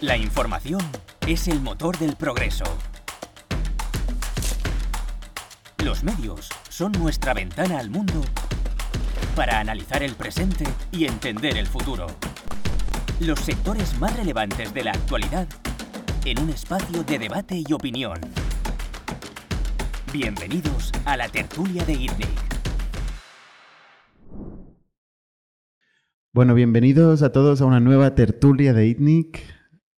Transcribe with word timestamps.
La 0.00 0.16
información 0.16 0.80
es 1.26 1.48
el 1.48 1.60
motor 1.60 1.98
del 1.98 2.14
progreso. 2.14 2.62
Los 5.84 6.04
medios 6.04 6.48
son 6.68 6.92
nuestra 6.92 7.34
ventana 7.34 7.80
al 7.80 7.90
mundo 7.90 8.20
para 9.34 9.58
analizar 9.58 10.04
el 10.04 10.14
presente 10.14 10.64
y 10.92 11.06
entender 11.06 11.56
el 11.56 11.66
futuro. 11.66 12.06
Los 13.18 13.40
sectores 13.40 13.98
más 13.98 14.16
relevantes 14.16 14.72
de 14.72 14.84
la 14.84 14.92
actualidad 14.92 15.48
en 16.24 16.38
un 16.42 16.50
espacio 16.50 17.02
de 17.02 17.18
debate 17.18 17.60
y 17.66 17.72
opinión. 17.72 18.20
Bienvenidos 20.12 20.92
a 21.06 21.16
la 21.16 21.28
tertulia 21.28 21.84
de 21.84 21.94
ITNIC. 21.94 22.28
Bueno, 26.32 26.54
bienvenidos 26.54 27.22
a 27.22 27.32
todos 27.32 27.60
a 27.60 27.64
una 27.64 27.80
nueva 27.80 28.14
tertulia 28.14 28.72
de 28.72 28.86
ITNIC. 28.86 29.57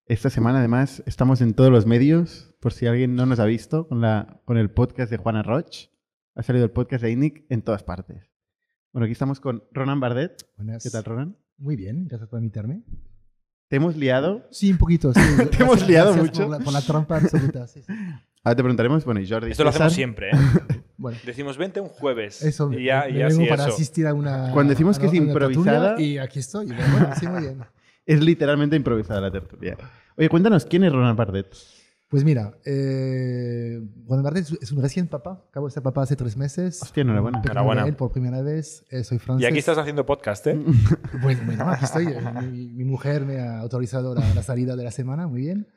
Esta 0.09 0.31
semana 0.31 0.57
además 0.57 1.03
estamos 1.05 1.39
en 1.39 1.53
todos 1.53 1.69
los 1.71 1.85
medios, 1.85 2.55
por 2.59 2.73
si 2.73 2.87
alguien 2.87 3.13
no 3.15 3.27
nos 3.27 3.39
ha 3.39 3.45
visto, 3.45 3.87
con, 3.87 4.01
la, 4.01 4.41
con 4.43 4.57
el 4.57 4.71
podcast 4.71 5.11
de 5.11 5.17
Juana 5.17 5.43
Roch. 5.43 5.89
Ha 6.33 6.41
salido 6.41 6.65
el 6.65 6.71
podcast 6.71 7.03
de 7.03 7.11
ITNIC 7.11 7.45
en 7.49 7.61
todas 7.61 7.83
partes. 7.83 8.23
Bueno, 8.91 9.05
aquí 9.05 9.11
estamos 9.11 9.39
con 9.39 9.63
Ronan 9.71 9.99
Bardet. 9.99 10.47
Buenas. 10.57 10.81
¿Qué 10.83 10.89
tal, 10.89 11.03
Ronan? 11.03 11.37
Muy 11.59 11.75
bien, 11.75 12.07
gracias 12.07 12.27
por 12.27 12.39
invitarme. 12.39 12.81
¿Te 13.67 13.75
hemos 13.75 13.95
liado? 13.97 14.47
Sí, 14.49 14.71
un 14.71 14.79
poquito. 14.79 15.13
Sí. 15.13 15.19
¿Te 15.55 15.61
hemos 15.61 15.87
liado 15.87 16.15
mucho? 16.15 16.41
Por 16.47 16.57
la, 16.57 16.59
por 16.65 16.73
la 16.73 16.81
trampa 16.81 17.17
absoluta. 17.17 17.67
Sí, 17.67 17.83
sí. 17.83 17.93
Ahora 18.43 18.55
te 18.55 18.63
preguntaremos, 18.63 19.05
bueno, 19.05 19.19
y 19.19 19.29
Jordi. 19.29 19.51
Esto 19.51 19.63
lo 19.63 19.71
César, 19.71 19.87
hacemos 19.87 19.95
siempre, 19.95 20.29
¿eh? 20.31 20.81
Bueno, 20.97 21.17
Decimos, 21.25 21.57
vente 21.57 21.79
un 21.79 21.87
jueves. 21.87 22.41
eso. 22.41 22.73
y 22.73 22.85
ya, 22.85 23.07
y 23.07 23.13
vengo 23.13 23.27
así 23.27 23.45
para 23.45 23.63
eso. 23.65 23.73
asistir 23.73 24.05
a 24.07 24.13
una. 24.13 24.51
Cuando 24.53 24.71
decimos 24.71 24.97
a 24.97 25.01
que 25.01 25.07
es 25.07 25.13
improvisada- 25.13 25.99
Y 26.01 26.17
aquí 26.17 26.39
estoy. 26.39 26.65
bueno, 26.65 27.11
sí, 27.17 27.27
muy 27.27 27.41
bien. 27.41 27.59
Es 28.09 28.21
literalmente 28.23 28.75
improvisada 28.75 29.21
la 29.21 29.31
tertulia. 29.31 29.77
Oye, 30.17 30.29
cuéntanos, 30.29 30.65
¿quién 30.65 30.83
es 30.83 30.91
Ronan 30.91 31.15
Bardet? 31.15 31.53
Pues 32.07 32.23
mira, 32.23 32.57
eh, 32.65 33.79
Juan 34.07 34.23
Bardet 34.23 34.47
es- 34.61 34.71
un 34.71 34.81
recién 34.81 35.07
papá. 35.07 35.45
Acabo 35.49 35.67
de 35.67 35.73
ser 35.73 35.83
papá 35.83 36.01
hace 36.01 36.15
tres 36.15 36.35
meses. 36.35 36.81
Hostia, 36.81 37.01
enhorabuena. 37.01 37.39
Enhorabuena. 37.43 37.81
Gael 37.83 37.95
Por 37.95 38.11
primera 38.11 38.41
vez. 38.41 38.83
Eh, 38.89 39.03
soy 39.03 39.17
Y 39.17 39.19
francés. 39.19 39.47
aquí 39.47 39.59
estás 39.59 39.77
haciendo 39.77 40.05
podcast, 40.07 40.47
¿eh? 40.47 40.57
Bueno, 41.21 41.41
bueno, 41.45 41.69
aquí 41.69 41.85
estoy. 41.85 42.07
Eh, 42.07 42.19
Mi, 42.51 42.67
mi 42.71 42.83
mujer 42.83 43.25
me 43.25 43.39
ha 43.39 43.59
autorizado 43.59 44.15
la, 44.15 44.33
la 44.33 44.41
salida 44.41 44.75
de 44.75 44.83
la 44.83 44.91
semana, 44.91 45.27
muy 45.27 45.41
bien. 45.41 45.67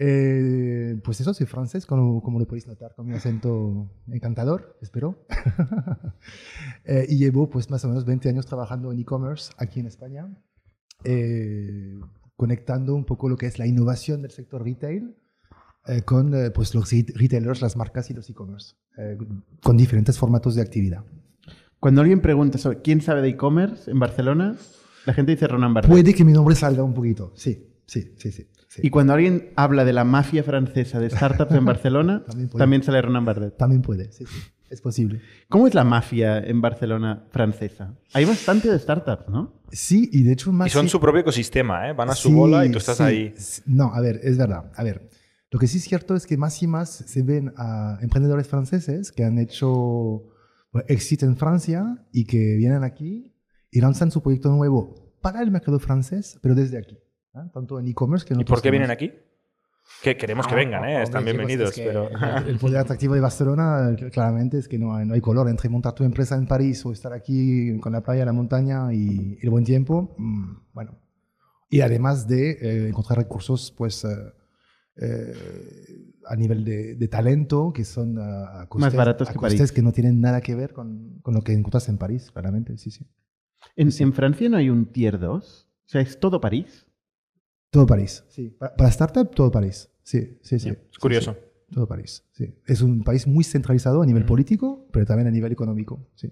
Eh, 0.00 1.00
pues 1.04 1.20
eso, 1.20 1.32
soy 1.34 1.46
francés, 1.46 1.86
como, 1.86 2.22
como 2.22 2.38
lo 2.40 2.46
podéis 2.46 2.66
notar, 2.66 2.94
con 2.96 3.06
mi 3.06 3.14
acento 3.14 3.88
encantador, 4.08 4.76
espero. 4.82 5.24
Eh, 6.84 7.04
y 7.08 7.18
llevo 7.18 7.50
pues 7.50 7.68
más 7.70 7.84
o 7.84 7.88
menos 7.88 8.04
20 8.06 8.28
años 8.30 8.46
trabajando 8.46 8.90
en 8.92 8.98
e-commerce 8.98 9.52
aquí 9.58 9.80
en 9.80 9.86
España, 9.86 10.26
eh, 11.04 11.98
conectando 12.36 12.94
un 12.94 13.04
poco 13.04 13.28
lo 13.28 13.36
que 13.36 13.46
es 13.46 13.58
la 13.58 13.66
innovación 13.66 14.22
del 14.22 14.30
sector 14.30 14.62
retail 14.64 15.14
eh, 15.86 16.02
con 16.02 16.34
eh, 16.34 16.50
pues 16.50 16.74
los 16.74 16.90
re- 16.90 17.06
retailers, 17.14 17.62
las 17.62 17.76
marcas 17.76 18.10
y 18.10 18.14
los 18.14 18.28
e-commerce, 18.30 18.74
eh, 18.96 19.16
con 19.62 19.76
diferentes 19.76 20.18
formatos 20.18 20.54
de 20.54 20.62
actividad. 20.62 21.04
Cuando 21.80 22.00
alguien 22.00 22.20
pregunta 22.20 22.58
sobre 22.58 22.82
quién 22.82 23.00
sabe 23.00 23.22
de 23.22 23.28
e-commerce 23.28 23.90
en 23.90 23.98
Barcelona, 23.98 24.56
la 25.06 25.14
gente 25.14 25.32
dice 25.32 25.46
Ronan 25.46 25.72
Bardet. 25.74 25.90
Puede 25.90 26.12
que 26.14 26.24
mi 26.24 26.32
nombre 26.32 26.54
salga 26.54 26.82
un 26.82 26.92
poquito, 26.94 27.32
sí, 27.36 27.66
sí, 27.86 28.12
sí, 28.16 28.32
sí. 28.32 28.48
sí. 28.68 28.80
Y 28.84 28.90
cuando 28.90 29.14
alguien 29.14 29.50
habla 29.56 29.84
de 29.84 29.92
la 29.92 30.04
mafia 30.04 30.42
francesa 30.42 30.98
de 31.00 31.08
startups 31.10 31.52
en 31.54 31.64
Barcelona, 31.64 32.24
También 32.26 32.48
también, 32.50 32.82
sale 32.82 33.00
Ronan 33.00 33.24
Bardet. 33.24 33.56
También 33.56 33.80
puede, 33.82 34.12
sí, 34.12 34.26
sí, 34.26 34.38
es 34.68 34.80
posible. 34.80 35.22
¿Cómo 35.48 35.66
es 35.68 35.74
la 35.74 35.84
mafia 35.84 36.38
en 36.38 36.60
Barcelona 36.60 37.24
francesa? 37.30 37.94
Hay 38.12 38.24
bastante 38.26 38.70
de 38.70 38.78
startups, 38.78 39.28
¿no? 39.28 39.54
Sí, 39.72 40.08
y 40.12 40.22
de 40.22 40.32
hecho 40.32 40.52
más... 40.52 40.68
Y 40.68 40.70
son 40.70 40.86
sí- 40.86 40.90
su 40.90 41.00
propio 41.00 41.20
ecosistema, 41.20 41.88
¿eh? 41.88 41.92
Van 41.92 42.10
a 42.10 42.14
su 42.14 42.28
sí, 42.28 42.34
bola 42.34 42.64
y 42.64 42.70
tú 42.70 42.78
estás 42.78 42.96
sí, 42.98 43.02
ahí. 43.02 43.34
No, 43.66 43.92
a 43.94 44.00
ver, 44.00 44.20
es 44.22 44.38
verdad. 44.38 44.70
A 44.74 44.82
ver, 44.82 45.08
lo 45.50 45.58
que 45.58 45.66
sí 45.66 45.78
es 45.78 45.84
cierto 45.84 46.14
es 46.14 46.26
que 46.26 46.36
más 46.36 46.62
y 46.62 46.66
más 46.66 46.90
se 46.90 47.22
ven 47.22 47.52
a 47.56 47.98
emprendedores 48.00 48.46
franceses 48.48 49.12
que 49.12 49.24
han 49.24 49.38
hecho 49.38 50.24
éxito 50.86 51.26
en 51.26 51.36
Francia 51.36 52.04
y 52.12 52.24
que 52.24 52.54
vienen 52.56 52.84
aquí 52.84 53.34
y 53.70 53.80
lanzan 53.80 54.10
su 54.10 54.22
proyecto 54.22 54.50
nuevo 54.50 54.94
para 55.20 55.42
el 55.42 55.50
mercado 55.50 55.78
francés, 55.78 56.38
pero 56.42 56.54
desde 56.54 56.78
aquí. 56.78 56.98
¿ah? 57.34 57.50
Tanto 57.52 57.78
en 57.78 57.88
e-commerce 57.88 58.24
que 58.26 58.34
en 58.34 58.40
¿Y 58.40 58.44
por 58.44 58.62
qué 58.62 58.70
vienen 58.70 58.88
temas. 58.88 58.96
aquí? 59.02 59.12
Que 60.02 60.16
queremos 60.16 60.46
que 60.46 60.54
Ah, 60.54 60.56
vengan, 60.56 60.84
¿eh? 60.84 60.86
hombre, 60.88 61.02
Están 61.02 61.22
chicos, 61.22 61.24
bienvenidos, 61.36 61.70
es 61.70 61.74
que 61.74 61.84
pero... 61.86 62.08
el- 62.46 62.58
poder 62.58 62.78
atractivo 62.84 63.14
de 63.14 63.20
Barcelona, 63.20 63.90
eh, 63.98 64.10
claramente, 64.10 64.58
es 64.58 64.68
que 64.68 64.78
no 64.78 64.94
hay, 64.94 65.06
no 65.06 65.14
hay 65.14 65.20
color 65.20 65.48
entre 65.48 65.68
montar 65.68 65.94
tu 65.94 66.04
empresa 66.04 66.36
en 66.36 66.46
París 66.46 66.84
o 66.86 66.92
estar 66.92 67.12
aquí 67.12 67.78
con 67.80 67.92
la 67.92 68.02
playa, 68.02 68.24
la 68.24 68.32
montaña 68.32 68.92
y 68.92 69.38
el 69.42 69.50
buen 69.50 69.64
tiempo. 69.64 70.14
mm, 70.18 70.52
bueno. 70.72 70.98
Y 71.70 71.80
además 71.82 72.26
de 72.28 72.50
eh, 72.52 72.88
encontrar 72.88 73.18
recursos, 73.18 73.72
pues. 73.76 74.04
eh, 74.04 74.08
eh, 75.00 75.32
a 76.26 76.34
nivel 76.36 76.64
de, 76.64 76.94
de 76.96 77.08
talento, 77.08 77.72
que 77.72 77.84
son 77.84 78.18
ah, 78.18 78.62
a 78.62 78.68
costes, 78.68 78.94
baratos 78.94 79.28
a 79.28 79.32
que 79.32 79.38
costes 79.38 79.60
París. 79.60 79.72
que 79.72 79.80
no 79.82 79.92
tienen 79.92 80.20
nada 80.20 80.40
que 80.42 80.54
ver 80.54 80.72
con, 80.74 81.20
con 81.22 81.32
lo 81.34 81.40
que 81.42 81.52
encuentras 81.52 81.88
en 81.88 81.96
París, 81.98 82.30
claramente, 82.32 82.76
sí, 82.78 82.90
sí. 82.90 83.06
En, 83.76 83.90
en 83.98 84.12
Francia 84.12 84.48
no 84.48 84.56
hay 84.58 84.68
un 84.70 84.86
tier 84.92 85.18
2. 85.18 85.68
O 85.86 85.88
sea, 85.88 86.00
es 86.02 86.18
todo 86.20 86.40
París. 86.40 86.86
Todo 87.70 87.86
París, 87.86 88.24
sí. 88.28 88.50
Para, 88.58 88.74
para 88.74 88.88
startup, 88.90 89.30
todo 89.34 89.50
París, 89.50 89.90
sí, 90.02 90.38
sí, 90.42 90.58
sí. 90.58 90.70
Es 90.70 90.76
Sí, 90.90 90.98
curioso. 91.00 91.32
sí. 91.34 91.74
Todo 91.74 91.86
París, 91.86 92.24
sí. 92.32 92.54
Es 92.66 92.80
un 92.80 93.04
país 93.04 93.26
muy 93.26 93.44
centralizado 93.44 94.00
a 94.02 94.06
nivel 94.06 94.24
Mm. 94.24 94.26
político, 94.26 94.86
pero 94.90 95.04
también 95.04 95.28
a 95.28 95.30
nivel 95.30 95.52
económico, 95.52 96.00
sí. 96.14 96.30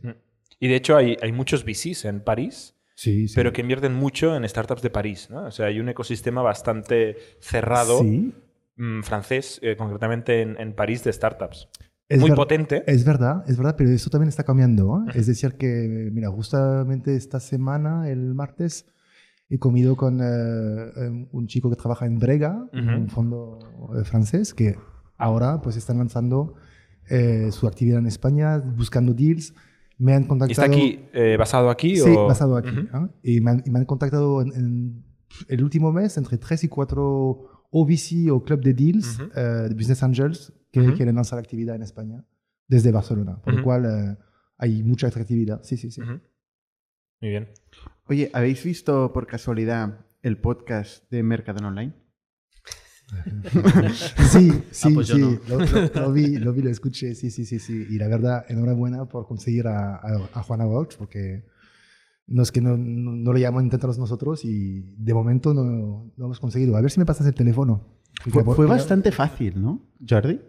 Y 0.59 0.69
de 0.69 0.77
hecho 0.77 0.97
hay, 0.97 1.17
hay 1.21 1.33
muchos 1.33 1.65
VCs 1.65 2.07
en 2.07 2.21
París, 2.21 2.75
Sí, 2.95 3.29
sí. 3.29 3.35
pero 3.35 3.53
que 3.53 3.61
invierten 3.61 3.93
mucho 3.95 4.35
en 4.35 4.49
startups 4.49 4.81
de 4.81 4.89
París, 4.89 5.29
¿no? 5.31 5.45
O 5.45 5.51
sea, 5.51 5.67
hay 5.67 5.79
un 5.79 5.89
ecosistema 5.91 6.41
bastante 6.41 7.17
cerrado, 7.41 8.01
Sí, 8.01 8.33
mm, 8.77 9.03
francés, 9.03 9.59
eh, 9.63 9.77
concretamente 9.77 10.41
en, 10.41 10.59
en 10.59 10.73
París, 10.75 11.05
de 11.05 11.13
startups. 11.13 11.69
es 12.09 12.21
Muy 12.21 12.31
potente. 12.31 12.83
Es 12.87 13.05
verdad, 13.05 13.45
es 13.47 13.59
verdad, 13.59 13.75
pero 13.77 13.91
eso 13.91 14.09
también 14.09 14.29
está 14.31 14.45
cambiando. 14.45 15.05
¿eh? 15.07 15.11
Es 15.15 15.27
decir, 15.27 15.55
que, 15.57 16.09
mira, 16.13 16.31
justamente 16.31 17.15
esta 17.17 17.41
semana, 17.41 18.09
el 18.09 18.33
martes, 18.33 18.87
he 19.49 19.59
comido 19.59 19.97
con 19.97 20.21
eh, 20.21 20.25
eh, 20.25 21.29
un 21.33 21.47
chico 21.47 21.71
que 21.71 21.77
trabaja 21.77 22.07
en 22.07 22.19
Brega, 22.19 22.69
Ujú. 22.73 22.91
un 23.03 23.09
fondo 23.09 23.59
eh, 23.99 24.05
francés, 24.05 24.53
que 24.55 24.77
ahora 25.17 25.61
pues 25.63 25.77
están 25.77 25.99
lanzando 25.99 26.55
eh, 27.09 27.51
su 27.53 27.67
actividad 27.67 27.99
en 28.01 28.07
España, 28.07 28.59
buscando 28.59 29.15
deals. 29.15 29.55
Me 29.99 30.13
han 30.15 30.25
¿Y 30.25 30.27
contactado. 30.27 30.51
está 30.51 30.65
aquí, 30.77 31.01
eh, 31.15 31.37
basado 31.39 31.71
aquí? 31.71 31.97
Sí, 31.97 32.11
o... 32.11 32.27
basado 32.27 32.57
aquí. 32.57 32.71
Ujú. 32.71 32.81
¿eh? 33.07 33.09
Y, 33.23 33.41
me 33.41 33.53
han, 33.53 33.63
y 33.65 33.71
me 33.71 33.79
han 33.79 33.85
contactado 33.87 34.43
en, 34.43 34.53
en 34.53 35.05
el 35.49 35.63
último 35.63 35.93
mes 35.93 36.17
entre 36.19 36.37
3 36.39 36.65
y 36.65 36.69
4 36.69 37.69
OVC 37.71 38.31
o 38.33 38.43
Club 38.43 38.61
de 38.63 38.75
Deals, 38.75 39.19
Ujú. 39.21 39.31
eh, 39.37 39.41
de 39.69 39.75
Business 39.75 40.03
Angels, 40.03 40.53
que 40.73 40.93
quieren 40.93 41.15
lanzar 41.15 41.39
actividad 41.39 41.75
en 41.77 41.83
España 41.83 42.23
desde 42.69 42.91
Barcelona. 42.93 43.41
Por 43.43 43.55
lo 43.55 43.63
cual 43.63 43.85
eh, 43.87 44.17
hay 44.59 44.83
mucha 44.83 45.07
atractividad. 45.07 45.63
Sí, 45.63 45.77
sí, 45.79 45.91
sí. 45.91 46.03
Muy 47.21 47.31
bien. 47.31 47.49
Oye, 48.09 48.31
¿habéis 48.35 48.63
visto 48.65 49.13
por 49.13 49.27
casualidad 49.27 50.07
el 50.23 50.39
podcast 50.39 51.11
de 51.11 51.23
Mercadona 51.23 51.69
Online? 51.69 51.95
Sí, 54.31 54.51
sí, 54.73 54.95
pues 54.95 55.07
yo 55.07 55.15
sí. 55.17 55.21
no. 55.23 55.39
Lo, 55.49 55.59
lo- 55.65 55.89
lo 56.01 56.13
vi, 56.13 56.37
lo 56.39 56.53
vi, 56.53 56.63
lo 56.63 56.71
escuché. 56.71 57.15
Sí, 57.15 57.31
sí, 57.31 57.45
sí, 57.45 57.59
sí. 57.59 57.87
Y 57.89 57.99
la 57.99 58.09
verdad, 58.09 58.45
enhorabuena 58.49 59.05
por 59.07 59.27
conseguir 59.27 59.67
a, 59.69 59.95
a, 59.97 60.29
a 60.35 60.43
Juana 60.43 60.67
Walsh, 60.67 60.97
porque 60.97 61.45
no 62.27 62.43
es 62.43 62.51
que 62.51 62.61
no, 62.61 62.77
no, 62.77 63.13
no 63.13 63.33
lo 63.33 63.39
llamamos 63.39 63.63
intentarlos 63.63 63.99
nosotros 63.99 64.45
y 64.45 64.81
de 64.99 65.15
momento 65.15 65.55
no, 65.55 66.13
no 66.17 66.25
hemos 66.25 66.41
conseguido. 66.41 66.77
A 66.77 66.81
ver 66.81 66.91
si 66.91 66.99
me 66.99 67.07
pasas 67.07 67.27
el 67.29 67.35
teléfono. 67.35 67.97
Fue, 68.29 68.43
fue 68.45 68.67
bastante 68.67 69.13
fácil, 69.13 69.63
¿no, 69.63 69.89
Jordi? 70.09 70.41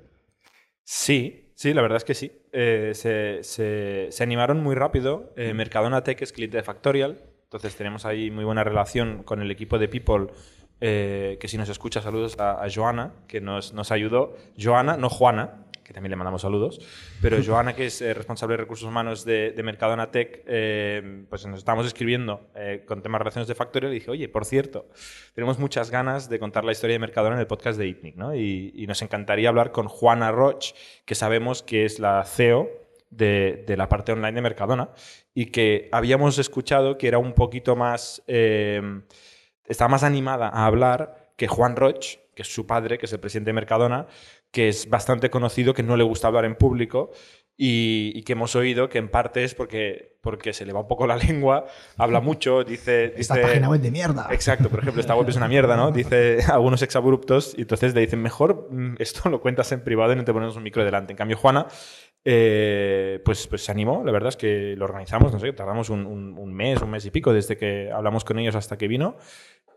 Sí, 0.84 1.47
sí, 1.58 1.74
la 1.74 1.82
verdad 1.82 1.98
es 1.98 2.04
que 2.06 2.14
sí. 2.14 2.32
Eh, 2.52 2.92
se, 2.94 3.40
se- 3.44 4.08
se 4.12 4.24
animaron 4.24 4.62
muy 4.62 4.76
rápido. 4.76 5.34
Eh, 5.36 5.54
Mercadona 5.54 6.04
Tech 6.04 6.22
es 6.22 6.32
cliente 6.32 6.58
de 6.58 6.64
Factorial, 6.64 7.20
entonces 7.44 7.76
tenemos 7.76 8.06
ahí 8.06 8.30
muy 8.32 8.46
buena 8.46 8.64
relación 8.64 9.24
con 9.24 9.42
el 9.42 9.50
equipo 9.52 9.78
de 9.80 9.88
People. 9.88 10.28
eh, 10.80 11.38
que 11.40 11.48
si 11.48 11.58
nos 11.58 11.70
escucha, 11.70 12.02
saludos 12.04 12.40
a, 12.40 12.64
a 12.64 12.70
Joana, 12.70 13.14
que 13.28 13.42
nos, 13.42 13.74
nos 13.74 13.92
ayudó. 13.92 14.36
Joana, 14.62 14.96
no 14.96 15.10
Juana, 15.10 15.66
que 15.88 15.94
también 15.94 16.12
le 16.12 16.18
mandamos 16.18 16.42
saludos, 16.42 16.82
pero 17.22 17.38
Joana, 17.44 17.74
que 17.74 17.86
es 17.86 18.02
eh, 18.02 18.14
responsable 18.14 18.54
de 18.54 18.58
recursos 18.58 18.88
humanos 18.88 19.24
de, 19.24 19.52
de 19.52 19.64
Mercadona 19.64 20.12
Tech, 20.12 20.44
eh, 20.46 21.24
pues 21.30 21.46
nos 21.46 21.60
estábamos 21.60 21.88
escribiendo 21.88 22.50
eh, 22.56 22.84
con 22.86 23.02
temas 23.02 23.20
de 23.20 23.24
relaciones 23.24 23.48
de 23.48 23.56
Factorial 23.56 23.94
y 23.94 23.96
dije, 23.96 24.12
oye, 24.12 24.28
por 24.28 24.44
cierto, 24.44 24.88
tenemos 25.34 25.60
muchas 25.60 25.90
ganas 25.90 26.30
de 26.30 26.40
contar 26.40 26.66
la 26.66 26.74
historia 26.74 26.96
de 26.96 27.00
Mercadona 27.00 27.36
en 27.36 27.40
el 27.40 27.48
podcast 27.48 27.80
de 27.80 27.88
ITNIC, 27.88 28.16
¿no? 28.16 28.36
Y, 28.36 28.74
y 28.76 28.86
nos 28.86 29.02
encantaría 29.02 29.48
hablar 29.48 29.72
con 29.72 29.88
Juana 29.88 30.32
Roch, 30.32 30.74
que 31.06 31.16
sabemos 31.16 31.64
que 31.64 31.86
es 31.86 32.00
la 32.00 32.24
CEO 32.26 32.70
de, 33.10 33.64
de 33.66 33.78
la 33.78 33.88
parte 33.88 34.12
online 34.12 34.34
de 34.34 34.42
Mercadona 34.42 34.90
y 35.34 35.48
que 35.48 35.88
habíamos 35.92 36.38
escuchado 36.40 36.98
que 36.98 37.08
era 37.08 37.18
un 37.18 37.34
poquito 37.34 37.76
más, 37.76 38.24
eh, 38.28 38.82
estaba 39.66 39.90
más 39.90 40.04
animada 40.04 40.50
a 40.50 40.66
hablar 40.66 41.32
que 41.38 41.48
Juan 41.48 41.76
Roch, 41.76 42.18
que 42.34 42.42
es 42.42 42.54
su 42.54 42.68
padre, 42.68 42.98
que 42.98 43.06
es 43.06 43.14
el 43.14 43.20
presidente 43.20 43.50
de 43.50 43.54
Mercadona, 43.54 44.08
que 44.52 44.70
es 44.70 44.90
bastante 44.90 45.30
conocido, 45.30 45.74
que 45.74 45.84
no 45.84 45.98
le 45.98 46.04
gusta 46.04 46.28
hablar 46.28 46.46
en 46.46 46.56
público 46.56 47.12
y, 47.60 48.12
y 48.16 48.24
que 48.24 48.34
hemos 48.34 48.56
oído 48.56 48.88
que 48.88 48.98
en 49.00 49.10
parte 49.10 49.44
es 49.44 49.56
porque, 49.56 50.18
porque 50.22 50.54
se 50.54 50.66
le 50.66 50.74
va 50.74 50.82
un 50.82 50.88
poco 50.88 51.08
la 51.08 51.18
lengua, 51.28 51.66
habla 51.98 52.20
mucho, 52.22 52.64
dice... 52.64 53.14
Esta 53.18 53.36
dice- 53.36 53.48
página 53.48 53.70
web 53.70 53.82
de 53.82 53.92
mierda. 53.92 54.28
Exacto, 54.32 54.70
por 54.70 54.80
ejemplo, 54.80 55.02
esta 55.02 55.16
web 55.16 55.28
es 55.30 55.36
una 55.36 55.48
mierda, 55.48 55.76
¿no? 55.76 55.92
Dice 55.92 56.40
algunos 56.52 56.82
exabruptos 56.82 57.56
y 57.58 57.62
entonces 57.62 57.94
le 57.96 58.02
dicen, 58.02 58.22
mejor 58.22 58.68
mm, 58.72 58.96
esto 59.00 59.28
lo 59.30 59.42
cuentas 59.42 59.72
en 59.72 59.84
privado 59.84 60.14
y 60.14 60.16
no 60.16 60.24
te 60.24 60.34
ponemos 60.34 60.56
un 60.56 60.64
micro 60.64 60.84
delante. 60.86 61.14
En 61.14 61.18
cambio, 61.18 61.36
Juana, 61.38 61.68
eh, 62.30 63.22
pues, 63.24 63.48
pues 63.48 63.64
se 63.64 63.72
animó, 63.72 64.04
la 64.06 64.12
verdad 64.12 64.30
es 64.30 64.38
que 64.38 64.76
lo 64.78 64.86
organizamos, 64.86 65.32
no 65.32 65.40
sé, 65.40 65.54
tardamos 65.54 65.90
un, 65.90 66.06
un- 66.06 66.38
un 66.38 66.54
mes, 66.54 66.82
un 66.82 66.90
mes 66.92 67.06
y 67.06 67.12
pico 67.12 67.32
desde 67.34 67.58
que 67.58 67.90
hablamos 67.92 68.24
con 68.26 68.38
ellos 68.38 68.56
hasta 68.56 68.78
que 68.78 68.88
vino 68.88 69.18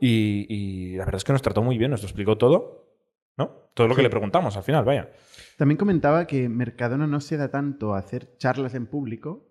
y, 0.00 0.46
y 0.49 0.96
la 0.96 1.05
verdad 1.05 1.19
es 1.19 1.25
que 1.25 1.32
nos 1.32 1.43
trató 1.43 1.62
muy 1.62 1.78
bien, 1.78 1.90
nos 1.93 2.02
lo 2.02 2.06
explicó 2.06 2.37
todo, 2.38 2.90
¿no? 3.37 3.49
Todo 3.75 3.88
lo 3.88 3.94
que 3.94 4.00
Sí. 4.00 4.05
le 4.05 4.11
preguntamos 4.11 4.56
al 4.56 4.62
final, 4.62 4.85
vaya. 4.85 5.11
También 5.56 5.77
comentaba 5.79 6.27
que 6.27 6.49
Mercadona 6.49 7.06
no 7.06 7.21
se 7.21 7.37
da 7.37 7.50
tanto 7.50 7.94
a 7.94 7.99
hacer 7.99 8.37
charlas 8.38 8.75
en 8.75 8.87
público. 8.87 9.47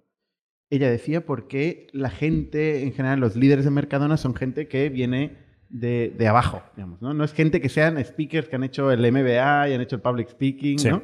Ella 0.69 0.89
decía 0.89 1.25
porque 1.25 1.87
la 1.93 2.09
gente, 2.09 2.83
en 2.83 2.93
general, 2.93 3.19
los 3.19 3.35
líderes 3.35 3.65
de 3.65 3.71
Mercadona 3.71 4.17
son 4.17 4.35
gente 4.35 4.67
que 4.67 4.89
viene 4.89 5.37
de, 5.69 6.13
de 6.17 6.27
abajo, 6.27 6.63
digamos, 6.75 7.01
¿no? 7.01 7.13
No 7.13 7.23
es 7.23 7.33
gente 7.33 7.61
que 7.61 7.69
sean 7.69 8.03
speakers 8.03 8.49
que 8.49 8.55
han 8.55 8.63
hecho 8.63 8.91
el 8.91 8.99
MBA 9.11 9.69
y 9.69 9.73
han 9.73 9.81
hecho 9.81 9.95
el 9.95 10.01
public 10.01 10.29
speaking, 10.29 10.79
Sí. 10.79 10.89
¿no? 10.89 11.01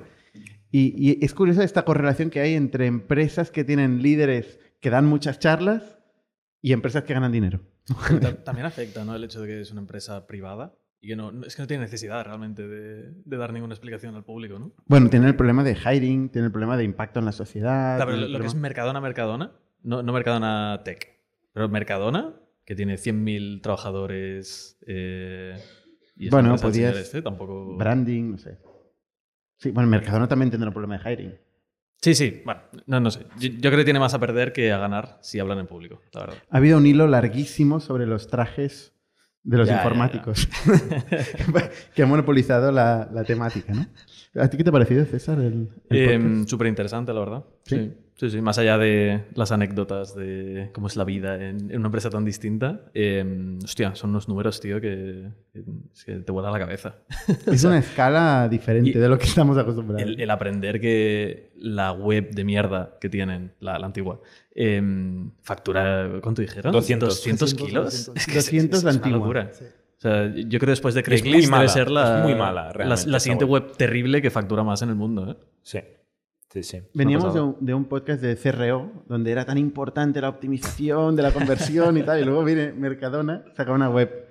Y, 0.71 0.93
y 1.19 1.23
es 1.23 1.33
curiosa 1.33 1.63
esta 1.63 1.85
correlación 1.85 2.29
que 2.29 2.41
hay 2.41 2.53
entre 2.55 2.85
empresas 2.87 3.49
que 3.49 3.63
tienen 3.63 4.01
líderes 4.01 4.59
que 4.81 4.89
dan 4.89 5.05
muchas 5.05 5.39
charlas 5.39 5.97
y 6.61 6.73
empresas 6.73 7.03
que 7.03 7.13
ganan 7.13 7.31
dinero. 7.31 7.61
También 8.43 8.65
afecta 8.65 9.05
¿no? 9.05 9.15
el 9.15 9.23
hecho 9.23 9.39
de 9.41 9.47
que 9.47 9.61
es 9.61 9.71
una 9.71 9.81
empresa 9.81 10.25
privada 10.27 10.75
y 11.05 11.09
que 11.09 11.15
no, 11.15 11.31
es 11.45 11.55
que 11.55 11.61
no 11.61 11.67
tiene 11.67 11.83
necesidad 11.83 12.25
realmente 12.25 12.67
de, 12.67 13.11
de 13.11 13.37
dar 13.37 13.53
ninguna 13.53 13.75
explicación 13.75 14.15
al 14.15 14.23
público. 14.23 14.57
¿no? 14.57 14.71
Bueno, 14.87 15.07
tienen 15.07 15.29
el 15.29 15.35
problema 15.35 15.63
de 15.63 15.75
hiring, 15.75 16.29
tienen 16.29 16.47
el 16.47 16.51
problema 16.51 16.77
de 16.77 16.83
impacto 16.83 17.19
en 17.19 17.25
la 17.25 17.31
sociedad. 17.31 17.97
Claro, 17.97 18.11
pero 18.11 18.27
lo, 18.27 18.39
que 18.39 18.47
es 18.47 18.55
Mercadona, 18.55 18.99
Mercadona, 18.99 19.51
no, 19.83 20.01
no 20.01 20.13
Mercadona 20.13 20.81
Tech, 20.83 21.21
pero 21.53 21.69
Mercadona, 21.69 22.33
que 22.65 22.73
tiene 22.75 22.95
100.000 22.97 23.61
trabajadores. 23.61 24.79
eh, 24.87 25.55
y 26.15 26.29
Bueno, 26.29 26.55
podías- 26.55 26.97
este, 26.97 27.21
tampoco. 27.21 27.77
Branding, 27.77 28.31
no 28.31 28.37
sé. 28.39 28.57
Sí, 29.57 29.69
bueno, 29.69 29.87
Mercadona 29.87 30.27
también 30.27 30.49
tendrá 30.49 30.69
un 30.69 30.73
problema 30.73 30.97
de 30.97 31.13
hiring. 31.13 31.35
Sí, 32.01 32.15
sí, 32.15 32.41
bueno, 32.43 32.61
no, 32.87 32.99
no 32.99 33.11
sé. 33.11 33.27
Yo, 33.37 33.49
yo 33.49 33.69
creo 33.69 33.77
que 33.77 33.83
tiene 33.83 33.99
más 33.99 34.15
a 34.15 34.19
perder 34.19 34.53
que 34.53 34.71
a 34.71 34.79
ganar 34.79 35.19
si 35.21 35.37
hablan 35.39 35.59
en 35.59 35.67
público, 35.67 36.01
la 36.13 36.21
verdad. 36.21 36.37
Ha 36.49 36.57
habido 36.57 36.79
un 36.79 36.87
hilo 36.87 37.05
larguísimo 37.05 37.79
sobre 37.79 38.07
los 38.07 38.27
trajes 38.27 38.94
de 39.45 39.57
los 39.57 39.67
Ya, 39.67 39.75
ya, 39.75 39.79
informáticos 39.81 40.49
que 41.95 42.03
ha 42.03 42.05
monopolizado 42.05 42.71
la, 42.71 43.07
la 43.13 43.23
temática, 43.23 43.73
¿no? 43.73 43.85
¿A 44.41 44.49
ti 44.49 44.57
qué 44.57 44.63
te 44.63 44.69
ha 44.69 44.73
parecido, 44.73 45.05
César? 45.05 45.39
El, 45.39 45.69
el 45.89 46.19
podcast? 46.19 46.49
Súper 46.49 46.67
interesante, 46.67 47.13
la 47.13 47.19
verdad. 47.21 47.43
¿Sí? 47.63 47.75
Sí. 47.77 47.93
sí, 48.15 48.29
sí, 48.31 48.41
Más 48.41 48.57
allá 48.57 48.77
de 48.77 49.23
las 49.33 49.51
anécdotas 49.53 50.13
de 50.13 50.71
cómo 50.73 50.87
es 50.87 50.97
la 50.97 51.05
vida 51.05 51.35
en, 51.35 51.71
en 51.71 51.77
una 51.77 51.87
empresa 51.87 52.09
tan 52.09 52.25
distinta, 52.25 52.81
eh, 52.93 53.57
hostia, 53.63 53.95
son 53.95 54.09
unos 54.09 54.27
números, 54.27 54.59
tío, 54.59 54.81
que, 54.81 55.29
que- 56.05 56.15
te 56.19 56.31
vuela 56.33 56.51
la 56.51 56.59
cabeza. 56.59 56.95
es 57.47 57.63
una 57.63 57.77
escala 57.77 58.49
diferente 58.49 58.99
de 58.99 59.07
lo 59.07 59.17
que 59.17 59.25
estamos 59.25 59.57
acostumbrados. 59.57 60.01
El, 60.05 60.19
el 60.19 60.29
aprender 60.29 60.81
que 60.81 61.51
la 61.55 61.93
web 61.93 62.31
de 62.31 62.43
mierda 62.43 62.97
que 62.99 63.07
tienen, 63.09 63.53
la, 63.61 63.79
la 63.79 63.85
antigua, 63.85 64.19
eh, 64.55 64.81
factura, 65.41 66.09
¿cuánto 66.23 66.41
dijeron? 66.41 66.71
200. 66.71 67.09
200 67.09 67.53
kilos. 67.53 67.83
200. 68.07 68.15
Es 68.15 68.25
que 68.25 68.39
es- 68.39 68.45
200 68.45 68.77
es 68.79 68.83
la 68.85 68.89
una 68.91 68.97
antigua. 68.97 69.17
locura. 69.19 69.49
Sí. 69.53 69.65
O 69.65 70.01
sea, 70.01 70.27
yo 70.35 70.47
creo 70.47 70.59
que 70.59 70.65
después 70.67 70.93
de 70.93 71.03
Craigslist 71.03 71.49
mala, 71.49 71.63
debe 71.63 71.73
ser 71.73 71.89
la, 71.89 72.21
muy 72.23 72.35
mala, 72.35 72.65
la- 72.65 72.73
realmente, 72.73 73.09
la, 73.09 73.19
siguiente 73.19 73.45
web. 73.45 73.71
terrible 73.77 74.21
que 74.21 74.29
factura 74.29 74.63
más 74.63 74.81
en 74.81 74.89
el 74.89 74.95
mundo. 74.95 75.31
¿eh? 75.31 75.37
Sí, 75.61 75.79
sí, 76.51 76.63
sí. 76.63 76.81
Veníamos 76.93 77.33
de 77.33 77.41
un, 77.41 77.55
de 77.59 77.73
un 77.73 77.85
podcast 77.85 78.21
de 78.21 78.35
CRO, 78.35 78.91
donde 79.07 79.31
era 79.31 79.45
tan 79.45 79.57
importante 79.57 80.19
la 80.21 80.29
optimización 80.29 81.15
de 81.15 81.23
la 81.23 81.31
conversión 81.31 81.97
y 81.97 82.03
tal, 82.03 82.19
y 82.21 82.25
luego 82.25 82.43
viene 82.43 82.71
Mercadona, 82.73 83.45
saca 83.55 83.71
una 83.71 83.89
web 83.89 84.25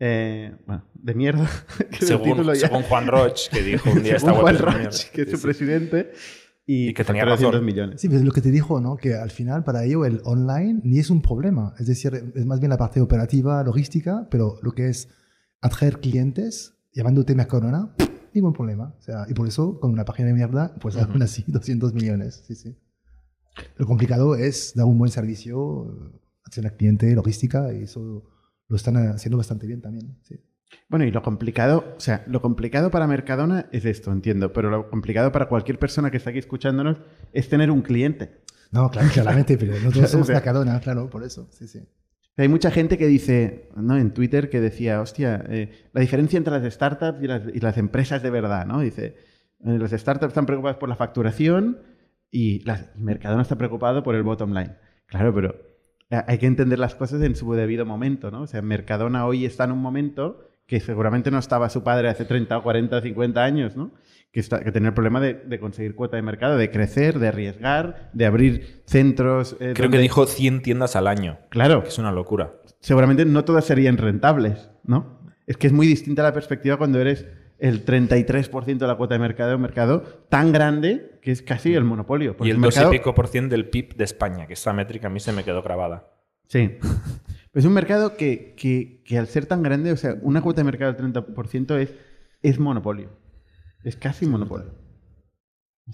eh, 0.00 0.52
bueno, 0.66 0.84
de 0.92 1.14
mierda. 1.14 1.48
que 1.98 2.04
Según, 2.04 2.44
Juan 2.88 3.06
Roch, 3.06 3.48
que 3.50 3.62
dijo 3.62 3.88
un 3.90 4.02
día 4.02 4.16
esta 4.16 4.30
según 4.32 4.44
web 4.44 4.56
Juan 4.58 4.66
Roch, 4.66 4.80
mierda. 4.80 4.98
que 5.12 5.22
es 5.22 5.30
su 5.30 5.36
sí. 5.38 5.42
presidente, 5.42 6.12
y, 6.66 6.88
Y 6.88 6.94
que 6.94 7.04
tenía 7.04 7.22
factura 7.22 7.50
200 7.50 7.52
razón. 7.54 7.64
millones. 7.66 8.00
Sí, 8.00 8.08
pero 8.08 8.20
es 8.20 8.26
lo 8.26 8.32
que 8.32 8.40
te 8.40 8.50
dijo, 8.50 8.80
¿no? 8.80 8.96
Que 8.96 9.14
al 9.14 9.30
final 9.30 9.64
para 9.64 9.84
ello 9.84 10.04
el 10.04 10.20
online 10.24 10.80
ni 10.84 10.98
es 10.98 11.10
un 11.10 11.22
problema. 11.22 11.74
Es 11.78 11.86
decir, 11.86 12.32
es 12.34 12.44
más 12.46 12.60
bien 12.60 12.70
la 12.70 12.76
parte 12.76 13.00
operativa, 13.00 13.62
logística, 13.62 14.26
pero 14.30 14.58
lo 14.62 14.72
que 14.72 14.88
es 14.88 15.08
atraer 15.60 16.00
clientes 16.00 16.74
llamándote 16.92 17.34
Mercadona, 17.34 17.94
ningún 18.34 18.52
problema. 18.52 18.94
O 18.98 19.02
sea, 19.02 19.26
y 19.28 19.34
por 19.34 19.46
eso 19.46 19.78
con 19.80 19.92
una 19.92 20.04
página 20.04 20.28
de 20.28 20.34
mierda, 20.34 20.74
pues 20.80 20.96
aún 20.96 21.22
así 21.22 21.44
200 21.46 21.94
millones. 21.94 22.42
Sí, 22.46 22.54
sí. 22.54 22.76
Lo 23.76 23.86
complicado 23.86 24.34
es 24.34 24.72
dar 24.74 24.86
un 24.86 24.98
buen 24.98 25.10
servicio, 25.10 25.86
eh, 25.90 26.20
atención 26.44 26.66
al 26.66 26.76
cliente, 26.76 27.14
logística, 27.14 27.72
y 27.72 27.84
eso 27.84 28.24
lo 28.68 28.76
están 28.76 28.96
haciendo 28.96 29.36
bastante 29.38 29.66
bien 29.66 29.80
también. 29.80 30.18
Sí. 30.22 30.36
Bueno, 30.88 31.04
y 31.04 31.10
lo 31.10 31.22
complicado, 31.22 31.94
o 31.96 32.00
sea, 32.00 32.24
lo 32.26 32.40
complicado 32.40 32.90
para 32.90 33.06
Mercadona 33.06 33.66
es 33.72 33.84
esto, 33.84 34.12
entiendo, 34.12 34.52
pero 34.52 34.70
lo 34.70 34.88
complicado 34.88 35.32
para 35.32 35.48
cualquier 35.48 35.78
persona 35.78 36.10
que 36.10 36.16
está 36.16 36.30
aquí 36.30 36.38
escuchándonos 36.38 36.98
es 37.32 37.48
tener 37.48 37.70
un 37.70 37.82
cliente. 37.82 38.42
No, 38.70 38.90
claro, 38.90 39.08
claramente, 39.12 39.56
pero 39.58 39.74
nosotros 39.80 40.10
somos 40.10 40.28
Mercadona, 40.30 40.80
claro, 40.80 41.08
por 41.08 41.24
eso. 41.24 41.48
Sí, 41.50 41.68
sí. 41.68 41.80
Hay 42.36 42.48
mucha 42.48 42.70
gente 42.70 42.98
que 42.98 43.06
dice, 43.06 43.70
¿no? 43.76 43.96
En 43.96 44.12
Twitter 44.12 44.50
que 44.50 44.60
decía, 44.60 45.00
hostia, 45.00 45.42
eh, 45.48 45.70
la 45.92 46.02
diferencia 46.02 46.36
entre 46.36 46.58
las 46.58 46.72
startups 46.72 47.22
y 47.22 47.26
las, 47.26 47.42
y 47.52 47.60
las 47.60 47.78
empresas 47.78 48.22
de 48.22 48.30
verdad, 48.30 48.66
¿no? 48.66 48.80
Dice, 48.80 49.16
eh, 49.64 49.78
las 49.78 49.92
startups 49.92 50.32
están 50.32 50.44
preocupadas 50.44 50.76
por 50.76 50.88
la 50.88 50.96
facturación 50.96 51.78
y, 52.30 52.62
las, 52.64 52.90
y 52.94 53.02
Mercadona 53.02 53.42
está 53.42 53.56
preocupado 53.56 54.02
por 54.02 54.14
el 54.14 54.22
bottom 54.22 54.52
line. 54.52 54.76
Claro, 55.06 55.34
pero 55.34 55.56
eh, 56.10 56.22
hay 56.26 56.36
que 56.36 56.46
entender 56.46 56.78
las 56.78 56.94
cosas 56.94 57.22
en 57.22 57.36
su 57.36 57.50
debido 57.54 57.86
momento, 57.86 58.30
¿no? 58.30 58.42
O 58.42 58.46
sea, 58.46 58.60
Mercadona 58.60 59.24
hoy 59.24 59.46
está 59.46 59.64
en 59.64 59.72
un 59.72 59.80
momento 59.80 60.46
que 60.66 60.80
seguramente 60.80 61.30
no 61.30 61.38
estaba 61.38 61.68
su 61.70 61.82
padre 61.84 62.08
hace 62.08 62.24
30 62.24 62.58
o 62.58 62.62
40 62.62 62.96
o 62.96 63.00
50 63.00 63.42
años, 63.44 63.76
¿no? 63.76 63.92
Que, 64.32 64.40
está, 64.40 64.62
que 64.62 64.72
tenía 64.72 64.88
el 64.88 64.94
problema 64.94 65.20
de, 65.20 65.34
de 65.34 65.58
conseguir 65.60 65.94
cuota 65.94 66.16
de 66.16 66.22
mercado, 66.22 66.56
de 66.58 66.70
crecer, 66.70 67.18
de 67.18 67.28
arriesgar, 67.28 68.10
de 68.12 68.26
abrir 68.26 68.82
centros. 68.86 69.56
eh, 69.60 69.72
Creo 69.74 69.90
que 69.90 69.98
dijo 69.98 70.26
100 70.26 70.62
tiendas 70.62 70.96
al 70.96 71.06
año. 71.06 71.38
Claro, 71.48 71.82
que 71.82 71.88
Es 71.88 71.98
una 71.98 72.12
locura. 72.12 72.52
seguramente 72.80 73.24
no 73.24 73.44
todas 73.44 73.64
serían 73.64 73.96
rentables, 73.96 74.68
¿no? 74.84 75.20
Es 75.46 75.56
que 75.56 75.68
es 75.68 75.72
muy 75.72 75.86
distinta 75.86 76.22
la 76.24 76.32
perspectiva 76.32 76.76
cuando 76.76 77.00
eres 77.00 77.26
el 77.58 77.86
33% 77.86 78.76
de 78.78 78.86
la 78.86 78.96
cuota 78.96 79.14
de 79.14 79.20
mercado, 79.20 79.54
un 79.56 79.62
mercado 79.62 80.02
tan 80.28 80.52
grande 80.52 81.18
que 81.22 81.30
es 81.30 81.40
casi 81.40 81.74
el 81.74 81.84
monopolio. 81.84 82.36
Y 82.40 82.50
el 82.50 82.56
el 82.56 82.62
2 82.62 82.74
mercado, 82.74 82.92
y 82.92 82.98
pico 82.98 83.14
por 83.14 83.28
cien 83.28 83.48
del 83.48 83.70
PIB 83.70 83.94
de 83.96 84.04
España, 84.04 84.46
que 84.46 84.52
esa 84.54 84.72
métrica 84.74 85.06
a 85.06 85.10
mí 85.10 85.20
se 85.20 85.32
me 85.32 85.44
quedó 85.44 85.62
grabada. 85.62 86.10
Sí. 86.48 86.76
Es 87.56 87.64
un 87.64 87.72
mercado 87.72 88.16
que, 88.16 88.54
que- 88.56 89.02
que 89.04 89.18
al 89.18 89.26
ser 89.28 89.46
tan 89.46 89.62
grande, 89.64 89.90
o 89.92 89.96
sea, 89.96 90.16
una 90.22 90.42
cuota 90.42 90.60
de 90.60 90.64
mercado 90.64 90.92
del 90.92 90.96
30% 90.98 91.76
es, 91.78 91.92
es 92.42 92.58
monopolio. 92.60 93.10
Es 93.82 93.96
casi 93.96 94.26
monopolio. 94.26 94.72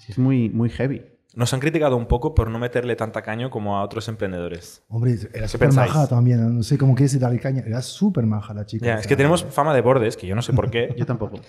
Es 0.07 0.19
muy, 0.19 0.51
muy 0.51 0.69
heavy. 0.69 1.01
Nos 1.35 1.55
han 1.55 1.61
criticado 1.61 1.97
un 1.97 2.07
poco 2.07 2.35
por 2.35 2.51
no 2.51 2.59
meterle 2.59 2.95
tanta 2.95 3.23
caño 3.23 3.49
como 3.49 3.79
a 3.79 3.83
otros 3.83 4.07
emprendedores. 4.09 4.83
Hombre, 4.89 5.13
era 5.33 5.43
¿Qué 5.43 5.49
súper 5.49 5.73
maja 5.73 6.07
también. 6.07 6.57
No 6.57 6.63
sé 6.63 6.77
cómo 6.77 6.95
quieres 6.95 7.19
darle 7.19 7.39
caña. 7.39 7.63
Era 7.67 7.81
súper 7.81 8.27
maja 8.27 8.53
la 8.53 8.67
chica. 8.67 8.99
Es 8.99 9.07
que 9.07 9.17
tenemos 9.17 9.45
fama 9.45 9.75
de 9.75 9.81
bordes, 9.81 10.17
que 10.17 10.27
yo 10.27 10.35
no 10.35 10.43
sé 10.43 10.53
por 10.53 10.71
qué. 10.71 10.95
Yo 10.97 11.07
tampoco. 11.07 11.41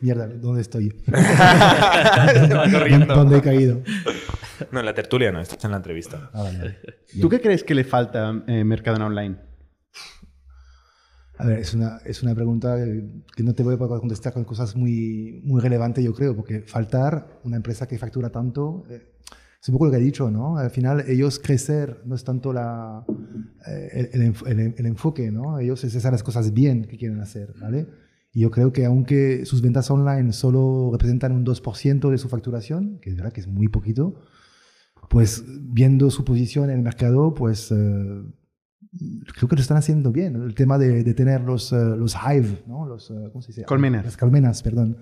Mierda, 0.00 0.26
¿dónde 0.26 0.62
estoy? 0.62 0.90
Corriendo. 2.72 3.14
¿Dónde 3.14 3.38
he 3.38 3.42
caído? 3.42 3.82
No, 4.70 4.80
en 4.80 4.86
la 4.86 4.94
tertulia 4.94 5.30
no, 5.30 5.40
estás 5.40 5.62
en 5.64 5.70
la 5.72 5.76
entrevista. 5.76 6.30
Ah, 6.32 6.42
vale, 6.42 6.58
vale. 6.58 6.78
¿Tú 7.20 7.28
qué 7.28 7.40
crees 7.40 7.64
que 7.64 7.74
le 7.74 7.84
falta 7.84 8.30
a 8.30 8.42
eh, 8.46 8.64
Mercadona 8.64 9.06
Online? 9.06 9.36
A 11.42 11.46
ver, 11.48 11.58
es 11.58 11.74
una, 11.74 11.98
es 12.04 12.22
una 12.22 12.34
pregunta 12.34 12.76
que 13.36 13.42
no 13.42 13.54
te 13.54 13.62
voy 13.62 13.74
a 13.74 13.78
poder 13.78 14.00
contestar 14.00 14.32
con 14.32 14.44
cosas 14.44 14.76
muy, 14.76 15.40
muy 15.44 15.60
relevantes, 15.60 16.04
yo 16.04 16.14
creo, 16.14 16.36
porque 16.36 16.60
faltar 16.62 17.40
una 17.44 17.56
empresa 17.56 17.86
que 17.88 17.98
factura 17.98 18.30
tanto, 18.30 18.84
eh, 18.88 19.02
es 19.60 19.68
un 19.68 19.72
poco 19.74 19.86
lo 19.86 19.90
que 19.92 19.96
he 19.98 20.00
dicho, 20.00 20.30
¿no? 20.30 20.58
Al 20.58 20.70
final, 20.70 21.04
ellos 21.08 21.38
crecer 21.38 22.00
no 22.04 22.14
es 22.14 22.24
tanto 22.24 22.52
la, 22.52 23.04
eh, 23.66 24.08
el, 24.12 24.22
el 24.22 24.34
el- 24.60 24.74
el 24.76 24.86
enfoque, 24.86 25.30
¿no? 25.30 25.58
Ellos 25.58 25.82
es 25.84 25.94
hacer 25.96 26.12
las 26.12 26.22
cosas 26.22 26.52
bien 26.52 26.84
que 26.84 26.96
quieren 26.96 27.20
hacer, 27.20 27.54
¿vale? 27.60 27.86
Y 28.32 28.40
yo 28.40 28.50
creo 28.50 28.72
que 28.72 28.84
aunque 28.86 29.44
sus 29.46 29.62
ventas 29.62 29.90
online 29.90 30.32
solo 30.32 30.90
representan 30.92 31.32
un 31.32 31.44
2% 31.44 32.10
de 32.10 32.18
su 32.18 32.28
facturación, 32.28 32.98
que 33.00 33.10
es 33.10 33.16
verdad 33.16 33.32
que 33.32 33.40
es 33.40 33.46
muy 33.46 33.68
poquito, 33.68 34.14
pues 35.10 35.44
viendo 35.46 36.10
su 36.10 36.24
posición 36.24 36.70
en 36.70 36.76
el 36.78 36.82
mercado, 36.82 37.34
pues 37.34 37.70
eh, 37.72 38.22
creo 39.36 39.48
que 39.48 39.56
lo 39.56 39.62
están 39.62 39.76
haciendo 39.78 40.12
bien. 40.12 40.36
El 40.36 40.54
tema 40.54 40.78
de, 40.78 41.02
de 41.02 41.14
tener 41.14 41.40
los, 41.42 41.72
eh, 41.72 41.76
los 41.96 42.14
hive, 42.14 42.62
¿no? 42.66 42.86
Los, 42.86 43.10
eh, 43.10 43.14
¿cómo 43.32 43.42
se 43.42 43.48
dice? 43.48 43.64
Colmenas. 43.64 44.04
Las 44.04 44.16
colmenas, 44.16 44.62
perdón. 44.62 44.98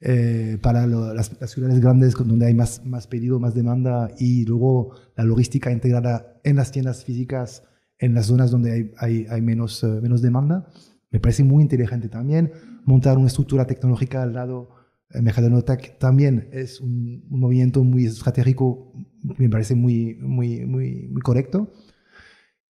Eh, 0.00 0.58
para 0.60 0.86
lo- 0.86 1.14
las, 1.14 1.40
las 1.40 1.50
ciudades 1.50 1.80
grandes 1.80 2.14
donde 2.14 2.46
hay 2.46 2.54
más, 2.54 2.84
más 2.84 3.06
pedido, 3.06 3.40
más 3.40 3.54
demanda 3.54 4.10
y 4.18 4.44
luego 4.44 4.92
la 5.16 5.24
logística 5.24 5.72
integrada 5.72 6.38
en 6.44 6.56
las 6.56 6.70
tiendas 6.70 7.02
físicas, 7.04 7.62
en 7.98 8.12
las 8.14 8.26
zonas 8.26 8.50
donde 8.50 8.72
hay, 8.72 8.90
hay, 8.98 9.26
hay 9.30 9.40
menos, 9.40 9.82
eh, 9.82 9.86
menos 10.02 10.20
demanda. 10.20 10.66
Me 11.10 11.18
parece 11.18 11.44
muy 11.44 11.62
inteligente 11.62 12.08
también 12.08 12.52
montar 12.84 13.16
una 13.16 13.28
estructura 13.28 13.66
tecnológica 13.66 14.22
al 14.22 14.34
lado 14.34 14.68
El 15.08 15.22
Mercadona 15.22 15.62
Tech 15.62 15.98
también 15.98 16.48
es 16.52 16.80
un, 16.80 17.24
un 17.30 17.40
movimiento 17.40 17.82
muy 17.82 18.04
estratégico, 18.06 18.92
me 19.38 19.48
parece 19.48 19.74
muy, 19.74 20.16
muy, 20.20 20.66
muy, 20.66 21.08
muy 21.08 21.22
correcto. 21.22 21.72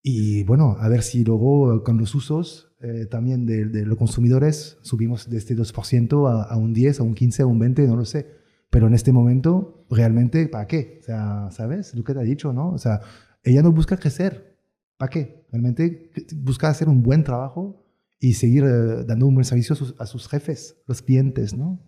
Y 0.09 0.45
bueno, 0.45 0.77
a 0.79 0.89
ver 0.89 1.03
si 1.03 1.25
luego 1.25 1.83
con 1.83 1.99
los 1.99 2.15
usos 2.15 2.73
eh, 2.81 3.07
también 3.07 3.45
de, 3.45 3.65
de, 3.65 3.85
los 3.85 3.99
consumidores 3.99 4.79
subimos 4.83 5.29
de 5.29 5.37
este 5.37 5.57
2% 5.57 6.31
a, 6.31 6.45
a, 6.45 6.57
un 6.57 6.73
10, 6.73 7.01
a 7.01 7.03
un 7.03 7.13
15, 7.13 7.43
a 7.43 7.47
un 7.47 7.59
20, 7.59 7.89
no 7.89 7.97
lo 7.97 8.05
sé. 8.05 8.31
Pero 8.71 8.87
en 8.87 8.95
este 8.95 9.11
momento, 9.11 9.85
realmente, 9.91 10.47
¿para 10.47 10.69
qué? 10.69 10.99
O 11.01 11.03
sea, 11.03 11.49
¿sabes? 11.51 11.93
Lo 11.97 12.05
que 12.05 12.15
te 12.15 12.21
ha 12.21 12.23
dicho, 12.23 12.53
¿no? 12.53 12.71
O 12.71 12.79
sea, 12.79 13.01
ella 13.43 13.63
no 13.63 13.73
busca 13.73 13.97
crecer. 13.97 14.57
¿Para 14.97 15.11
qué? 15.11 15.45
Realmente 15.51 16.13
busca 16.37 16.69
hacer 16.69 16.89
un 16.89 17.03
buen 17.03 17.25
trabajo 17.25 17.85
y 18.21 18.35
seguir 18.35 18.63
eh, 18.63 19.03
dando 19.05 19.27
un 19.27 19.35
buen 19.35 19.45
servicio 19.45 19.73
a 19.73 19.77
sus, 19.77 19.97
a 19.99 20.07
sus, 20.07 20.29
jefes, 20.29 20.81
los 20.87 21.03
clientes, 21.03 21.57
¿no? 21.57 21.85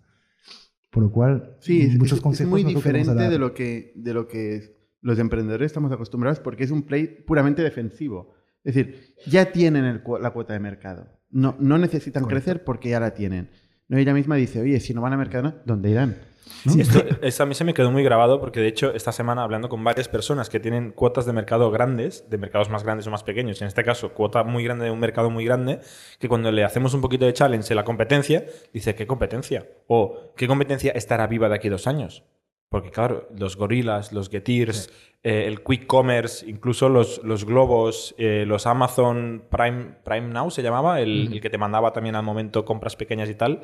Por 0.91 1.05
lo 1.05 1.13
cual, 1.13 1.57
sí, 1.61 1.89
muchos 1.97 2.19
es, 2.19 2.23
consejos. 2.23 2.59
Es 2.59 2.65
muy 2.65 2.75
diferente 2.75 3.29
de 3.29 3.39
lo, 3.39 3.55
que, 3.55 3.93
de 3.95 4.13
lo 4.13 4.27
que 4.27 4.77
los 5.00 5.19
emprendedores 5.19 5.67
estamos 5.67 5.93
acostumbrados 5.93 6.40
porque 6.40 6.64
es 6.64 6.71
un 6.71 6.83
play 6.83 7.07
puramente 7.07 7.62
defensivo. 7.62 8.35
Es 8.64 8.75
decir, 8.75 9.14
ya 9.26 9.52
tienen 9.52 9.85
el, 9.85 10.02
la 10.21 10.31
cuota 10.31 10.52
de 10.52 10.61
mercado. 10.61 11.07
No, 11.31 11.57
no 11.59 11.78
necesitan 11.78 12.23
Correcto. 12.23 12.45
crecer 12.45 12.64
porque 12.64 12.90
ya 12.90 13.00
la 13.00 13.14
tienen. 13.14 13.50
No, 13.88 13.97
ella 13.97 14.12
misma 14.12 14.37
dice, 14.37 14.61
oye, 14.61 14.81
si 14.81 14.93
no 14.93 15.00
van 15.00 15.14
a 15.14 15.17
Mercadona, 15.17 15.62
¿dónde 15.64 15.90
irán? 15.90 16.19
¿No? 16.64 16.73
Sí, 16.73 16.81
esto, 16.81 17.02
esto, 17.23 17.43
a 17.43 17.47
mí 17.47 17.55
se 17.55 17.64
me 17.64 17.75
quedó 17.75 17.90
muy 17.90 18.02
grabado 18.02 18.40
porque 18.40 18.61
de 18.61 18.69
hecho 18.69 18.93
esta 18.95 19.12
semana 19.12 19.43
hablando 19.43 19.69
con 19.69 19.85
varias 19.85 20.09
personas 20.09 20.49
que 20.49 20.61
tienen 20.61 20.93
cuotas 20.93 21.26
de 21.26 21.33
mercado 21.33 21.71
grandes, 21.71 22.28
de 22.31 22.38
mercados 22.38 22.71
más 22.71 22.85
grandes 22.85 23.07
o 23.07 23.11
más 23.11 23.23
pequeños, 23.23 23.61
en 23.61 23.69
este 23.69 23.85
caso 23.85 24.14
cuota 24.14 24.45
muy 24.45 24.64
grande 24.64 24.87
de 24.87 24.90
un 24.90 24.99
mercado 24.99 25.31
muy 25.31 25.45
grande, 25.45 25.81
que 26.19 26.28
cuando 26.28 26.50
le 26.50 26.64
hacemos 26.64 26.95
un 26.95 27.00
poquito 27.00 27.26
de 27.26 27.33
challenge 27.35 27.73
en 27.73 27.76
la 27.76 27.85
competencia, 27.85 28.45
dice, 28.73 28.95
¿qué 28.95 29.07
competencia? 29.07 29.67
O 29.87 30.33
¿qué 30.37 30.47
competencia 30.47 30.93
estará 30.93 31.26
viva 31.26 31.49
de 31.49 31.55
aquí 31.55 31.69
a 31.69 31.73
dos 31.73 31.87
años? 31.87 32.25
Porque 32.69 32.91
claro, 32.91 33.29
los 33.37 33.57
gorilas, 33.57 34.13
los 34.13 34.29
Getirs, 34.29 34.85
sí. 34.85 34.91
eh, 35.23 35.45
el 35.47 35.63
Quick 35.63 35.87
Commerce, 35.87 36.49
incluso 36.49 36.89
los, 36.91 37.23
los 37.25 37.47
globos, 37.47 38.15
eh, 38.19 38.45
los 38.47 38.67
Amazon 38.67 39.45
Prime, 39.51 39.97
Prime 40.05 40.29
Now 40.29 40.51
se 40.51 40.63
llamaba, 40.63 41.01
el, 41.01 41.33
el, 41.33 41.41
que 41.41 41.49
te 41.49 41.57
mandaba 41.57 41.93
también 41.93 42.15
al 42.15 42.25
momento 42.25 42.67
compras 42.67 42.95
pequeñas 42.97 43.31
y 43.31 43.35
tal. 43.35 43.63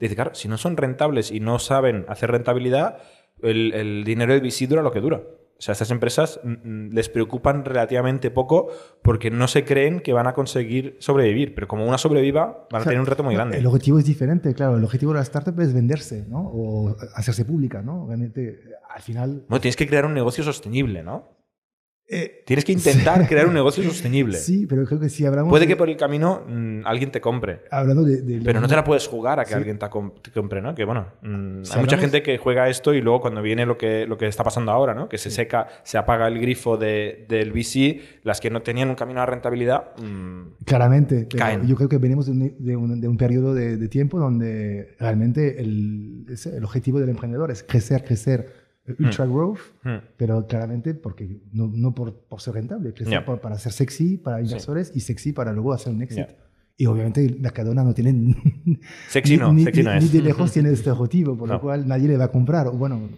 Dice, 0.00 0.14
claro, 0.14 0.34
si 0.34 0.48
no 0.48 0.56
son 0.56 0.76
rentables 0.76 1.30
y 1.30 1.40
no 1.40 1.58
saben 1.58 2.06
hacer 2.08 2.30
rentabilidad, 2.30 2.98
el, 3.42 3.74
el 3.74 4.04
dinero 4.04 4.32
de 4.32 4.40
VC 4.40 4.66
dura 4.66 4.82
lo 4.82 4.92
que 4.92 5.00
dura. 5.00 5.20
O 5.58 5.62
sea, 5.62 5.72
estas 5.72 5.90
empresas 5.90 6.38
les 6.44 7.08
preocupan 7.08 7.64
relativamente 7.64 8.30
poco 8.30 8.68
porque 9.02 9.30
no 9.30 9.48
se 9.48 9.64
creen 9.64 10.00
que 10.00 10.12
van 10.12 10.26
a 10.26 10.34
conseguir 10.34 10.96
sobrevivir. 10.98 11.54
Pero 11.54 11.66
como 11.66 11.86
una 11.86 11.96
sobreviva, 11.96 12.66
van 12.70 12.80
a 12.80 12.82
o 12.82 12.82
sea, 12.82 12.90
tener 12.90 13.00
un 13.00 13.06
reto 13.06 13.22
muy 13.22 13.34
grande. 13.34 13.56
El 13.56 13.66
objetivo 13.66 13.98
es 13.98 14.04
diferente, 14.04 14.52
claro. 14.54 14.76
El 14.76 14.84
objetivo 14.84 15.12
de 15.12 15.18
la 15.18 15.22
startup 15.22 15.58
es 15.60 15.72
venderse, 15.72 16.26
¿no? 16.28 16.40
O 16.40 16.96
hacerse 17.14 17.46
pública, 17.46 17.80
¿no? 17.80 18.06
Realmente, 18.06 18.60
al 18.88 19.00
final... 19.00 19.44
Bueno, 19.48 19.60
tienes 19.60 19.76
que 19.76 19.86
crear 19.86 20.04
un 20.04 20.12
negocio 20.12 20.44
sostenible, 20.44 21.02
¿no? 21.02 21.35
Eh, 22.08 22.44
Tienes 22.46 22.64
que 22.64 22.72
intentar 22.72 23.22
sí. 23.22 23.28
crear 23.28 23.46
un 23.46 23.54
negocio 23.54 23.82
sostenible. 23.82 24.38
Sí, 24.38 24.66
pero 24.66 24.84
creo 24.84 25.00
que 25.00 25.08
si 25.08 25.26
hablamos. 25.26 25.50
Puede 25.50 25.64
de... 25.64 25.68
que 25.68 25.76
por 25.76 25.88
el 25.88 25.96
camino 25.96 26.44
mmm, 26.46 26.82
alguien 26.84 27.10
te 27.10 27.20
compre. 27.20 27.62
Hablando 27.70 28.04
de. 28.04 28.22
de 28.22 28.40
pero 28.44 28.60
no 28.60 28.68
te 28.68 28.76
la 28.76 28.84
puedes 28.84 29.06
jugar 29.08 29.40
a 29.40 29.44
que 29.44 29.50
sí. 29.50 29.54
alguien 29.54 29.78
te, 29.78 29.88
te, 30.22 30.30
compre, 30.30 30.62
¿no? 30.62 30.74
Que 30.74 30.84
bueno, 30.84 31.06
mmm, 31.22 31.62
si 31.62 31.74
hay 31.74 31.80
mucha 31.80 31.98
gente 31.98 32.22
que 32.22 32.38
juega 32.38 32.68
esto 32.68 32.94
y 32.94 33.00
luego 33.00 33.20
cuando 33.20 33.42
viene 33.42 33.66
lo 33.66 33.76
que, 33.76 34.06
lo 34.06 34.16
que 34.16 34.26
está 34.26 34.44
pasando 34.44 34.70
ahora, 34.72 34.94
¿no? 34.94 35.08
Que 35.08 35.18
se 35.18 35.30
seca, 35.30 35.66
se 35.82 35.98
apaga 35.98 36.28
el 36.28 36.38
grifo 36.38 36.76
de, 36.76 37.26
del 37.28 37.52
VC, 37.52 38.20
las 38.22 38.40
que 38.40 38.50
no 38.50 38.62
tenían 38.62 38.88
un 38.88 38.94
camino 38.94 39.20
a 39.20 39.26
rentabilidad. 39.26 39.96
Mmm, 39.98 40.64
Claramente. 40.64 41.26
caen. 41.28 41.66
Yo 41.66 41.74
creo 41.76 41.88
que 41.88 41.98
venimos 41.98 42.26
de 42.26 42.32
un, 42.32 42.54
de 42.58 42.76
un, 42.76 43.00
de 43.00 43.08
un 43.08 43.16
periodo 43.16 43.54
de, 43.54 43.86
tiempo 43.86 44.18
donde 44.18 44.96
realmente 44.98 45.60
el, 45.60 46.26
el 46.28 46.64
objetivo 46.64 46.98
del 46.98 47.08
emprendedor 47.10 47.52
es 47.52 47.62
crecer, 47.62 48.04
crecer 48.04 48.65
ultra 48.98 49.24
Mm. 49.26 49.32
growth, 49.32 49.58
pero 50.16 50.46
claramente 50.46 50.94
porque 50.94 51.40
no, 51.52 51.70
no 51.72 51.94
por, 51.94 52.14
por, 52.14 52.40
ser 52.40 52.54
rentable, 52.54 52.92
crecer 52.92 53.10
Yeah. 53.12 53.24
por- 53.24 53.40
para 53.40 53.58
ser 53.58 53.72
sexy 53.72 54.16
para 54.16 54.40
inversores 54.40 54.92
y 54.94 55.00
sexy 55.00 55.32
para 55.32 55.52
luego 55.52 55.72
hacer 55.72 55.92
un 55.92 56.02
éxito. 56.02 56.26
Yeah. 56.26 56.36
Y 56.78 56.86
obviamente 56.86 57.36
Mercadona 57.40 57.82
no 57.82 57.94
tiene 57.94 58.12
ni, 58.64 58.78
Sexy 59.08 59.36
no, 59.38 59.52
ni- 59.52 59.64
sexy 59.64 59.82
no 59.82 59.92
ni- 59.92 59.98
es. 59.98 60.04
ni 60.04 60.18
de 60.18 60.24
lejos 60.24 60.52
tiene 60.52 60.70
este 60.70 60.90
objetivo, 60.90 61.36
por 61.36 61.48
No. 61.48 61.54
lo 61.54 61.60
cual 61.60 61.86
nadie 61.88 62.08
le 62.08 62.16
va 62.16 62.24
a 62.24 62.30
comprar. 62.32 62.70
Bueno, 62.70 63.08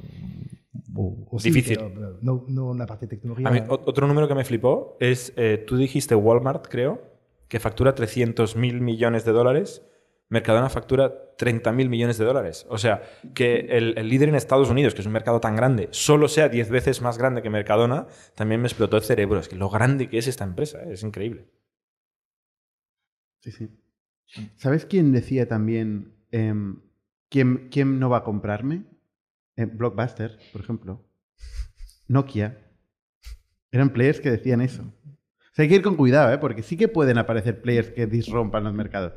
o, 0.94 1.26
o 1.30 1.38
sí, 1.38 1.50
Difícil. 1.50 1.76
pero- 1.78 1.92
pero 1.94 2.18
no, 2.22 2.44
no 2.48 2.74
la 2.74 2.86
parte 2.86 3.06
de 3.06 3.16
tecnología. 3.16 3.50
Mí, 3.50 3.60
otro 3.68 4.06
número 4.06 4.26
que 4.28 4.34
me 4.34 4.44
flipó 4.44 4.96
es, 5.00 5.32
eh, 5.36 5.64
tú 5.66 5.76
dijiste 5.76 6.14
Walmart, 6.14 6.66
creo, 6.68 7.02
que 7.48 7.60
factura 7.60 7.94
300 7.94 8.56
mil 8.56 8.80
millones 8.80 9.24
de 9.24 9.32
dólares. 9.32 9.82
Mercadona 10.30 10.68
factura 10.68 11.34
30 11.36 11.72
mil 11.72 11.88
millones 11.88 12.18
de 12.18 12.24
dólares. 12.24 12.66
O 12.68 12.76
sea, 12.76 13.02
que 13.34 13.60
el, 13.70 13.94
líder 14.08 14.28
en 14.28 14.34
Estados 14.34 14.68
Unidos, 14.68 14.94
que 14.94 15.00
es 15.00 15.06
un 15.06 15.12
mercado 15.12 15.40
tan 15.40 15.56
grande, 15.56 15.88
solo 15.92 16.28
sea 16.28 16.48
10 16.48 16.68
veces 16.70 17.00
más 17.00 17.16
grande 17.16 17.40
que 17.40 17.48
Mercadona, 17.48 18.06
también 18.34 18.60
me 18.60 18.68
explotó 18.68 18.96
el 18.98 19.02
cerebro. 19.02 19.40
Es 19.40 19.48
que 19.48 19.56
lo 19.56 19.70
grande 19.70 20.08
que 20.08 20.18
es 20.18 20.26
esta 20.26 20.44
empresa, 20.44 20.82
eh, 20.82 20.92
es 20.92 21.02
increíble. 21.02 21.48
Sí, 23.40 23.52
sí. 23.52 23.70
¿Sabes 24.56 24.84
quién 24.84 25.12
decía 25.12 25.48
también 25.48 26.12
em, 26.30 26.82
¿quién, 27.28 27.68
quién 27.70 27.98
no 27.98 28.10
va 28.10 28.18
a 28.18 28.24
comprarme? 28.24 28.84
Eh, 29.56 29.64
Blockbuster, 29.64 30.38
por 30.52 30.60
ejemplo. 30.60 31.04
Nokia. 32.06 32.58
Eran 33.70 33.92
players 33.92 34.20
que 34.20 34.30
decían 34.30 34.60
eso. 34.60 34.84
Sea, 35.58 35.64
hay 35.64 35.68
que 35.68 35.74
ir 35.74 35.82
con 35.82 35.96
cuidado, 35.96 36.32
¿eh? 36.32 36.38
porque 36.38 36.62
sí 36.62 36.76
que 36.76 36.86
pueden 36.86 37.18
aparecer 37.18 37.60
players 37.60 37.90
que 37.90 38.06
disrompan 38.06 38.62
los 38.62 38.72
mercados. 38.72 39.12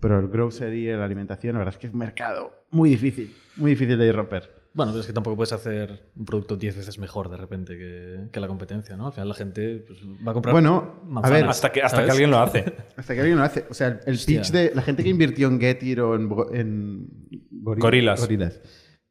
Pero 0.00 0.20
el 0.20 0.28
grocery, 0.28 0.86
la 0.86 1.04
alimentación, 1.04 1.54
la 1.54 1.58
verdad 1.58 1.74
es 1.74 1.78
que 1.80 1.88
es 1.88 1.92
un 1.92 1.98
mercado 1.98 2.52
muy 2.70 2.90
difícil, 2.90 3.34
muy 3.56 3.72
difícil 3.72 3.98
de 3.98 4.12
romper. 4.12 4.48
Bueno, 4.72 4.92
pero 4.92 5.00
es 5.00 5.08
que 5.08 5.12
tampoco 5.12 5.34
puedes 5.34 5.52
hacer 5.52 6.12
un 6.14 6.24
producto 6.24 6.56
10 6.56 6.76
veces 6.76 6.96
mejor 7.00 7.28
de 7.28 7.36
repente 7.36 7.76
que, 7.76 8.28
que 8.30 8.38
la 8.38 8.46
competencia, 8.46 8.96
¿no? 8.96 9.08
Al 9.08 9.12
final 9.12 9.28
la 9.30 9.34
gente 9.34 9.84
pues, 9.84 9.98
va 10.24 10.30
a 10.30 10.34
comprar. 10.34 10.52
Bueno, 10.52 11.00
a 11.02 11.04
manzanas, 11.08 11.40
ver, 11.40 11.50
Hasta 11.50 11.72
que, 11.72 11.82
hasta 11.82 12.04
que 12.04 12.10
alguien 12.12 12.30
lo 12.30 12.38
hace. 12.38 12.72
Hasta 12.96 13.14
que 13.14 13.20
alguien 13.20 13.38
lo 13.38 13.42
hace. 13.42 13.64
O 13.68 13.74
sea, 13.74 13.98
el 14.06 14.14
Hostia. 14.14 14.42
pitch 14.42 14.52
de 14.52 14.70
la 14.72 14.82
gente 14.82 15.02
que 15.02 15.08
invirtió 15.08 15.48
en 15.48 15.58
Getir 15.60 16.00
o 16.02 16.14
en, 16.14 16.22
en 16.52 17.08
Goril- 17.64 17.80
Gorilas. 17.80 18.20
Gorilas. 18.20 18.60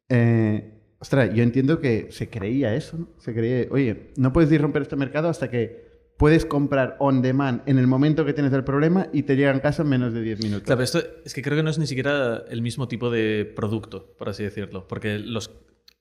Eh, 0.08 0.80
ostras, 0.98 1.30
yo 1.34 1.42
entiendo 1.42 1.78
que 1.78 2.06
se 2.10 2.30
creía 2.30 2.74
eso, 2.74 2.96
¿no? 2.96 3.08
Se 3.18 3.34
creía, 3.34 3.66
oye, 3.70 4.12
no 4.16 4.32
puedes 4.32 4.48
disromper 4.48 4.80
este 4.80 4.96
mercado 4.96 5.28
hasta 5.28 5.50
que 5.50 5.89
puedes 6.20 6.44
comprar 6.44 6.96
on 6.98 7.22
demand 7.22 7.62
en 7.64 7.78
el 7.78 7.86
momento 7.86 8.26
que 8.26 8.34
tienes 8.34 8.52
el 8.52 8.62
problema 8.62 9.08
y 9.10 9.22
te 9.22 9.36
llega 9.36 9.52
en 9.52 9.60
casa 9.60 9.84
en 9.84 9.88
menos 9.88 10.12
de 10.12 10.20
10 10.20 10.42
minutos. 10.42 10.64
Claro, 10.64 10.76
pero 10.76 10.84
esto 10.84 11.02
es 11.24 11.32
que 11.32 11.40
creo 11.40 11.56
que 11.56 11.62
no 11.62 11.70
es 11.70 11.78
ni 11.78 11.86
siquiera 11.86 12.44
el 12.50 12.60
mismo 12.60 12.88
tipo 12.88 13.10
de 13.10 13.50
producto, 13.56 14.14
por 14.18 14.28
así 14.28 14.42
decirlo. 14.42 14.86
Porque 14.86 15.18
los, 15.18 15.50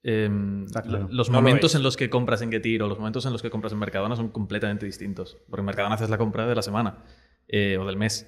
em, 0.03 0.67
claro. 0.67 1.07
los 1.09 1.29
No 1.29 1.37
lo 1.37 1.41
momentos 1.41 1.73
en 1.73 1.83
los 1.83 1.95
que 1.95 2.09
compras 2.09 2.41
en 2.41 2.51
Getir 2.51 2.83
o 2.83 2.89
los 2.89 2.99
momentos 2.99 3.25
en 3.27 3.31
los 3.31 3.41
que 3.41 3.49
compras 3.49 3.71
en 3.71 3.79
Mercadona 3.79 4.17
son 4.17 4.27
completamente 4.27 4.85
distintos. 4.85 5.37
Porque 5.49 5.61
en 5.61 5.67
Mercadona 5.67 5.95
haces 5.95 6.09
la 6.09 6.17
compra 6.17 6.45
de 6.45 6.55
la 6.55 6.63
semana 6.63 7.05
eh, 7.47 7.77
o 7.79 7.85
del 7.85 7.95
mes. 7.95 8.27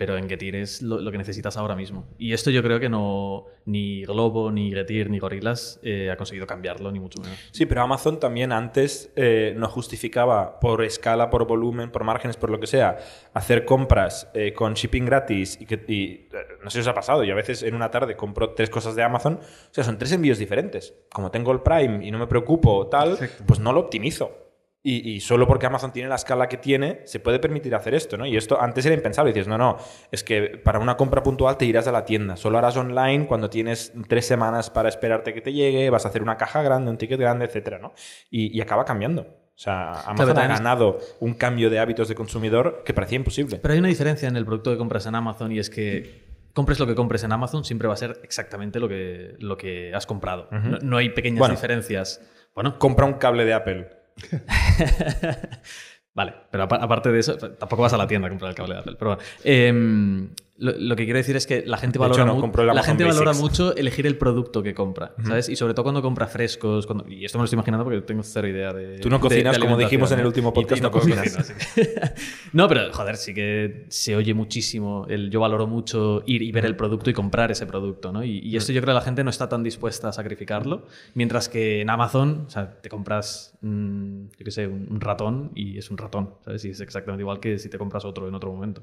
Pero 0.00 0.16
en 0.16 0.30
Getir 0.30 0.56
es 0.56 0.80
lo, 0.80 0.98
lo 0.98 1.12
que 1.12 1.18
necesitas 1.18 1.58
ahora 1.58 1.76
mismo. 1.76 2.06
Y 2.16 2.32
esto 2.32 2.50
yo 2.50 2.62
creo 2.62 2.80
que 2.80 2.88
no 2.88 3.44
ni 3.66 4.02
Globo, 4.06 4.50
ni 4.50 4.72
Getir, 4.72 5.10
ni 5.10 5.18
Gorilas 5.18 5.78
eh, 5.82 6.10
ha 6.10 6.16
conseguido 6.16 6.46
cambiarlo, 6.46 6.90
ni 6.90 6.98
mucho 6.98 7.20
menos. 7.20 7.38
Sí, 7.50 7.66
pero 7.66 7.82
Amazon 7.82 8.18
también 8.18 8.50
antes 8.50 9.12
eh, 9.14 9.52
no 9.58 9.68
justificaba 9.68 10.58
por 10.58 10.82
escala, 10.82 11.28
por 11.28 11.46
volumen, 11.46 11.90
por 11.90 12.04
márgenes, 12.04 12.38
por 12.38 12.48
lo 12.48 12.58
que 12.58 12.66
sea, 12.66 12.96
hacer 13.34 13.66
compras 13.66 14.30
eh, 14.32 14.54
con 14.54 14.72
shipping 14.72 15.04
gratis 15.04 15.58
y, 15.60 15.66
que, 15.66 15.84
y, 15.86 16.28
eh, 16.32 16.46
no 16.64 16.70
sé 16.70 16.78
si 16.78 16.80
os 16.80 16.88
ha 16.88 16.94
pasado, 16.94 17.22
yo 17.22 17.34
a 17.34 17.36
veces 17.36 17.62
en 17.62 17.74
una 17.74 17.90
tarde 17.90 18.16
compro 18.16 18.54
tres 18.54 18.70
cosas 18.70 18.94
de 18.94 19.02
Amazon, 19.02 19.34
o 19.34 19.74
sea, 19.74 19.84
son 19.84 19.98
tres 19.98 20.12
envíos 20.12 20.38
diferentes. 20.38 20.94
Como 21.12 21.30
tengo 21.30 21.52
el 21.52 21.60
Prime 21.60 22.06
y 22.06 22.10
no 22.10 22.18
me 22.18 22.26
preocupo 22.26 22.86
tal, 22.86 23.10
Exacto. 23.10 23.44
pues 23.46 23.60
no 23.60 23.74
lo 23.74 23.80
optimizo. 23.80 24.49
Y, 24.82 25.10
y 25.10 25.20
solo 25.20 25.46
porque 25.46 25.66
Amazon 25.66 25.92
tiene 25.92 26.08
la 26.08 26.14
escala 26.14 26.48
que 26.48 26.56
tiene, 26.56 27.02
se 27.04 27.20
puede 27.20 27.38
permitir 27.38 27.74
hacer 27.74 27.92
esto, 27.94 28.16
¿no? 28.16 28.24
Y 28.24 28.36
esto 28.38 28.58
antes 28.60 28.86
era 28.86 28.94
impensable. 28.94 29.30
Dices, 29.32 29.46
no, 29.46 29.58
no, 29.58 29.76
es 30.10 30.24
que 30.24 30.42
para 30.64 30.78
una 30.78 30.96
compra 30.96 31.22
puntual 31.22 31.58
te 31.58 31.66
irás 31.66 31.86
a 31.86 31.92
la 31.92 32.06
tienda. 32.06 32.36
Solo 32.36 32.56
harás 32.56 32.76
online 32.78 33.26
cuando 33.26 33.50
tienes 33.50 33.92
tres 34.08 34.24
semanas 34.26 34.70
para 34.70 34.88
esperarte 34.88 35.34
que 35.34 35.42
te 35.42 35.52
llegue, 35.52 35.90
vas 35.90 36.06
a 36.06 36.08
hacer 36.08 36.22
una 36.22 36.38
caja 36.38 36.62
grande, 36.62 36.90
un 36.90 36.96
ticket 36.96 37.20
grande, 37.20 37.44
etcétera, 37.44 37.78
¿no? 37.78 37.92
Y, 38.30 38.56
y 38.56 38.60
acaba 38.62 38.86
cambiando. 38.86 39.22
O 39.22 39.62
sea, 39.62 39.90
Amazon 40.06 40.32
Claro, 40.34 40.40
ha 40.40 40.46
ganado 40.56 40.98
un 41.20 41.34
cambio 41.34 41.68
de 41.68 41.78
hábitos 41.78 42.08
de 42.08 42.14
consumidor 42.14 42.82
que 42.82 42.94
parecía 42.94 43.16
imposible. 43.16 43.58
Pero 43.58 43.74
hay 43.74 43.80
una 43.80 43.88
diferencia 43.88 44.26
en 44.30 44.36
el 44.36 44.46
producto 44.46 44.70
que 44.70 44.78
compras 44.78 45.04
en 45.04 45.14
Amazon 45.14 45.52
y 45.52 45.58
es 45.58 45.68
que 45.68 46.24
compres 46.54 46.80
lo 46.80 46.86
que 46.86 46.94
compres 46.94 47.22
en 47.24 47.32
Amazon 47.32 47.66
siempre 47.66 47.86
va 47.86 47.92
a 47.92 47.98
ser 47.98 48.18
exactamente 48.22 48.80
lo 48.80 48.88
que, 48.88 49.34
lo 49.40 49.58
que 49.58 49.94
has 49.94 50.06
comprado. 50.06 50.48
No, 50.50 50.78
no 50.80 50.96
hay 50.96 51.10
pequeñas 51.10 51.38
Bueno. 51.40 51.54
diferencias. 51.54 52.22
Bueno, 52.54 52.78
Compra 52.78 53.04
un 53.04 53.12
cable 53.14 53.44
de 53.44 53.52
Apple. 53.52 53.99
vale, 56.14 56.34
pero 56.50 56.64
apa- 56.64 56.76
aparte 56.82 57.10
de 57.12 57.18
eso, 57.20 57.36
tampoco 57.38 57.82
vas 57.82 57.92
a 57.92 57.96
la 57.98 58.06
tienda 58.06 58.26
a 58.26 58.30
comprar 58.30 58.50
el 58.50 58.56
cable 58.56 58.74
de 58.74 58.80
Apple. 58.80 58.96
Pero 58.98 59.14
bueno, 59.16 59.22
em, 59.44 60.30
Lo, 60.62 60.72
lo 60.78 60.94
que 60.94 61.04
quiero 61.04 61.16
decir 61.16 61.36
es 61.36 61.46
que 61.46 61.64
la 61.66 61.78
gente 61.78 61.96
hecho, 61.96 62.02
valora, 62.02 62.24
no 62.26 62.34
mu- 62.34 62.40
compró 62.42 62.62
el 62.62 62.68
la 62.68 62.82
gente 62.82 63.02
valora 63.04 63.32
mucho 63.32 63.74
elegir 63.74 64.06
el 64.06 64.18
producto 64.18 64.62
que 64.62 64.74
compra, 64.74 65.14
¿sabes? 65.24 65.48
Y 65.48 65.56
sobre 65.56 65.72
todo 65.72 65.84
cuando 65.84 66.02
compra 66.02 66.26
frescos. 66.26 66.86
cuando- 66.86 67.08
y 67.08 67.24
esto 67.24 67.38
me 67.38 67.40
lo 67.40 67.44
estoy 67.46 67.56
imaginando 67.56 67.82
porque 67.84 68.02
tengo 68.02 68.22
cero 68.22 68.46
idea 68.46 68.72
de. 68.74 68.98
Tú 68.98 69.08
no 69.08 69.18
cocinas, 69.20 69.54
de 69.56 69.60
como 69.62 69.78
dijimos 69.78 70.12
en 70.12 70.20
el 70.20 70.26
alimentación, 70.26 70.26
último 70.26 70.48
¿eh? 70.50 70.52
podcast, 70.52 70.76
Y- 70.76 70.80
y 70.80 70.82
no 70.82 70.90
cocinas. 70.90 71.52
que- 71.74 72.14
no, 72.52 72.68
pero 72.68 72.92
joder, 72.92 73.16
sí 73.16 73.32
que 73.32 73.86
se 73.88 74.14
oye 74.16 74.34
muchísimo. 74.34 75.06
El, 75.08 75.30
yo 75.30 75.40
valoro 75.40 75.66
mucho 75.66 76.22
ir 76.26 76.42
y 76.42 76.52
ver 76.52 76.66
el 76.66 76.76
producto 76.76 77.08
y 77.08 77.14
comprar 77.14 77.50
ese 77.50 77.64
producto, 77.66 78.12
¿no? 78.12 78.22
Y, 78.22 78.40
y 78.40 78.56
esto 78.56 78.72
yo 78.72 78.82
creo 78.82 78.92
que 78.92 78.98
la 78.98 79.00
gente 79.04 79.24
no 79.24 79.30
está 79.30 79.48
tan 79.48 79.62
dispuesta 79.62 80.08
a 80.10 80.12
sacrificarlo. 80.12 80.86
Mientras 81.14 81.48
que 81.48 81.80
en 81.80 81.88
Amazon, 81.88 82.44
o 82.46 82.50
sea, 82.50 82.70
te 82.82 82.90
compras, 82.90 83.56
mm, 83.62 84.24
yo 84.38 84.44
qué 84.44 84.50
sé, 84.50 84.66
un, 84.66 84.88
un 84.90 85.00
ratón 85.00 85.52
y 85.54 85.78
es 85.78 85.90
un 85.90 85.96
ratón, 85.96 86.34
¿sabes? 86.44 86.64
Y 86.66 86.70
es 86.70 86.80
exactamente 86.80 87.22
igual 87.22 87.40
que 87.40 87.58
si 87.58 87.70
te 87.70 87.78
compras 87.78 88.04
otro 88.04 88.28
en 88.28 88.34
otro 88.34 88.52
momento. 88.52 88.82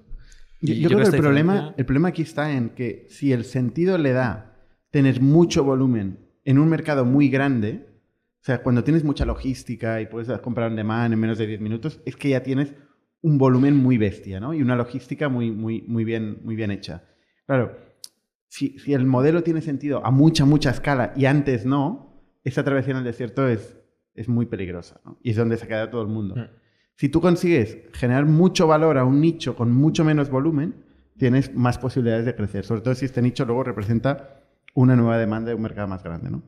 Yo, 0.62 0.74
Y 0.74 0.80
yo 0.80 0.90
creo 0.90 1.02
que 1.02 1.16
el 1.16 1.22
problema, 1.22 1.74
el 1.78 1.86
problema 1.86 2.10
aquí 2.10 2.24
está 2.24 2.52
en 2.52 2.70
que 2.70 3.06
si 3.10 3.32
el 3.32 3.46
sentido 3.46 3.98
le 3.98 4.12
da 4.12 4.56
tener 4.92 5.22
mucho 5.22 5.64
volumen 5.64 6.20
en 6.44 6.58
un 6.58 6.70
mercado 6.70 7.06
muy 7.06 7.30
grande, 7.30 7.88
o 8.42 8.44
sea, 8.44 8.64
cuando 8.64 8.84
tienes 8.84 9.04
mucha 9.04 9.26
logística 9.26 10.02
y 10.02 10.08
puedes 10.08 10.40
comprar 10.40 10.70
on 10.70 10.76
demand 10.76 11.14
en 11.14 11.20
menos 11.20 11.38
de 11.38 11.48
10 11.48 11.62
minutos, 11.62 12.02
es 12.06 12.16
que 12.16 12.30
ya 12.30 12.42
tienes 12.42 12.74
un 13.22 13.38
volumen 13.38 13.76
muy 13.76 13.98
bestia, 13.98 14.40
¿no? 14.40 14.54
Y 14.54 14.62
una 14.62 14.76
logística 14.76 15.30
muy, 15.30 15.52
muy, 15.52 15.82
muy, 15.82 16.04
bien, 16.04 16.40
muy 16.44 16.56
bien 16.56 16.72
hecha. 16.72 17.04
Claro, 17.46 17.78
si, 18.48 18.80
si 18.80 18.94
el 18.94 19.06
modelo 19.06 19.44
tiene 19.44 19.62
sentido 19.62 20.06
a 20.06 20.12
mucha, 20.12 20.46
mucha 20.46 20.70
escala 20.70 21.14
y 21.16 21.26
antes 21.26 21.66
no, 21.66 22.24
esa 22.44 22.64
travesía 22.64 22.92
en 22.92 23.00
el 23.00 23.04
desierto 23.04 23.48
es, 23.48 23.78
es 24.16 24.30
muy 24.30 24.46
peligrosa, 24.46 25.02
¿no? 25.04 25.20
Y 25.22 25.32
es 25.32 25.36
donde 25.36 25.58
se 25.58 25.66
ha 25.66 25.68
quedado 25.68 25.90
todo 25.90 26.02
el 26.02 26.08
mundo. 26.08 26.36
Mm. 26.36 26.67
Si 26.98 27.10
tú 27.10 27.22
consigues 27.22 27.78
generar 27.94 28.26
mucho 28.26 28.68
valor 28.68 28.98
a 28.98 29.06
un 29.06 29.22
nicho 29.22 29.56
con 29.56 29.72
mucho 29.72 30.04
menos 30.04 30.30
volumen, 30.30 30.76
tienes 31.18 31.54
más 31.56 31.78
posibilidades 31.78 32.26
de 32.26 32.36
crecer. 32.36 32.66
Sobre 32.66 32.82
todo 32.82 32.96
si 32.96 33.06
este 33.06 33.22
nicho 33.22 33.46
luego 33.46 33.64
representa 33.64 34.42
una 34.74 34.96
nueva 34.96 35.18
demanda 35.18 35.50
de 35.50 35.56
un 35.56 35.62
mercado 35.62 35.88
más 35.88 36.04
grande, 36.04 36.30
¿no? 36.30 36.42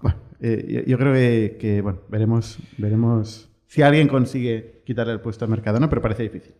Bueno, 0.00 0.18
eh, 0.40 0.66
yo, 0.68 0.80
yo 0.82 0.98
creo 0.98 1.12
que, 1.12 1.56
que, 1.60 1.80
bueno, 1.80 2.00
veremos, 2.08 2.58
veremos 2.78 3.48
si 3.66 3.82
alguien 3.82 4.08
consigue 4.08 4.82
quitarle 4.86 5.12
el 5.12 5.20
puesto 5.20 5.44
a 5.44 5.48
Mercadona, 5.48 5.88
pero 5.88 6.00
parece 6.02 6.24
difícil. 6.24 6.54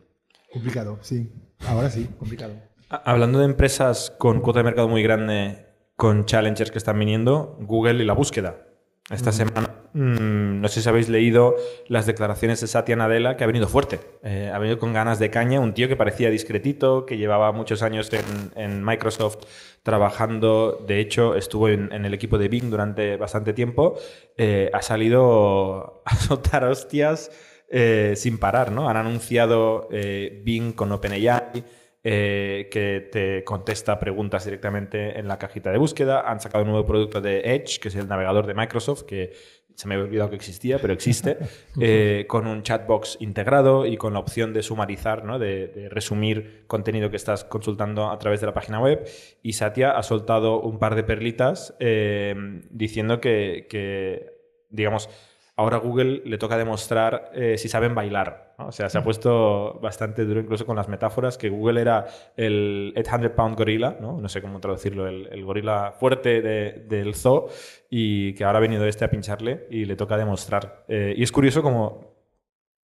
Complicado, 0.52 0.98
sí. 1.00 1.32
Ahora 1.66 1.90
sí, 1.90 2.08
complicado. 2.18 2.54
Ha- 2.90 3.02
Hablando 3.10 3.38
de 3.40 3.46
empresas 3.46 4.12
con 4.18 4.40
cuota 4.40 4.60
de 4.60 4.64
mercado 4.64 4.88
muy 4.88 5.02
grande, 5.02 5.66
con 5.96 6.24
challengers 6.24 6.70
que 6.70 6.78
están 6.78 6.98
viniendo, 6.98 7.56
Google 7.60 8.02
y 8.02 8.06
la 8.06 8.12
búsqueda. 8.14 8.66
Esta 9.12 9.30
semana, 9.30 9.68
mm, 9.92 10.62
no 10.62 10.68
sé 10.68 10.80
si 10.80 10.88
habéis 10.88 11.10
leído 11.10 11.54
las 11.86 12.06
declaraciones 12.06 12.62
de 12.62 12.66
Satya 12.66 12.96
Nadella, 12.96 13.36
que 13.36 13.44
ha 13.44 13.46
venido 13.46 13.68
fuerte. 13.68 14.00
Eh, 14.22 14.50
ha 14.52 14.58
venido 14.58 14.78
con 14.78 14.94
ganas 14.94 15.18
de 15.18 15.28
caña, 15.28 15.60
un 15.60 15.74
tío 15.74 15.86
que 15.86 15.96
parecía 15.96 16.30
discretito, 16.30 17.04
que 17.04 17.18
llevaba 17.18 17.52
muchos 17.52 17.82
años 17.82 18.10
en, 18.14 18.52
en 18.56 18.82
Microsoft 18.82 19.44
trabajando. 19.82 20.82
De 20.86 20.98
hecho, 20.98 21.34
estuvo 21.36 21.68
en, 21.68 21.92
en 21.92 22.06
el 22.06 22.14
equipo 22.14 22.38
de 22.38 22.48
Bing 22.48 22.70
durante 22.70 23.18
bastante 23.18 23.52
tiempo. 23.52 23.98
Eh, 24.38 24.70
ha 24.72 24.80
salido 24.80 26.02
a 26.06 26.16
soltar 26.16 26.64
hostias 26.64 27.30
eh, 27.68 28.14
sin 28.16 28.38
parar, 28.38 28.72
¿no? 28.72 28.88
Han 28.88 28.96
anunciado 28.96 29.88
Bing 29.90 30.72
con 30.72 30.90
OpenAI, 30.90 31.64
eh, 32.04 32.68
que 32.72 33.08
te 33.12 33.44
contesta 33.44 34.00
preguntas 34.00 34.44
directamente 34.44 35.20
en 35.20 35.28
la 35.28 35.38
cajita 35.38 35.70
de 35.70 35.78
búsqueda. 35.78 36.28
Han 36.28 36.40
sacado 36.40 36.64
un 36.64 36.70
nuevo 36.70 36.84
producto 36.84 37.20
de 37.20 37.54
Edge, 37.54 37.78
que 37.78 37.88
es 37.88 37.94
el 37.94 38.08
navegador 38.08 38.44
de 38.46 38.54
Microsoft, 38.54 39.04
que 39.04 39.32
se 39.76 39.86
me 39.86 39.94
había 39.94 40.06
olvidado 40.06 40.30
que 40.30 40.34
existía, 40.34 40.80
pero 40.80 40.92
existe, 40.92 41.38
eh, 41.80 42.24
con 42.28 42.48
un 42.48 42.64
chatbox 42.64 43.18
integrado 43.20 43.86
y 43.86 43.96
con 43.96 44.14
la 44.14 44.18
opción 44.18 44.52
de 44.52 44.64
sumarizar, 44.64 45.24
¿no? 45.24 45.38
de, 45.38 45.68
de 45.68 45.88
resumir 45.88 46.64
contenido 46.66 47.08
que 47.08 47.16
estás 47.16 47.44
consultando 47.44 48.10
a 48.10 48.18
través 48.18 48.40
de 48.40 48.48
la 48.48 48.52
página 48.52 48.80
web. 48.80 49.08
Y 49.40 49.52
Satya 49.52 49.92
ha 49.92 50.02
soltado 50.02 50.60
un 50.60 50.80
par 50.80 50.96
de 50.96 51.04
perlitas 51.04 51.76
eh, 51.78 52.34
diciendo 52.70 53.20
que, 53.20 53.68
que, 53.70 54.26
digamos, 54.70 55.08
ahora 55.54 55.76
a 55.76 55.80
Google 55.80 56.22
le 56.24 56.36
toca 56.36 56.56
demostrar 56.56 57.30
si 57.56 57.68
saben 57.68 57.94
bailar. 57.94 58.51
¿No? 58.62 58.68
O 58.68 58.72
sea, 58.72 58.88
se 58.88 58.98
ha 58.98 59.02
puesto 59.04 59.78
bastante 59.80 60.24
duro 60.24 60.40
incluso 60.40 60.64
con 60.66 60.76
las 60.76 60.88
metáforas, 60.88 61.36
que 61.38 61.48
Google 61.50 61.80
era 61.80 62.06
el 62.36 62.92
800 62.96 63.32
pound 63.32 63.56
gorila, 63.56 63.96
¿no? 64.00 64.20
no 64.20 64.28
sé 64.28 64.40
cómo 64.40 64.60
traducirlo, 64.60 65.06
el, 65.06 65.28
el 65.30 65.44
gorila 65.44 65.92
fuerte 65.92 66.40
de- 66.40 66.84
del 66.88 67.14
zoo, 67.14 67.48
y 67.90 68.34
que 68.34 68.44
ahora 68.44 68.58
ha 68.58 68.62
venido 68.62 68.86
este 68.86 69.04
a 69.04 69.10
pincharle 69.10 69.66
y 69.70 69.84
le 69.84 69.96
toca 69.96 70.16
demostrar. 70.16 70.84
Eh, 70.88 71.14
y 71.16 71.22
es 71.22 71.32
curioso 71.32 71.62
como 71.62 72.12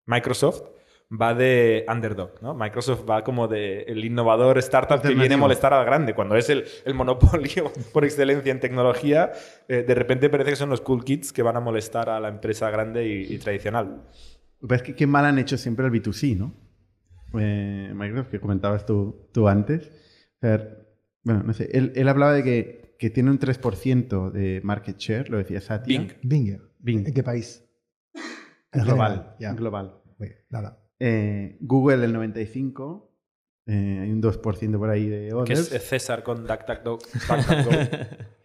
Microsoft 0.06 0.62
va 1.10 1.32
de 1.34 1.86
underdog, 1.88 2.42
¿no? 2.42 2.52
Microsoft 2.54 3.08
va 3.08 3.24
como 3.24 3.48
de 3.48 3.82
el 3.84 4.04
innovador 4.04 4.58
startup 4.58 5.00
que 5.00 5.14
viene 5.14 5.34
a 5.36 5.38
molestar 5.38 5.72
al 5.72 5.84
grande. 5.86 6.14
Cuando 6.14 6.36
es 6.36 6.50
el, 6.50 6.64
el 6.84 6.92
monopolio 6.94 7.72
por 7.94 8.04
excelencia 8.04 8.52
en 8.52 8.60
tecnología, 8.60 9.32
eh, 9.68 9.84
de 9.88 9.94
repente 9.94 10.28
parece 10.28 10.50
que 10.50 10.56
son 10.56 10.68
los 10.68 10.82
cool 10.82 11.04
kids 11.04 11.32
que 11.32 11.42
van 11.42 11.56
a 11.56 11.60
molestar 11.60 12.10
a 12.10 12.20
la 12.20 12.28
empresa 12.28 12.68
grande 12.68 13.06
y, 13.06 13.34
y 13.34 13.38
tradicional. 13.38 14.02
Lo 14.60 14.66
que 14.66 14.66
pasa 14.68 14.82
es 14.82 14.86
que 14.88 14.94
qué 14.96 15.06
mal 15.06 15.24
han 15.24 15.38
hecho 15.38 15.56
siempre 15.56 15.86
el 15.86 15.92
B2C, 15.92 16.36
¿no? 16.36 16.54
Eh, 17.38 17.92
Microsoft, 17.94 18.30
que 18.30 18.40
comentabas 18.40 18.86
tú, 18.86 19.28
tú 19.32 19.48
antes. 19.48 19.86
O 20.36 20.40
sea, 20.40 20.68
bueno, 21.22 21.42
no 21.42 21.52
sé, 21.52 21.68
él, 21.72 21.92
él 21.94 22.08
hablaba 22.08 22.32
de 22.32 22.42
que, 22.42 22.96
que 22.98 23.10
tiene 23.10 23.30
un 23.30 23.38
3% 23.38 24.30
de 24.32 24.60
market 24.64 24.96
share, 24.98 25.28
lo 25.30 25.38
decía 25.38 25.60
Satya. 25.60 25.86
Bing. 26.00 26.12
Bing. 26.22 26.58
Bing. 26.78 27.06
¿En 27.06 27.14
qué 27.14 27.22
país? 27.22 27.64
En 28.72 28.84
Global. 28.84 29.36
ya. 29.38 29.52
Global. 29.54 29.94
Nada. 30.50 30.82
Eh, 30.98 31.58
Google 31.60 32.04
el 32.04 32.14
95%. 32.14 33.08
eh, 33.66 33.98
hay 34.02 34.10
un 34.10 34.20
2% 34.22 34.78
por 34.78 34.90
ahí 34.90 35.06
de 35.08 35.28
Que 35.46 35.52
es 35.52 35.68
others. 35.70 35.84
César 35.84 36.22
con 36.22 36.46
DuckDuckGo. 36.46 36.98
DuckDuckGo. 36.98 37.70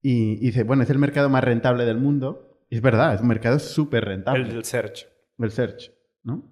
Y, 0.00 0.34
y 0.34 0.46
dice, 0.46 0.62
bueno, 0.62 0.84
es 0.84 0.90
el 0.90 0.98
mercado 0.98 1.28
más 1.28 1.42
rentable 1.42 1.84
del 1.84 1.98
mundo. 1.98 2.47
Y 2.68 2.76
es 2.76 2.82
verdad, 2.82 3.14
es 3.14 3.20
un 3.20 3.28
mercado 3.28 3.58
súper 3.58 4.04
rentable. 4.04 4.42
el 4.42 4.48
del 4.50 4.64
search. 4.64 5.06
del 5.36 5.50
search, 5.50 5.92
¿no? 6.22 6.50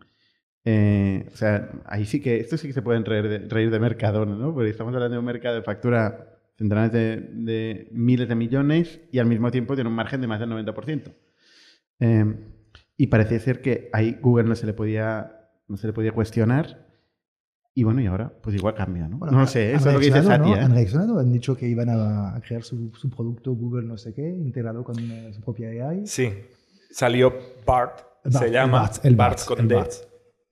Eh, 0.65 1.29
o 1.33 1.37
sea, 1.37 1.71
ahí 1.85 2.07
sí 2.07 2.21
que, 2.21 2.41
esto 2.41 2.57
sí 2.57 2.67
que 2.67 2.73
se 2.73 2.83
pueden 2.83 3.05
reír 3.05 3.29
de, 3.29 3.39
reír 3.49 3.71
de 3.71 3.79
Mercadona, 3.79 4.35
¿no? 4.35 4.53
Porque 4.53 4.71
estamos 4.71 4.93
hablando 4.95 5.15
de 5.15 5.19
un 5.21 5.25
mercado 5.25 5.55
de 5.55 5.63
factura 5.63 6.33
centenares 6.57 6.91
de, 6.91 7.29
de 7.33 7.89
miles 7.93 8.29
de 8.29 8.35
millones 8.35 9.01
y 9.13 9.19
al 9.19 9.27
mismo 9.27 9.51
tiempo 9.51 9.75
tiene 9.75 9.91
un 9.91 9.97
margen 9.97 10.21
de 10.21 10.27
más 10.27 10.41
del 10.41 10.51
90%. 10.51 11.15
Eh, 12.01 12.25
y 12.97 13.07
parece 13.09 13.39
ser 13.39 13.61
que 13.61 13.91
ahí 13.93 14.19
Google 14.21 14.49
no 14.49 14.55
se 14.55 14.67
le 14.67 14.73
podía, 14.73 15.51
no 15.69 15.77
se 15.77 15.87
le 15.87 15.93
podía 15.93 16.13
cuestionar. 16.13 16.86
Y 17.79 17.85
bueno, 17.85 18.01
y 18.01 18.07
ahora, 18.07 18.33
pues 18.43 18.57
igual 18.57 18.75
cambia, 18.75 19.07
¿no? 19.07 19.19
Bueno, 19.19 19.33
no 19.35 19.41
lo 19.43 19.47
sé, 19.47 19.69
han 19.71 19.77
eso 19.77 19.89
es 19.91 19.95
lo 19.95 20.01
que 20.01 20.07
dice. 20.07 20.23
Satya. 20.23 20.65
Han 20.65 20.73
reaccionado, 20.75 21.19
han 21.21 21.31
dicho 21.31 21.55
que 21.55 21.69
iban 21.69 21.91
a, 21.91 22.41
crear 22.45 22.63
su, 22.63 22.91
su 22.97 23.11
producto 23.11 23.53
Google 23.53 23.87
no 23.87 23.99
sé 23.99 24.15
qué, 24.15 24.23
integrado 24.27 24.83
con 24.83 24.95
su 24.97 25.41
propia 25.43 25.69
AI. 25.91 26.07
Sí. 26.07 26.33
Salió 26.91 27.35
Bart, 27.67 28.01
se 28.31 28.51
llama 28.51 28.81
Bart, 28.81 29.05
el 29.05 29.15
Bart 29.15 29.37
Bart, 29.37 29.47
con 29.47 29.61
el 29.61 29.69
D. 29.69 29.75
Bart. 29.75 29.93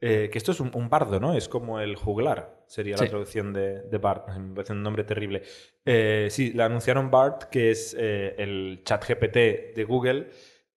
Eh, 0.02 0.28
que 0.30 0.36
esto 0.36 0.52
es 0.52 0.60
un, 0.60 0.70
un 0.74 0.90
bardo, 0.90 1.18
¿no? 1.18 1.32
Es 1.32 1.48
como 1.48 1.80
el 1.80 1.96
juglar, 1.96 2.62
sería 2.66 2.98
Sí. 2.98 3.04
la 3.04 3.08
traducción 3.10 3.54
de, 3.54 3.80
de 3.84 3.98
Bart. 3.98 4.28
Me 4.36 4.54
parece 4.56 4.74
un 4.74 4.82
nombre 4.82 5.02
terrible. 5.04 5.40
Eh, 5.86 6.28
sí, 6.30 6.52
le 6.52 6.62
anunciaron 6.62 7.10
Bart, 7.10 7.44
que 7.44 7.70
es 7.70 7.96
eh, 7.98 8.34
el 8.36 8.82
chat 8.84 9.02
GPT 9.08 9.74
de 9.74 9.84
Google. 9.88 10.28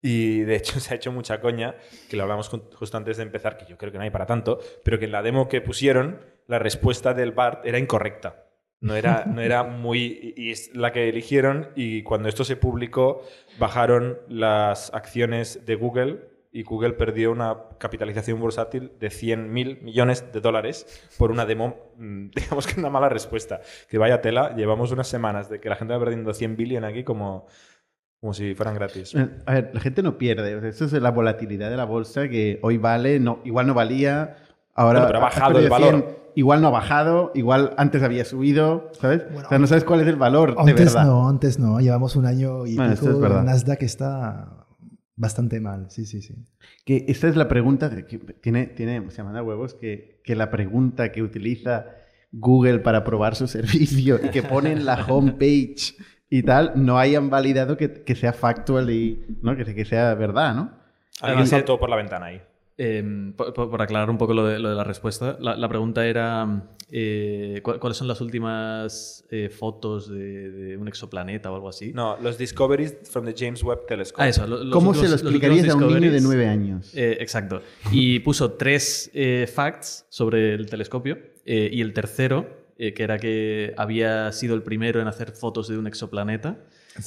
Y 0.02 0.42
de 0.42 0.56
hecho 0.56 0.80
se 0.80 0.94
ha 0.94 0.96
hecho 0.96 1.12
mucha 1.12 1.42
coña, 1.42 1.76
que 2.10 2.16
lo 2.16 2.24
hablamos 2.24 2.50
ju- 2.50 2.74
justo 2.74 2.96
antes 2.96 3.18
de 3.18 3.24
empezar, 3.24 3.58
que 3.58 3.66
yo 3.66 3.78
creo 3.78 3.92
que 3.92 3.98
no 3.98 4.06
hay 4.06 4.12
para 4.12 4.26
tanto, 4.28 4.60
pero 4.86 4.98
que 4.98 5.06
en 5.06 5.12
la 5.12 5.22
demo 5.22 5.50
que 5.50 5.60
pusieron, 5.60 6.22
la 6.48 6.60
respuesta 6.60 7.14
del 7.14 7.32
Bart 7.32 7.66
era 7.66 7.78
incorrecta. 7.78 8.44
No 8.80 8.96
era, 8.96 9.26
no 9.26 9.42
era 9.42 9.64
muy... 9.64 10.34
Y 10.38 10.52
es 10.52 10.76
la 10.76 10.92
que 10.92 11.10
eligieron 11.10 11.70
y 11.76 12.04
cuando 12.04 12.30
esto 12.30 12.44
se 12.44 12.56
publicó 12.56 13.24
bajaron 13.58 14.20
las 14.28 14.94
acciones 14.94 15.66
de 15.66 15.76
Google 15.76 16.20
y 16.52 16.64
Google 16.64 16.94
perdió 16.94 17.32
una 17.32 17.56
capitalización 17.78 18.40
bursátil 18.40 18.92
de 19.00 19.10
100 19.10 19.52
mil 19.52 19.82
millones 19.82 20.32
de 20.32 20.42
dólares 20.42 21.08
por 21.18 21.32
una 21.32 21.46
demo, 21.46 21.92
mm, 21.98 22.30
digamos 22.36 22.68
que 22.68 22.80
una 22.80 22.90
mala 22.90 23.10
respuesta. 23.10 23.62
Que 23.90 23.98
vaya 23.98 24.22
tela, 24.22 24.56
llevamos 24.56 24.92
unas 24.92 25.08
semanas 25.08 25.50
de 25.50 25.60
que 25.60 25.70
la 25.70 25.76
gente 25.76 25.94
va 25.94 26.00
perdiendo 26.00 26.34
100 26.34 26.56
billion 26.56 26.84
aquí 26.84 27.04
como, 27.04 27.48
como 28.20 28.34
si 28.34 28.54
fueran 28.54 28.76
gratis. 28.76 29.14
Eh, 29.16 29.28
A 29.46 29.54
ver, 29.56 29.72
la 29.74 29.82
gente 29.82 30.04
no 30.04 30.18
pierde. 30.18 30.68
esto 30.70 30.86
es 30.86 30.94
la 30.94 31.12
volatilidad 31.12 31.70
de 31.70 31.78
la 31.78 31.86
bolsa 31.86 32.30
que 32.30 32.60
hoy 32.62 32.78
vale, 32.78 33.20
no, 33.20 33.40
igual 33.44 33.68
no 33.68 33.74
valía, 33.74 34.38
ahora 34.74 35.00
Bueno, 35.00 35.08
pero 35.08 35.18
ha 35.18 35.22
bajado 35.22 35.60
el 35.60 35.70
valor. 35.70 36.27
Igual 36.38 36.62
no 36.62 36.68
ha 36.68 36.72
bajado, 36.72 37.32
igual 37.34 37.74
antes 37.78 38.04
había 38.04 38.24
subido, 38.24 38.92
¿sabes? 39.00 39.24
Bueno, 39.32 39.48
o 39.48 39.50
sea, 39.50 39.58
no 39.58 39.66
sabes 39.66 39.84
cuál 39.84 40.02
es 40.02 40.08
el 40.08 40.18
valor 40.18 40.54
de 40.56 40.62
Antes 40.72 40.94
verdad. 40.94 41.06
no, 41.06 41.28
antes 41.28 41.58
no. 41.58 41.80
Llevamos 41.80 42.16
un 42.16 42.28
año 42.28 42.68
y 42.68 42.76
Bueno, 42.76 42.94
pico. 42.94 43.10
es 43.10 43.20
verdad. 43.20 43.44
Nasdaq 43.44 43.82
está 43.82 44.68
bastante 45.16 45.60
mal. 45.60 45.88
Sí, 45.90 46.06
sí, 46.06 46.22
sí. 46.22 46.36
Que 46.86 47.06
esta 47.08 47.28
es 47.28 47.36
la 47.36 47.48
pregunta 47.48 47.90
que 47.90 48.20
tiene, 48.40 48.68
tiene 48.68 49.10
se 49.10 49.24
manda 49.24 49.42
huevos 49.42 49.74
que, 49.74 50.22
que 50.24 50.36
la 50.36 50.52
pregunta 50.52 51.12
que 51.12 51.24
utiliza 51.24 51.86
Google 52.32 52.80
para 52.80 53.04
probar 53.04 53.36
su 53.36 53.48
servicio 53.58 54.20
y 54.24 54.30
que 54.30 54.44
pone 54.44 54.72
en 54.74 54.86
la 54.86 55.04
homepage 55.08 55.96
y 56.30 56.44
tal, 56.44 56.74
no 56.76 57.00
hayan 57.00 57.32
validado 57.32 57.78
que, 57.78 58.04
que 58.04 58.14
sea 58.16 58.34
factual 58.34 58.92
y 58.92 59.26
¿no? 59.42 59.58
que, 59.58 59.66
que 59.74 59.86
sea 59.86 60.14
verdad, 60.14 60.54
¿no? 60.54 60.72
Alguien 61.22 61.48
saltó 61.48 61.80
por 61.80 61.90
la 61.90 61.96
ventana 61.96 62.28
ahí. 62.28 62.42
Em, 62.80 63.34
por, 63.34 63.54
por- 63.54 63.82
aclarar 63.82 64.08
un 64.12 64.20
poco 64.20 64.36
lo 64.36 64.46
de, 64.46 64.60
lo 64.60 64.70
de 64.70 64.76
la 64.76 64.84
respuesta, 64.84 65.36
la, 65.42 65.56
la 65.56 65.68
pregunta 65.68 66.06
era 66.06 66.70
eh, 66.92 67.60
¿cu- 67.64 67.80
¿cuáles 67.80 67.98
son 67.98 68.08
las 68.08 68.22
últimas 68.22 69.26
eh, 69.32 69.50
fotos 69.50 70.08
de, 70.12 70.52
de 70.52 70.78
un 70.78 70.88
exoplaneta 70.88 71.52
o 71.52 71.56
algo 71.56 71.70
así? 71.70 71.92
No, 71.92 72.18
los 72.22 72.38
discoveries 72.38 72.96
from 73.10 73.26
the 73.26 73.34
James 73.36 73.64
Webb 73.64 73.88
Telescope. 73.88 74.22
Ah, 74.22 74.30
eso. 74.30 74.46
los 74.46 74.60
¿Cómo 74.72 74.90
últimos- 74.92 74.98
se 74.98 75.10
lo 75.10 75.16
explicarías 75.16 75.68
a 75.70 75.76
un 75.76 75.88
niño 76.00 76.12
de 76.12 76.22
nueve 76.22 76.48
años? 76.48 76.94
eh, 76.96 77.18
exacto. 77.20 77.64
Y 77.92 78.20
puso 78.20 78.52
tres 78.52 79.10
eh, 79.16 79.50
facts 79.52 80.06
sobre 80.10 80.54
el 80.54 80.68
telescopio 80.70 81.18
eh, 81.46 81.72
y 81.74 81.82
el 81.82 81.94
tercero, 81.94 82.48
eh, 82.78 82.94
que 82.94 83.02
era 83.02 83.18
que 83.18 83.74
había 83.76 84.32
sido 84.34 84.54
el 84.54 84.62
primero 84.62 85.02
en 85.02 85.08
hacer 85.08 85.32
fotos 85.32 85.68
de 85.68 85.80
un 85.80 85.88
exoplaneta. 85.88 86.60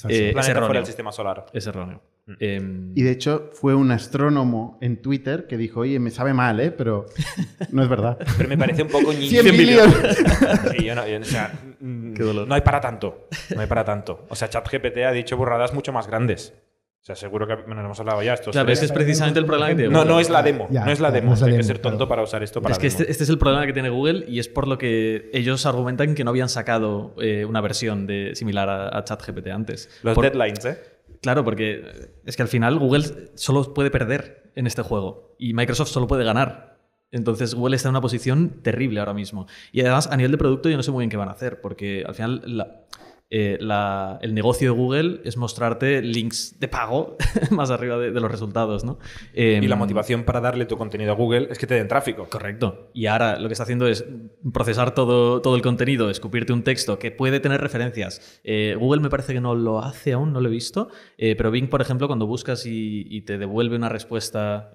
Eh, 0.08 0.28
es 0.28 0.32
planeta 0.32 0.34
fuera 0.42 0.50
erróneo. 0.52 0.72
del 0.80 0.86
sistema 0.86 1.12
solar. 1.12 1.46
Es 1.52 1.66
erróneo. 1.66 2.00
Em, 2.38 2.92
Y 2.94 3.02
de 3.02 3.10
hecho 3.10 3.50
fue 3.54 3.74
un 3.74 3.90
astrónomo 3.90 4.78
en 4.80 5.02
Twitter 5.02 5.46
que 5.48 5.56
dijo, 5.56 5.80
oye, 5.80 5.98
me 5.98 6.10
sabe 6.10 6.32
mal, 6.32 6.60
¿eh? 6.60 6.70
Pero 6.70 7.06
no 7.72 7.82
es 7.82 7.88
verdad. 7.88 8.18
Pero 8.36 8.48
me 8.48 8.56
parece 8.56 8.82
un 8.82 8.88
poco 8.88 9.12
ñi- 9.12 9.28
100 9.28 9.56
billones. 9.56 9.94
Sí, 10.76 10.84
yo 10.84 10.94
no, 10.94 11.06
yo- 11.08 11.18
o 11.20 11.24
sea, 11.24 11.52
mm, 11.80 12.14
Qué 12.14 12.22
dolor. 12.22 12.46
no 12.46 12.54
hay 12.54 12.60
para 12.60 12.80
tanto. 12.80 13.26
No 13.54 13.60
hay 13.60 13.66
para 13.66 13.84
tanto. 13.84 14.26
O 14.28 14.36
sea, 14.36 14.48
ChatGPT 14.48 14.98
ha 14.98 15.12
dicho 15.12 15.36
burradas 15.36 15.74
mucho 15.74 15.92
más 15.92 16.06
grandes. 16.06 16.54
O 17.00 17.02
sea, 17.02 17.14
seguro 17.16 17.46
que 17.46 17.54
bueno, 17.54 17.80
hemos 17.80 17.98
hablado 17.98 18.22
ya. 18.22 18.34
Estos 18.34 18.52
claro, 18.52 18.66
pero 18.66 18.78
es 18.78 18.92
precisamente 18.92 19.38
el 19.40 19.46
problema 19.46 19.70
que 19.70 19.74
tiene 19.76 19.90
no, 19.90 20.00
Google. 20.00 20.12
no 20.12 20.20
es 20.20 20.28
la 20.28 20.42
demo. 20.42 20.68
Ya, 20.70 20.84
no 20.84 20.92
es 20.92 21.00
la 21.00 21.10
demo. 21.10 21.28
no 21.28 21.34
es 21.34 21.40
la 21.40 21.46
Hay 21.46 21.56
que 21.56 21.62
ser 21.62 21.78
tonto 21.78 21.96
claro. 21.96 22.08
para 22.10 22.22
usar 22.22 22.42
esto 22.42 22.60
para 22.60 22.72
Es 22.74 22.78
que 22.78 22.88
demo. 22.88 22.98
este, 23.00 23.10
este 23.10 23.24
es 23.24 23.30
el 23.30 23.38
problema 23.38 23.64
que 23.66 23.72
tiene 23.72 23.88
Google 23.88 24.24
y 24.28 24.38
es 24.38 24.48
por 24.48 24.68
lo 24.68 24.76
que 24.76 25.30
ellos 25.32 25.64
argumentan 25.64 26.14
que 26.14 26.24
no 26.24 26.30
habían 26.30 26.50
sacado 26.50 27.14
eh, 27.22 27.46
una 27.46 27.62
versión 27.62 28.06
de, 28.06 28.34
similar 28.34 28.68
a, 28.68 28.98
a 28.98 29.02
ChatGPT 29.04 29.46
antes. 29.48 29.88
Los 30.02 30.14
Por- 30.14 30.24
deadlines, 30.24 30.64
¿eh? 30.66 30.78
Claro, 31.22 31.42
porque 31.44 32.12
es 32.24 32.36
que 32.36 32.42
al 32.42 32.48
final 32.48 32.78
Google 32.78 33.04
solo 33.34 33.72
puede 33.74 33.90
perder 33.90 34.50
en 34.54 34.66
este 34.66 34.82
juego 34.82 35.34
y 35.38 35.54
Microsoft 35.54 35.88
solo 35.88 36.06
puede 36.06 36.24
ganar. 36.24 36.78
Entonces 37.12 37.54
Google 37.54 37.76
está 37.76 37.88
en 37.88 37.94
una 37.94 38.00
posición 38.02 38.60
terrible 38.62 39.00
ahora 39.00 39.14
mismo. 39.14 39.46
Y 39.72 39.80
además 39.80 40.06
a 40.06 40.16
nivel 40.16 40.32
de 40.32 40.38
producto 40.38 40.68
yo 40.68 40.76
no 40.76 40.82
sé 40.82 40.90
muy 40.92 41.02
bien 41.02 41.10
qué 41.10 41.16
van 41.16 41.28
a 41.28 41.32
hacer, 41.32 41.60
porque 41.62 42.04
al 42.06 42.14
final 42.14 42.42
la- 42.44 42.82
eh, 43.30 43.56
la- 43.60 44.18
el 44.22 44.34
negocio 44.34 44.72
de 44.72 44.76
Google 44.76 45.20
es 45.24 45.36
mostrarte 45.36 46.02
links 46.02 46.58
de 46.58 46.66
pago 46.68 47.16
más 47.50 47.70
arriba 47.70 47.96
de, 47.96 48.10
de 48.10 48.20
los 48.20 48.30
resultados, 48.30 48.84
¿no? 48.84 48.98
Y 49.34 49.60
la 49.68 49.74
Em, 49.74 49.78
motivación 49.78 50.24
para 50.24 50.40
darle 50.40 50.66
tu 50.66 50.76
contenido 50.76 51.12
a 51.12 51.14
Google 51.14 51.48
es 51.50 51.58
que 51.58 51.66
te 51.66 51.74
den 51.74 51.86
tráfico. 51.88 52.28
Correcto. 52.28 52.90
Y 52.92 53.06
ahora 53.06 53.38
lo 53.38 53.48
que 53.48 53.52
está 53.52 53.62
haciendo 53.62 53.86
es 53.86 54.04
procesar 54.52 54.94
todo, 54.94 55.40
todo 55.42 55.54
el 55.56 55.62
contenido, 55.62 56.10
escupirte 56.10 56.52
un 56.52 56.64
texto 56.64 56.98
que 56.98 57.10
puede 57.12 57.40
tener 57.40 57.60
referencias. 57.60 58.40
Eh, 58.44 58.76
Google 58.78 59.00
me 59.00 59.10
parece 59.10 59.32
que 59.32 59.40
no 59.40 59.54
lo 59.54 59.78
hace 59.78 60.12
aún, 60.12 60.32
no 60.32 60.40
lo 60.40 60.48
he 60.48 60.52
visto, 60.52 60.88
eh, 61.16 61.36
pero 61.36 61.50
Bing, 61.50 61.68
por 61.68 61.80
ejemplo, 61.80 62.08
cuando 62.08 62.26
buscas 62.26 62.66
y, 62.66 63.06
y 63.08 63.20
te 63.22 63.38
devuelve 63.38 63.76
una 63.76 63.88
respuesta 63.88 64.74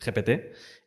GPT, 0.00 0.30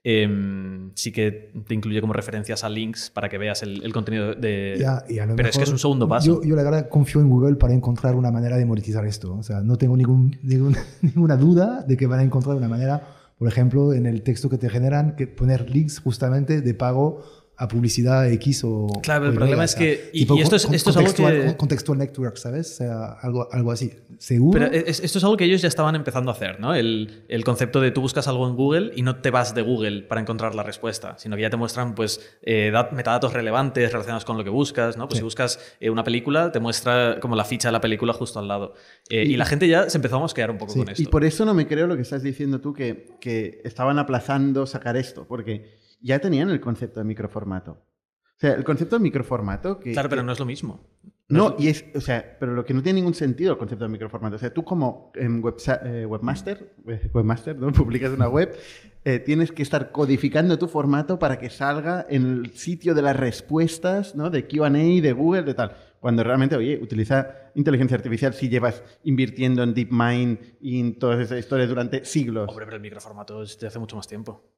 em, 0.04 0.92
sí 0.96 1.12
que 1.12 1.52
te 1.68 1.74
incluye 1.74 2.00
como 2.02 2.14
referencias 2.14 2.64
a 2.64 2.70
links 2.70 3.10
para 3.10 3.30
que 3.30 3.38
veas 3.38 3.62
el, 3.64 3.84
el 3.84 3.94
contenido 3.94 4.34
de... 4.34 4.78
Ya, 4.80 5.04
y 5.10 5.18
pero 5.36 5.50
es 5.50 5.58
que 5.58 5.64
es 5.64 5.70
un 5.72 5.80
segundo 5.80 6.08
paso. 6.08 6.42
Yo, 6.42 6.48
yo 6.50 6.56
la 6.56 6.64
verdad 6.64 6.90
confío 6.90 7.22
en 7.22 7.30
Google 7.30 7.56
para 7.56 7.74
encontrar 7.74 8.16
una 8.16 8.32
manera 8.32 8.58
de 8.58 8.66
monetizar 8.66 9.06
esto. 9.06 9.36
O 9.36 9.44
sea, 9.44 9.62
no 9.62 9.78
tengo 9.78 9.98
ningún, 9.98 10.38
ningún- 10.44 10.78
ninguna 11.02 11.36
duda 11.38 11.84
de 11.88 11.98
que 11.98 12.08
van 12.08 12.20
a 12.20 12.24
encontrar 12.24 12.56
una 12.56 12.70
manera, 12.70 13.02
por 13.38 13.48
ejemplo, 13.48 13.94
en 13.94 14.06
el 14.06 14.22
texto 14.24 14.50
que 14.50 14.58
te 14.58 14.70
generan, 14.70 15.16
que 15.16 15.28
poner 15.28 15.70
links 15.70 16.00
justamente 16.00 16.62
de 16.62 16.74
pago 16.74 17.22
a 17.62 17.68
publicidad 17.68 18.32
X 18.32 18.62
o... 18.64 18.88
Claro, 19.04 19.26
el 19.26 19.32
o 19.32 19.36
problema 19.36 19.66
es 19.66 19.76
que- 19.76 20.12
y- 20.14 20.20
tipo 20.22 20.36
y 20.38 20.42
esto 20.42 20.56
es- 20.56 20.64
esto 20.72 20.92
es 20.92 20.96
algo 20.98 21.10
contextual- 21.12 21.46
que- 21.52 21.58
Contextual 21.58 21.98
network, 21.98 22.38
¿sabes? 22.38 22.72
O 22.72 22.76
sea, 22.76 23.06
algo, 23.22 23.50
algo 23.52 23.72
así. 23.74 23.92
Seguro. 24.18 24.58
Pero 24.60 24.72
es- 24.74 25.02
esto 25.02 25.18
es 25.18 25.24
algo 25.26 25.36
que 25.36 25.44
ellos 25.44 25.62
ya 25.62 25.68
estaban 25.68 25.94
empezando 25.96 26.32
a 26.32 26.34
hacer, 26.36 26.60
¿no? 26.62 26.74
El, 26.74 27.24
el 27.28 27.44
concepto 27.44 27.82
de 27.82 27.92
tú 27.92 28.00
buscas 28.00 28.30
algo 28.30 28.48
en 28.48 28.56
Google 28.56 28.92
y 28.96 29.02
no 29.02 29.18
te 29.18 29.30
vas 29.30 29.54
de 29.54 29.62
Google 29.62 30.04
para 30.04 30.22
encontrar 30.22 30.56
la 30.56 30.64
respuesta, 30.64 31.16
sino 31.18 31.36
que 31.36 31.42
ya 31.42 31.50
te 31.50 31.58
muestran 31.58 31.96
pues, 31.96 32.22
eh, 32.44 32.72
dat- 32.74 32.92
metadatos 32.94 33.34
relevantes 33.34 33.92
relacionados 33.92 34.24
con 34.24 34.38
lo 34.38 34.46
que 34.46 34.50
buscas, 34.50 34.96
¿no? 34.96 35.08
Pues 35.08 35.18
Sí. 35.18 35.20
si 35.20 35.24
buscas 35.26 35.60
eh, 35.82 35.90
una 35.90 36.06
película, 36.06 36.54
te 36.54 36.62
muestra 36.62 37.18
como 37.20 37.36
la 37.36 37.44
ficha 37.44 37.68
de 37.68 37.74
la 37.74 37.82
película 37.82 38.14
justo 38.14 38.40
al 38.40 38.48
lado. 38.48 38.74
Eh, 39.10 39.26
y, 39.26 39.36
la 39.36 39.46
gente 39.46 39.68
ya 39.68 39.90
se 39.90 39.98
empezó 39.98 40.16
a 40.16 40.20
mosquear 40.20 40.50
un 40.50 40.58
poco 40.58 40.72
Sí, 40.72 40.80
con 40.80 40.90
esto. 40.90 41.02
Y 41.04 41.08
por 41.08 41.26
eso 41.26 41.44
no 41.44 41.54
me 41.54 41.68
creo 41.68 41.88
lo 41.88 41.98
que 41.98 42.04
estás 42.04 42.24
diciendo 42.24 42.62
tú, 42.62 42.74
que, 42.74 43.18
que 43.20 43.60
estaban 43.66 44.00
aplazando 44.00 44.66
sacar 44.66 44.96
esto, 44.96 45.26
porque 45.28 45.79
ya 46.00 46.20
tenían 46.20 46.50
el 46.50 46.60
concepto 46.60 47.00
de 47.00 47.06
microformato. 47.06 47.72
O 47.72 48.40
sea, 48.40 48.54
el 48.54 48.64
concepto 48.64 48.98
de 48.98 49.04
microformato... 49.04 49.80
Que, 49.80 49.92
Claro, 49.92 50.10
pero 50.10 50.24
no 50.24 50.32
es 50.32 50.40
lo 50.40 50.46
mismo. 50.46 50.88
No, 51.28 51.56
y 51.60 51.68
es, 51.68 51.86
o 51.94 52.02
sea, 52.02 52.38
pero 52.40 52.54
lo 52.56 52.66
que 52.66 52.74
no 52.74 52.82
tiene 52.82 53.02
ningún 53.02 53.14
sentido 53.14 53.52
el 53.52 53.58
concepto 53.60 53.84
de 53.86 53.90
microformato. 53.90 54.38
O 54.38 54.40
sea, 54.40 54.52
tú 54.52 54.64
como 54.64 55.12
websa- 55.14 55.80
eh, 55.84 56.06
webmaster, 56.06 56.74
eh, 56.88 57.10
webmaster, 57.14 57.56
¿no? 57.56 57.72
Publicas 57.74 58.12
una 58.12 58.28
web, 58.28 58.58
eh, 59.06 59.20
tienes 59.20 59.52
que 59.52 59.62
estar 59.62 59.92
codificando 59.92 60.58
tu 60.58 60.68
formato 60.68 61.20
para 61.20 61.38
que 61.38 61.52
salga 61.52 62.06
en 62.10 62.26
el 62.46 62.52
sitio 62.54 62.96
de 62.96 63.04
las 63.04 63.16
respuestas, 63.16 64.16
¿no? 64.16 64.30
De 64.32 64.48
Q&A, 64.48 64.70
de 64.72 65.14
Google, 65.14 65.44
de 65.44 65.54
tal. 65.54 65.76
Cuando 66.00 66.24
realmente, 66.24 66.56
oye, 66.56 66.80
utiliza 66.82 67.52
inteligencia 67.54 67.96
artificial 67.98 68.34
si 68.34 68.50
llevas 68.50 68.82
invirtiendo 69.04 69.62
en 69.62 69.74
DeepMind 69.76 70.40
y 70.62 70.80
en 70.80 70.98
todas 70.98 71.20
esas 71.20 71.38
historias 71.40 71.70
durante 71.70 72.06
siglos. 72.06 72.48
Hombre, 72.50 72.66
pero 72.66 72.78
el 72.78 72.82
microformato 72.82 73.44
es 73.44 73.60
de 73.60 73.68
hace 73.68 73.78
mucho 73.78 73.98
más 73.98 74.08
tiempo. 74.08 74.50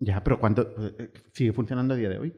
Ya, 0.00 0.24
pero 0.24 0.40
¿cuánto 0.40 0.62
eh, 0.98 1.10
sigue 1.32 1.52
funcionando 1.52 1.94
a 1.94 1.96
día 1.96 2.08
de 2.08 2.18
hoy? 2.18 2.32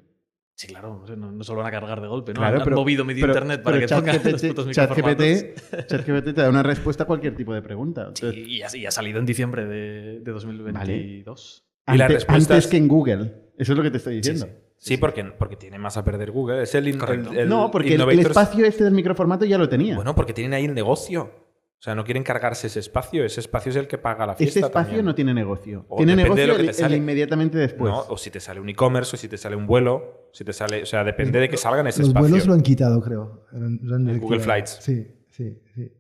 Sí, 0.54 0.66
claro, 0.66 1.04
no, 1.16 1.32
no 1.32 1.42
se 1.44 1.52
lo 1.52 1.58
van 1.58 1.66
a 1.66 1.70
cargar 1.70 2.00
de 2.02 2.08
golpe, 2.08 2.34
¿no? 2.34 2.40
Claro, 2.40 2.58
Han 2.58 2.64
pero- 2.64 2.76
movido 2.76 3.04
medio 3.04 3.22
pero- 3.22 3.32
internet 3.32 3.62
para 3.62 3.76
pero 3.78 3.88
que 3.88 3.94
pongan 3.94 4.14
ChatGPT 4.16 4.32
los 4.32 4.42
putos 4.42 4.66
microformatos. 4.66 5.26
ChatGPT 5.26 5.86
ChatGPT 5.88 6.24
te 6.34 6.40
da 6.42 6.50
una 6.50 6.62
respuesta 6.62 7.04
a 7.04 7.06
cualquier 7.06 7.34
tipo 7.34 7.54
de 7.54 7.62
pregunta. 7.62 8.12
Sí, 8.14 8.26
Entonces, 8.26 8.48
y, 8.48 8.62
ha, 8.62 8.76
y 8.76 8.86
ha 8.86 8.90
salido 8.90 9.18
en 9.18 9.26
diciembre 9.26 9.64
de, 9.64 10.20
de 10.20 10.32
2022. 10.32 11.64
Y 11.88 11.96
las 11.96 12.10
Antes, 12.10 12.28
antes 12.28 12.66
que 12.66 12.76
en 12.76 12.88
Google. 12.88 13.34
Eso 13.58 13.72
es 13.72 13.76
lo 13.78 13.82
que 13.82 13.90
te 13.90 13.96
estoy 13.98 14.16
diciendo. 14.16 14.46
sí. 14.46 14.52
Sí, 14.84 14.96
porque, 14.96 15.22
porque 15.24 15.54
tiene 15.54 15.78
más 15.78 15.96
a 15.96 16.04
perder 16.04 16.32
Google. 16.32 16.62
Es 16.64 16.74
el, 16.74 16.88
el- 16.88 17.36
el 17.38 17.48
no, 17.48 17.70
porque 17.70 17.94
el, 17.94 18.18
espacio 18.18 18.64
este 18.66 18.82
del 18.82 18.92
microformato 18.94 19.44
ya 19.44 19.56
lo 19.56 19.68
tenía. 19.68 19.94
Bueno, 19.94 20.12
porque 20.16 20.32
tienen 20.32 20.54
ahí 20.54 20.64
el 20.64 20.74
negocio. 20.74 21.41
O 21.82 21.84
sea, 21.84 21.96
no 21.96 22.04
quieren 22.04 22.22
cargarse 22.22 22.68
ese 22.68 22.78
espacio. 22.78 23.24
Ese 23.24 23.40
espacio 23.40 23.70
es 23.70 23.74
el 23.76 23.88
que 23.88 23.98
paga 23.98 24.24
la 24.24 24.36
fiesta. 24.36 24.60
este 24.60 24.66
espacio 24.66 24.86
también. 24.90 25.04
no 25.04 25.16
tiene 25.16 25.34
negocio. 25.34 25.84
O 25.88 25.96
tiene 25.96 26.14
depende 26.14 26.42
de 26.42 26.46
negocio 26.46 26.46
lo 26.46 26.54
que 26.54 26.60
el, 26.60 26.66
te 26.68 26.72
sale. 26.74 26.94
el 26.94 27.02
inmediatamente 27.02 27.58
después. 27.58 27.92
No, 27.92 28.04
o 28.08 28.16
si 28.16 28.30
te 28.30 28.38
sale 28.38 28.60
un 28.60 28.68
e-commerce, 28.68 29.16
o 29.16 29.18
si 29.18 29.26
te 29.26 29.36
sale 29.36 29.56
un 29.56 29.66
vuelo, 29.66 30.28
si 30.32 30.44
te 30.44 30.52
sale. 30.52 30.84
O 30.84 30.86
sea, 30.86 31.02
depende 31.02 31.40
de 31.40 31.48
que 31.48 31.56
salga 31.56 31.80
en 31.80 31.88
ese 31.88 31.98
Los 32.02 32.08
espacio. 32.10 32.28
vuelos 32.28 32.46
lo 32.46 32.54
han 32.54 32.60
quitado, 32.62 33.00
creo. 33.02 33.46
Lo 33.50 33.66
han- 33.66 33.80
lo 33.82 33.96
han 33.96 34.08
En 34.08 34.20
Google. 34.20 34.38
Flights. 34.38 34.78
Sí, 34.80 35.08
sí, 35.32 35.58
sí. 35.74 35.92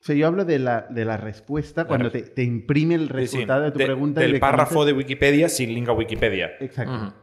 O 0.00 0.04
sea, 0.04 0.16
yo 0.16 0.26
hablo 0.26 0.44
de 0.44 0.58
la, 0.58 0.88
de 0.90 1.04
la 1.04 1.16
respuesta 1.16 1.84
cuando 1.84 2.10
te, 2.10 2.22
te 2.22 2.42
imprime 2.42 2.96
el 2.96 3.02
Sí, 3.02 3.06
sí. 3.08 3.12
resultado 3.12 3.62
de 3.62 3.70
tu 3.70 3.78
De- 3.78 3.84
pregunta. 3.86 4.20
Del 4.20 4.40
párrafo 4.40 4.74
conoces- 4.80 4.86
de 4.86 4.92
Wikipedia 4.94 5.48
sin 5.48 5.72
link 5.72 5.88
a 5.88 5.92
Wikipedia. 5.92 6.50
Exacto. 6.58 7.14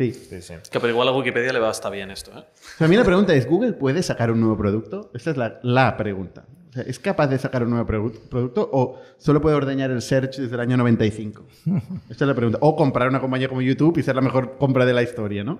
Sí. 0.00 0.12
Sí, 0.14 0.40
sí. 0.40 0.54
Que 0.70 0.80
pero 0.80 0.88
igual 0.92 1.08
a 1.08 1.12
Wikipedia 1.12 1.52
le 1.52 1.58
va 1.58 1.68
hasta 1.68 1.90
bien 1.90 2.10
esto, 2.10 2.30
¿eh? 2.32 2.38
O 2.42 2.78
sea, 2.78 2.86
a 2.86 2.88
mí 2.88 2.96
la 2.96 3.04
pregunta 3.04 3.34
es, 3.34 3.46
¿Google 3.46 3.74
puede 3.74 4.02
sacar 4.02 4.30
un 4.30 4.40
nuevo 4.40 4.56
producto? 4.56 5.10
Esta 5.12 5.30
es 5.32 5.36
la, 5.36 5.60
la 5.62 5.96
pregunta. 5.98 6.46
O 6.70 6.72
sea, 6.72 6.82
¿Es 6.84 6.98
capaz 6.98 7.26
de 7.26 7.36
sacar 7.38 7.64
un 7.64 7.70
nuevo 7.70 7.86
produ- 7.86 8.18
producto 8.30 8.66
o 8.72 8.98
solo 9.18 9.40
puede 9.42 9.56
ordeñar 9.56 9.90
el 9.90 10.00
search 10.00 10.38
desde 10.38 10.54
el 10.54 10.60
año 10.60 10.76
95? 10.78 11.44
Esta 12.08 12.24
es 12.24 12.28
la 12.28 12.34
pregunta. 12.34 12.58
O 12.62 12.74
comprar 12.76 13.08
una 13.08 13.20
compañía 13.20 13.48
como 13.48 13.60
YouTube 13.60 13.98
y 13.98 14.02
ser 14.02 14.14
la 14.14 14.22
mejor 14.22 14.56
compra 14.56 14.86
de 14.86 14.94
la 14.94 15.02
historia, 15.02 15.44
¿no? 15.44 15.58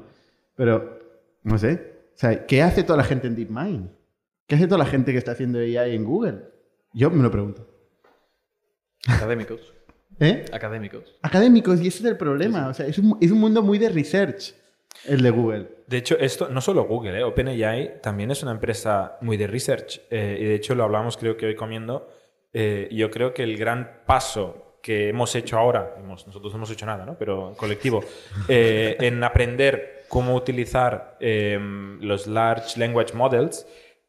Pero, 0.56 0.98
no 1.42 1.58
sé. 1.58 2.08
O 2.14 2.18
sea, 2.20 2.46
¿qué 2.46 2.62
hace 2.62 2.82
toda 2.82 2.96
la 2.96 3.04
gente 3.04 3.26
en 3.26 3.34
DeepMind? 3.36 3.90
¿Qué 4.46 4.54
hace 4.54 4.66
toda 4.66 4.78
la 4.78 4.86
gente 4.86 5.12
que 5.12 5.18
está 5.18 5.32
haciendo 5.32 5.58
AI 5.58 5.94
en 5.96 6.04
Google? 6.04 6.38
Yo 6.94 7.10
me 7.10 7.22
lo 7.22 7.30
pregunto. 7.30 7.66
Académicos. 9.06 9.60
¿Eh? 10.20 10.44
Académicos. 10.52 11.16
Académicos, 11.22 11.80
y 11.80 11.88
ese 11.88 11.98
es 12.00 12.04
el 12.04 12.16
problema. 12.16 12.68
O 12.68 12.74
sea, 12.74 12.86
es 12.86 12.98
un, 12.98 13.16
es 13.20 13.30
un 13.30 13.38
mundo 13.40 13.62
muy 13.62 13.78
de 13.78 13.88
research, 13.88 14.54
el 15.06 15.22
de 15.22 15.30
Google. 15.30 15.66
De 15.86 15.96
hecho, 15.96 16.18
esto 16.18 16.48
no 16.50 16.60
solo 16.60 16.84
Google, 16.84 17.18
¿eh? 17.18 17.24
OpenAI 17.24 18.00
también 18.02 18.30
es 18.30 18.42
una 18.42 18.52
empresa 18.52 19.16
muy 19.22 19.36
de 19.36 19.46
research. 19.46 20.00
eh, 20.10 20.36
y 20.40 20.44
de 20.44 20.54
hecho 20.54 20.74
lo 20.74 20.84
hablamos 20.84 21.16
creo 21.16 21.36
que 21.36 21.46
hoy 21.46 21.54
comiendo. 21.56 22.08
eh, 22.52 22.88
yo 22.92 23.10
creo 23.10 23.32
que 23.32 23.44
el 23.44 23.56
gran 23.56 24.02
paso 24.06 24.76
que 24.82 25.08
hemos 25.10 25.34
hecho 25.36 25.56
ahora, 25.58 25.94
hemos- 25.98 26.26
nosotros 26.26 26.52
no 26.52 26.56
hemos 26.58 26.70
hecho 26.72 26.84
nada, 26.86 27.04
¿no? 27.06 27.16
pero 27.18 27.50
en 27.50 27.54
colectivo, 27.54 28.00
eh, 28.48 28.96
en 29.00 29.22
aprender 29.22 30.02
cómo 30.08 30.34
utilizar 30.34 31.16
eh, 31.20 31.58
los 32.00 32.26
Large 32.26 32.78
Language 32.80 33.14
Models, 33.14 33.66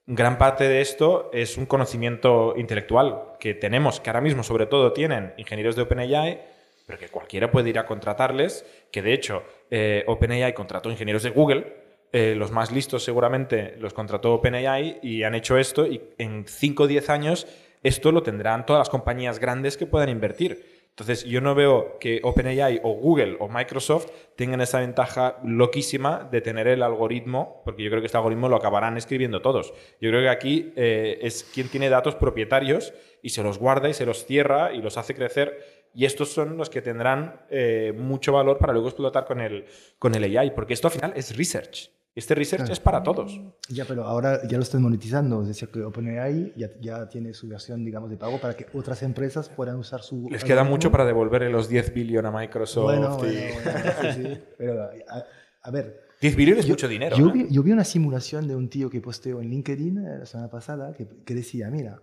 gran 0.08 0.38
parte 0.40 0.64
de 0.68 0.82
esto 0.82 1.30
es 1.34 1.58
un 1.58 1.66
conocimiento 1.68 2.56
intelectual 2.58 3.22
que 3.42 3.56
tenemos, 3.56 4.00
que 4.00 4.10
ahora 4.12 4.22
mismo 4.22 4.44
sobre 4.44 4.68
todo 4.68 4.94
tienen 4.94 5.34
ingenieros 5.36 5.76
de 5.76 5.82
OpenAI, 5.82 6.42
pero 6.86 7.00
que 7.00 7.10
cualquiera 7.10 7.50
puede 7.50 7.72
ir 7.72 7.80
a 7.80 7.88
contratarles, 7.88 8.64
que 8.92 9.02
de 9.02 9.14
hecho 9.14 9.44
eh, 9.72 10.04
OpenAI 10.06 10.54
contrató 10.54 10.92
ingenieros 10.92 11.24
de 11.24 11.32
Google, 11.32 11.74
eh, 12.14 12.36
los 12.38 12.52
más 12.52 12.72
listos 12.72 13.04
seguramente 13.04 13.78
los 13.80 13.94
contrató 13.94 14.36
OpenAI 14.36 15.00
y 15.02 15.24
han 15.24 15.34
hecho 15.34 15.58
esto 15.58 15.88
y 15.88 16.00
en 16.20 16.46
5 16.48 16.84
o 16.84 16.88
10 16.88 17.10
años 17.10 17.48
esto 17.82 18.12
lo 18.12 18.22
tendrán 18.22 18.68
todas 18.68 18.82
las 18.82 18.90
compañías 18.90 19.40
grandes 19.40 19.76
que 19.76 19.88
puedan 19.88 20.10
invertir. 20.10 20.71
Entonces 20.92 21.24
yo 21.24 21.40
no 21.40 21.56
veo 21.56 21.98
que 22.00 22.20
OpenAI 22.22 22.82
o 22.84 22.92
Google 22.92 23.38
o 23.40 23.48
Microsoft 23.48 24.08
tengan 24.36 24.60
esa 24.60 24.82
ventaja 24.82 25.40
loquísima 25.44 26.28
de 26.30 26.42
tener 26.42 26.68
el 26.68 26.84
algoritmo, 26.84 27.62
porque 27.64 27.84
yo 27.84 27.90
creo 27.90 28.02
que 28.02 28.08
este 28.08 28.18
algoritmo 28.18 28.50
lo 28.50 28.58
acabarán 28.58 28.98
escribiendo 28.98 29.42
todos. 29.42 29.74
Yo 30.02 30.10
creo 30.10 30.22
que 30.22 30.30
aquí 30.30 30.74
eh, 30.76 31.20
es 31.22 31.44
quien 31.44 31.70
tiene 31.70 31.90
datos 31.90 32.16
propietarios 32.16 32.94
y 33.22 33.30
se 33.30 33.42
los 33.42 33.58
guarda 33.58 33.88
y 33.88 33.94
se 33.94 34.06
los 34.06 34.26
cierra 34.26 34.74
y 34.74 34.82
los 34.82 34.98
hace 34.98 35.16
crecer 35.16 35.88
Y 35.94 36.06
estos 36.06 36.30
son 36.30 36.58
los 36.58 36.70
que 36.70 36.82
tendrán 36.82 37.42
eh, 37.50 37.94
mucho 37.98 38.34
valor 38.34 38.58
para 38.58 38.74
luego 38.74 38.90
explotar 38.90 39.26
con 39.26 39.40
el, 39.40 39.66
con 39.98 40.14
el 40.14 40.38
AI, 40.38 40.52
porque 40.52 40.74
esto 40.74 40.88
al 40.88 40.94
final 40.94 41.14
es 41.16 41.38
research. 41.38 41.90
Este 42.14 42.36
research 42.36 42.62
Claro. 42.64 42.74
es 42.74 42.80
para 42.82 43.04
todos. 43.04 43.40
Ya, 43.70 43.86
pero 43.86 44.04
ahora 44.04 44.42
ya 44.48 44.58
lo 44.58 44.64
están 44.64 44.82
monetizando, 44.82 45.42
es 45.44 45.48
decir, 45.48 45.70
que 45.70 45.82
OpenAI 45.82 46.54
ya, 46.58 46.70
ya 46.82 47.08
tiene 47.08 47.34
su 47.34 47.48
versión, 47.48 47.86
digamos, 47.86 48.10
de 48.10 48.18
pago 48.18 48.40
para 48.42 48.54
que 48.56 48.66
otras 48.74 49.02
empresas 49.04 49.48
puedan 49.48 49.78
usar 49.78 50.02
su... 50.02 50.28
Les 50.30 50.44
queda 50.44 50.56
algoritmo. 50.62 50.76
mucho 50.76 50.92
para 50.92 51.06
devolverle 51.06 51.50
los 51.50 51.70
10 51.70 51.94
billones 51.94 52.30
a 52.34 52.38
Microsoft. 52.38 52.84
Bueno, 52.84 53.18
y- 53.20 53.22
bueno, 53.22 53.54
bueno, 53.64 54.14
sí, 54.14 54.24
sí. 54.36 54.42
Pero, 54.58 54.84
a, 54.84 55.24
a 55.64 55.72
ver, 55.72 56.02
10 56.20 56.36
billones 56.36 56.66
es 56.66 56.70
mucho 56.70 56.90
dinero. 56.90 57.16
Yo 57.16 57.30
¿eh? 57.30 57.32
vi, 57.34 57.48
yo 57.50 57.64
vi 57.64 57.72
una 57.72 57.86
simulación 57.86 58.46
de 58.46 58.58
un 58.58 58.68
tío 58.70 58.90
que 58.90 59.00
posteó 59.00 59.40
en 59.42 59.50
LinkedIn 59.50 59.98
eh, 60.00 60.18
la 60.20 60.26
semana 60.26 60.50
pasada 60.50 60.92
que, 60.94 61.08
que 61.26 61.34
decía, 61.34 61.70
mira, 61.72 62.02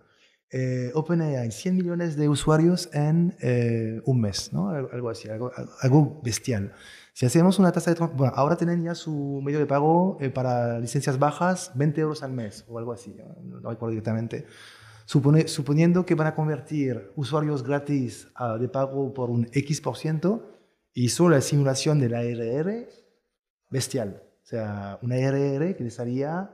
eh, 0.51 0.89
OpenAI, 0.95 1.51
100 1.51 1.75
millones 1.75 2.15
de 2.15 2.27
usuarios 2.27 2.89
en 2.93 3.35
eh, 3.41 4.01
un 4.05 4.19
mes, 4.21 4.51
¿no? 4.53 4.69
Algo 4.71 5.11
así, 5.11 5.29
algo, 5.29 5.51
algo 5.81 6.19
bestial. 6.23 6.73
Si 7.19 7.25
hacemos 7.25 7.59
una 7.59 7.73
tasa 7.73 7.93
de... 7.93 7.99
Bueno, 7.99 8.31
ahora 8.33 8.55
tienen 8.55 8.81
ya 8.81 8.95
su 8.95 9.41
medio 9.43 9.59
de 9.59 9.65
pago 9.65 10.17
eh, 10.21 10.29
para 10.29 10.79
licencias 10.79 11.19
bajas, 11.19 11.69
20 11.75 11.99
euros 11.99 12.23
al 12.23 12.31
mes 12.31 12.63
o 12.69 12.79
algo 12.79 12.93
así, 12.93 13.13
no, 13.13 13.25
no 13.43 13.69
recuerdo 13.69 13.89
directamente. 13.89 14.45
Supone- 15.05 15.49
suponiendo 15.49 16.05
que 16.05 16.15
van 16.15 16.27
a 16.27 16.35
convertir 16.35 17.11
usuarios 17.17 17.63
gratis 17.63 18.29
a- 18.35 18.57
de 18.57 18.69
pago 18.69 19.13
por 19.13 19.29
un 19.29 19.49
X%, 19.51 20.45
hizo 20.93 21.27
la 21.27 21.41
simulación 21.41 21.99
de 21.99 22.07
la 22.07 22.23
RR 22.23 22.87
bestial. 23.69 24.23
O 24.41 24.45
sea, 24.45 24.97
una 25.01 25.17
RR 25.17 25.75
que 25.75 25.83
les 25.83 25.99
haría, 25.99 26.51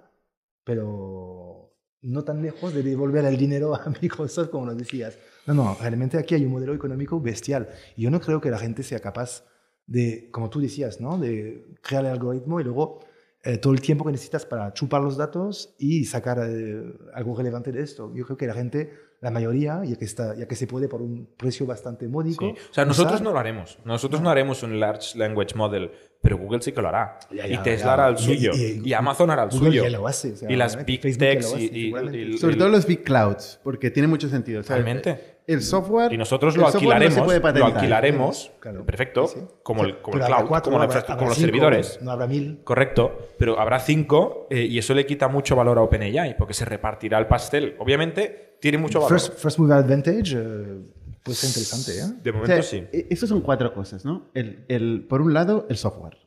pero 0.63 1.75
no 2.01 2.23
tan 2.23 2.41
lejos 2.41 2.73
de 2.73 2.81
devolver 2.81 3.23
el 3.25 3.37
dinero 3.37 3.75
a 3.75 3.85
Microsoft, 4.01 4.49
como 4.49 4.65
nos 4.65 4.77
decías. 4.77 5.19
No, 5.45 5.53
no, 5.53 5.77
realmente 5.79 6.17
aquí 6.17 6.33
hay 6.33 6.43
un 6.43 6.53
modelo 6.53 6.73
económico 6.73 7.21
bestial. 7.21 7.69
Y 7.95 8.01
yo 8.01 8.09
no 8.09 8.19
creo 8.19 8.41
que 8.41 8.49
la 8.49 8.57
gente 8.57 8.81
sea 8.81 8.99
capaz 8.99 9.43
de, 9.87 10.29
como 10.31 10.49
tú 10.49 10.59
decías, 10.59 10.99
¿no? 11.01 11.17
de 11.17 11.65
crear 11.81 12.05
el 12.05 12.11
algoritmo 12.11 12.59
y 12.59 12.63
luego 12.63 12.99
eh, 13.43 13.57
todo 13.59 13.73
el 13.73 13.81
tiempo 13.81 14.03
que 14.03 14.11
necesitas 14.11 14.45
para 14.45 14.73
chupar 14.73 15.01
los 15.03 15.17
datos 15.17 15.75
y 15.77 16.05
sacar 16.05 16.39
eh, 16.41 16.81
algo 17.13 17.35
relevante 17.37 17.71
de 17.71 17.81
esto. 17.83 18.11
Yo 18.15 18.25
creo 18.25 18.37
que 18.37 18.47
la 18.47 18.55
gente, 18.55 18.91
la 19.21 19.29
mayoría, 19.29 19.83
ya 19.85 19.95
que, 19.97 20.05
está, 20.05 20.35
ya 20.35 20.47
que 20.47 20.55
se 20.55 20.65
puede 20.65 20.87
por 20.87 21.03
un 21.03 21.27
precio 21.37 21.67
bastante 21.67 22.07
módico. 22.07 22.43
Sí. 22.43 22.55
O 22.71 22.73
sea, 22.73 22.85
nosotros 22.85 23.17
usar- 23.21 23.23
no 23.23 23.33
lo 23.33 23.37
haremos. 23.39 23.77
Nosotros 23.85 24.21
no 24.23 24.31
haremos 24.31 24.63
un 24.63 24.79
Large 24.79 25.19
Language 25.19 25.53
Model, 25.55 25.91
pero 26.21 26.39
Google 26.39 26.63
sí 26.63 26.71
que 26.71 26.81
lo 26.81 26.87
hará. 26.87 27.19
Ya, 27.31 27.45
y 27.47 27.51
ya, 27.51 27.61
Tesla 27.61 27.85
ya. 27.85 27.93
hará 27.93 28.07
el 28.07 28.15
Y- 28.15 28.17
suyo. 28.17 28.51
y- 28.55 28.81
Y, 28.83 28.93
Amazon 28.93 29.29
hará 29.29 29.43
el 29.43 29.49
Google 29.51 29.67
suyo. 29.69 29.83
ya 29.83 29.89
lo 29.91 30.07
hace. 30.07 30.31
o 30.33 30.35
sea, 30.37 30.51
y 30.51 30.55
las 30.55 30.83
Big 30.83 31.01
Techs 31.01 31.55
y, 31.55 31.65
y- 31.91 31.93
y- 32.33 32.37
Sobre 32.39 32.55
todo 32.55 32.69
los 32.69 32.87
big 32.87 33.03
clouds, 33.03 33.59
porque 33.63 33.91
tiene 33.91 34.07
mucho 34.07 34.27
sentido. 34.27 34.61
O 34.61 34.63
sea, 34.63 34.77
Realmente. 34.77 35.34
El 35.47 35.61
software. 35.61 36.11
Y 36.11 36.17
nosotros 36.17 36.55
lo 36.57 36.61
no 36.63 36.67
alquilaremos, 36.69 37.27
lo 37.27 37.65
alquilaremos, 37.65 38.51
Claro. 38.59 38.85
perfecto, 38.85 39.27
Sí, 39.27 39.39
sí. 39.39 39.45
como 39.63 39.83
el, 39.83 40.01
como 40.01 40.17
el 40.17 40.23
cloud, 40.25 40.45
cuatro, 40.47 40.71
como, 40.71 40.77
la 40.79 40.85
habrá- 40.85 40.99
infraestructura- 40.99 41.13
habrá 41.13 41.17
como 41.17 41.29
los 41.29 41.37
cinco, 41.37 41.45
servidores. 41.47 41.99
No 42.01 42.11
habrá 42.11 42.27
mil. 42.27 42.61
Correcto, 42.63 43.17
pero 43.37 43.59
habrá 43.59 43.79
cinco 43.79 44.47
eh, 44.49 44.61
y 44.65 44.77
eso 44.79 44.93
le 44.93 45.05
quita 45.05 45.27
mucho 45.27 45.55
valor 45.55 45.77
a 45.77 45.81
OpenAI 45.81 46.35
porque 46.37 46.53
se 46.53 46.65
repartirá 46.65 47.19
el 47.19 47.27
pastel. 47.27 47.75
Obviamente 47.79 48.57
tiene 48.59 48.77
mucho 48.79 48.99
valor. 49.01 49.19
First, 49.19 49.37
first 49.37 49.59
mover 49.59 49.77
advantage 49.77 50.33
eh, 50.35 50.81
puede 51.23 51.35
ser 51.35 51.49
interesante. 51.49 51.91
¿eh? 51.99 52.19
de 52.23 52.29
O 52.29 52.33
momento 52.33 52.53
sea, 52.53 52.63
sí. 52.63 52.83
e- 52.91 53.07
Esas 53.11 53.29
son 53.29 53.41
cuatro 53.41 53.73
cosas, 53.73 54.03
¿no? 54.05 54.29
El, 54.33 54.65
el- 54.67 55.05
por 55.07 55.21
un 55.21 55.33
lado, 55.33 55.67
el 55.69 55.77
software. 55.77 56.17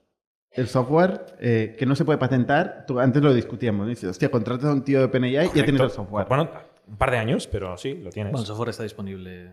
El 0.52 0.66
software 0.68 1.36
eh, 1.40 1.76
que 1.78 1.86
no 1.86 1.94
se 1.94 2.04
puede 2.04 2.18
patentar, 2.18 2.84
tú, 2.86 2.98
antes 2.98 3.22
lo 3.22 3.32
discutíamos, 3.34 3.84
¿no? 3.84 3.90
Dices, 3.90 4.10
hostia, 4.10 4.30
contratas 4.30 4.66
a 4.66 4.72
un 4.72 4.82
tío 4.82 4.98
de 5.00 5.04
OpenAI 5.04 5.46
y 5.52 5.58
ya 5.58 5.64
tienes 5.64 5.80
el 5.80 5.90
software. 5.90 6.26
Bueno, 6.28 6.48
un 6.88 6.96
par 6.96 7.10
de 7.10 7.18
años, 7.18 7.46
pero 7.46 7.76
sí, 7.76 7.94
lo 7.94 8.10
tienes. 8.10 8.32
Bueno, 8.32 8.42
el 8.42 8.46
software 8.46 8.70
está 8.70 8.82
disponible. 8.82 9.44
eh, 9.46 9.52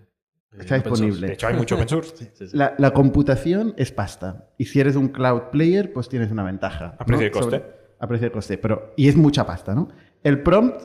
Está 0.59 0.75
disponible. 0.75 1.27
de 1.27 1.33
hecho, 1.33 1.47
hay 1.47 1.55
mucho 1.55 1.75
open 1.75 1.89
source. 1.89 2.15
Sí, 2.15 2.29
sí. 2.47 2.57
La, 2.57 2.75
la 2.77 2.91
computación 2.91 3.73
es 3.77 3.91
pasta. 3.91 4.49
Y 4.57 4.65
si 4.65 4.79
eres 4.79 4.95
un 4.95 5.09
cloud 5.09 5.49
player, 5.51 5.91
pues 5.91 6.07
tienes 6.07 6.31
una 6.31 6.43
ventaja. 6.43 6.95
A 6.97 7.05
precio 7.05 7.17
¿no? 7.17 7.23
de 7.25 7.31
coste. 7.31 7.57
Sobre- 7.59 7.75
a 7.99 8.07
precio 8.07 8.27
de 8.27 8.31
coste. 8.31 8.57
Pero, 8.57 8.93
y 8.95 9.07
es 9.09 9.15
mucha 9.17 9.45
pasta, 9.45 9.73
¿no? 9.75 9.89
El 10.23 10.41
prompt 10.43 10.81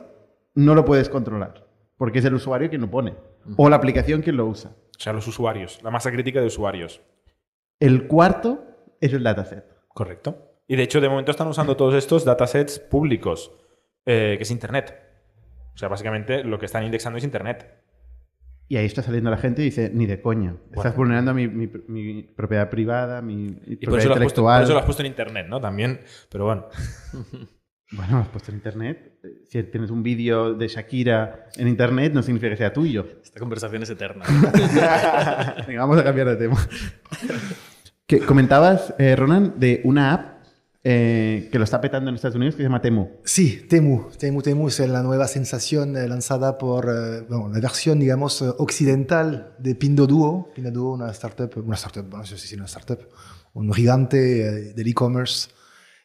no 0.55 0.75
lo 0.75 0.83
puedes 0.85 1.07
controlar. 1.09 1.67
Porque 1.97 2.19
es 2.19 2.25
el 2.25 2.33
usuario 2.33 2.69
quien 2.69 2.81
lo 2.81 2.89
pone. 2.89 3.15
O 3.57 3.69
la 3.69 3.75
aplicación 3.77 4.21
quien 4.21 4.37
lo 4.37 4.45
usa. 4.45 4.71
O 4.71 4.99
sea, 4.99 5.13
los 5.13 5.27
usuarios, 5.27 5.79
la 5.83 5.89
masa 5.91 6.11
crítica 6.11 6.41
de 6.41 6.47
usuarios. 6.47 7.01
El 7.79 8.07
cuarto 8.07 8.65
es 8.99 9.13
el 9.13 9.23
dataset. 9.23 9.65
Correcto. 9.87 10.59
Y 10.67 10.75
de 10.75 10.83
hecho, 10.83 11.01
de 11.01 11.09
momento 11.09 11.31
están 11.31 11.47
usando 11.47 11.75
todos 11.75 11.93
estos 11.95 12.23
datasets 12.25 12.79
públicos, 12.79 13.51
eh, 14.05 14.35
que 14.37 14.43
es 14.43 14.51
Internet. 14.51 14.95
O 15.73 15.77
sea, 15.77 15.87
básicamente 15.87 16.43
lo 16.43 16.59
que 16.59 16.65
están 16.65 16.83
indexando 16.83 17.17
es 17.17 17.23
Internet. 17.23 17.65
Y 18.67 18.77
ahí 18.77 18.85
está 18.85 19.01
saliendo 19.03 19.29
la 19.29 19.37
gente 19.37 19.61
y 19.61 19.65
dice, 19.65 19.91
ni 19.93 20.05
de 20.05 20.21
coña. 20.21 20.55
Estás 20.73 20.95
vulnerando 20.95 21.33
mi, 21.33 21.47
mi- 21.47 21.69
mi 21.87 22.23
propiedad 22.23 22.69
privada, 22.69 23.21
mi 23.21 23.35
mi 23.35 23.43
Y 23.43 23.75
por 23.75 23.99
propiedad 23.99 23.99
eso, 23.99 24.07
lo 24.09 24.13
has 24.13 24.19
puesto, 24.19 24.41
por 24.43 24.51
intelectual. 24.51 24.63
eso 24.63 24.73
lo 24.73 24.79
has 24.79 24.85
puesto 24.85 25.01
en 25.03 25.07
Internet, 25.07 25.47
¿no? 25.49 25.59
También. 25.59 25.99
Pero 26.29 26.45
bueno. 26.45 26.65
Bueno, 27.93 28.13
lo 28.13 28.17
has 28.19 28.29
puesto 28.29 28.51
en 28.51 28.55
internet. 28.55 29.19
Si 29.49 29.61
tienes 29.63 29.91
un 29.91 30.01
vídeo 30.01 30.53
de 30.53 30.69
Shakira 30.69 31.47
en 31.57 31.67
internet, 31.67 32.13
no 32.13 32.23
significa 32.23 32.49
que 32.51 32.55
sea 32.55 32.71
tuyo. 32.71 33.05
Esta 33.21 33.37
conversación 33.41 33.83
es 33.83 33.89
eterna. 33.89 34.23
Venga, 35.67 35.81
vamos 35.81 35.97
a 35.97 36.03
cambiar 36.05 36.29
de 36.29 36.35
tema. 36.37 36.55
Que 38.07 38.19
comentabas, 38.19 38.93
eh, 38.97 39.15
Ronan, 39.17 39.53
de 39.57 39.81
una 39.85 40.13
app 40.13 40.30
eh, 40.83 41.49
que 41.51 41.57
lo 41.59 41.63
está 41.63 41.79
petando 41.79 42.09
en 42.09 42.15
Estados 42.15 42.35
Unidos 42.35 42.55
que 42.55 42.59
se 42.61 42.63
llama 42.63 42.81
Temu. 42.81 43.07
Sí, 43.23 43.65
Temu. 43.69 44.09
Temu 44.17 44.41
Temu 44.41 44.67
es 44.67 44.79
la 44.79 45.03
nueva 45.03 45.27
sensación 45.27 45.95
eh, 45.95 46.07
lanzada 46.07 46.57
por 46.57 46.85
eh, 46.89 47.21
bueno, 47.29 47.49
la 47.49 47.59
versión, 47.59 47.99
digamos, 47.99 48.41
eh, 48.41 48.49
occidental 48.57 49.55
de 49.59 49.75
Pinduoduo. 49.75 50.51
Pinduoduo, 50.55 50.93
una 50.93 51.11
startup, 51.11 51.51
una 51.63 51.75
startup, 51.75 52.03
bueno, 52.03 52.19
no 52.19 52.25
sé 52.25 52.37
si 52.37 52.47
es 52.47 52.53
una 52.53 52.65
startup, 52.65 52.99
un 53.53 53.71
gigante 53.73 54.41
eh, 54.41 54.73
del 54.73 54.87
e-commerce. 54.87 55.49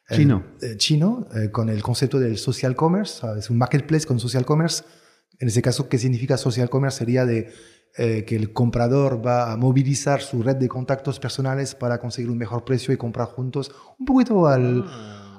eh, 0.09 0.15
Chino. 0.15 0.45
chino, 0.77 1.27
con 1.51 1.69
el 1.69 1.81
concepto 1.81 2.19
del 2.19 2.37
social 2.37 2.75
commerce. 2.75 3.25
Es 3.37 3.49
un 3.49 3.57
marketplace 3.57 4.05
con 4.05 4.19
social 4.19 4.45
commerce. 4.45 4.83
En 5.39 5.47
ese 5.47 5.61
caso, 5.61 5.89
¿qué 5.89 5.97
significa 5.97 6.37
social 6.37 6.69
commerce? 6.69 6.99
Sería 6.99 7.25
de 7.25 7.51
eh, 7.97 8.23
que 8.25 8.35
el 8.35 8.53
comprador 8.53 9.25
va 9.25 9.51
a 9.51 9.57
movilizar 9.57 10.21
su 10.21 10.43
red 10.43 10.55
de 10.57 10.67
contactos 10.67 11.19
personales 11.19 11.73
para 11.75 11.99
conseguir 11.99 12.29
un 12.29 12.37
mejor 12.37 12.63
precio 12.63 12.93
y 12.93 12.97
comprar 12.97 13.27
juntos. 13.27 13.71
Un 13.97 14.05
poquito 14.05 14.45
al, 14.47 14.85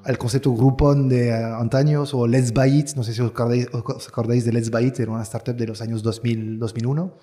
al 0.05 0.19
concepto 0.19 0.53
Groupon 0.55 1.09
de 1.09 1.29
eh, 1.29 1.35
antaños 1.35 2.13
o 2.15 2.27
Let's 2.27 2.53
Buy 2.53 2.79
It. 2.81 2.95
No 2.97 3.03
sé 3.05 3.13
si 3.15 3.21
os 3.23 3.31
acordáis, 3.31 3.69
os 3.73 4.09
acordáis 4.09 4.45
de 4.45 4.53
Let's 4.53 4.71
Buy 4.71 4.87
It, 4.87 4.99
era 5.01 5.13
una 5.13 5.23
startup 5.23 5.55
de 5.57 5.67
los 5.67 5.81
años 5.81 6.03
2000, 6.03 6.59
2001, 6.59 7.17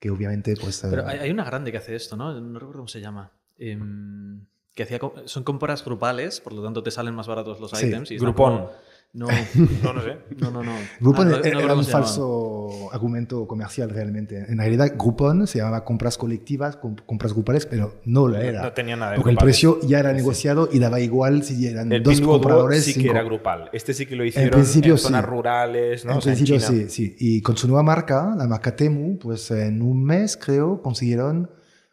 que 0.00 0.10
obviamente 0.10 0.54
pues... 0.60 0.82
eh, 0.82 0.88
Pero 0.90 1.06
hay, 1.06 1.18
hay 1.20 1.30
una 1.30 1.44
grande 1.44 1.70
que 1.70 1.78
hace 1.78 1.94
esto, 1.94 2.16
¿no? 2.16 2.32
No 2.40 2.58
recuerdo 2.58 2.78
cómo 2.80 2.88
se 2.88 3.00
llama. 3.00 3.30
Em, 3.58 4.44
que 4.74 4.82
hacía, 4.82 4.98
son 5.26 5.44
compras 5.44 5.84
grupales, 5.84 6.40
por 6.40 6.54
lo 6.54 6.62
tanto 6.64 6.82
te 6.82 6.90
salen 6.90 7.14
más 7.14 7.28
baratos 7.28 7.60
los 7.60 7.70
Sí, 7.72 7.86
items. 7.86 8.10
Y 8.10 8.18
Groupon. 8.18 8.56
como- 8.58 8.70
No, 9.14 9.26
No, 9.82 9.92
no 9.92 10.00
sé. 10.02 10.16
no, 10.40 10.50
no. 10.50 10.62
no. 10.62 10.72
Groupon 11.00 11.28
Ah, 11.28 11.40
no- 11.44 11.52
no 11.52 11.60
era 11.60 11.74
un 11.74 11.84
falso 11.84 12.90
argumento 12.92 13.46
comercial 13.46 13.90
realmente. 13.90 14.38
En 14.48 14.56
realidad, 14.56 14.92
Groupon 14.96 15.46
se 15.46 15.58
llamaba 15.58 15.84
compras 15.84 16.16
colectivas, 16.16 16.76
com- 16.76 16.96
compras 17.04 17.34
grupales, 17.34 17.66
pero 17.66 18.00
no 18.06 18.26
lo 18.26 18.38
era. 18.38 18.62
No 18.62 18.72
tenía 18.72 18.96
nada 18.96 19.10
de 19.12 19.16
porque 19.18 19.32
el 19.32 19.36
precio 19.36 19.78
ya 19.82 19.98
era 19.98 20.14
negociado 20.14 20.68
y 20.72 20.78
daba 20.78 20.98
igual 21.00 21.42
si 21.42 21.66
eran 21.66 21.92
El 21.92 22.02
dos 22.02 22.20
compradores. 22.22 22.84
sí 22.84 22.94
que 22.94 23.00
cinco. 23.00 23.12
era 23.12 23.22
grupal. 23.22 23.68
Este 23.74 23.92
sí 23.92 24.06
que 24.06 24.16
lo 24.16 24.24
hicieron 24.24 24.50
principio 24.50 24.92
en 24.92 24.98
zonas 24.98 25.24
sí. 25.24 25.30
rurales, 25.30 26.04
¿no? 26.06 26.12
En 26.12 26.18
O 26.18 26.20
sea, 26.22 26.32
principio 26.34 26.58
China. 26.66 26.80
sí, 26.88 26.88
sí. 26.88 27.16
Y 27.18 27.42
con 27.42 27.56
su 27.58 27.66
nueva 27.68 27.82
marca, 27.82 28.34
la 28.36 28.46
marca 28.48 28.74
Temu, 28.74 29.18
pues 29.18 29.50
en 29.50 29.82
un 29.82 30.02
mes 30.04 30.38
creo 30.38 30.80
consiguieron 30.80 31.50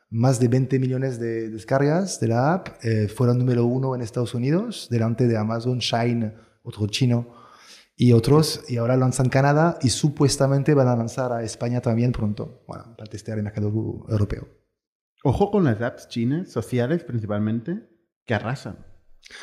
más 0.10 0.40
de 0.40 0.48
20 0.48 0.80
millones 0.80 1.20
de 1.20 1.50
descargas 1.50 2.20
de 2.22 2.30
la 2.30 2.54
app. 2.54 2.70
Eh, 2.84 3.10
fueron 3.10 3.38
número 3.40 3.66
uno 3.66 3.94
en 3.94 4.02
Estados 4.02 4.34
Unidos, 4.34 4.88
delante 4.90 5.28
de 5.28 5.38
Amazon, 5.38 5.80
Shine, 5.80 6.32
otro 6.70 6.88
chino 6.88 7.28
y 7.96 8.14
otros. 8.14 8.64
Y 8.70 8.78
ahora 8.78 8.96
lanzan 8.96 9.30
Canadá 9.30 9.78
y 9.82 9.90
supuestamente 9.90 10.74
van 10.74 10.88
a 10.88 10.96
lanzar 10.96 11.32
a 11.32 11.44
España 11.44 11.82
también 11.82 12.12
pronto, 12.12 12.64
bueno, 12.68 12.96
para 12.98 13.10
testear 13.10 13.38
el 13.38 13.44
mercado 13.44 13.68
europeo. 14.08 14.48
Ojo 15.24 15.52
con 15.52 15.66
las 15.66 15.82
apps 15.82 16.08
chinas, 16.08 16.50
sociales 16.50 17.04
principalmente, 17.04 17.90
que 18.26 18.34
arrasan. 18.34 18.86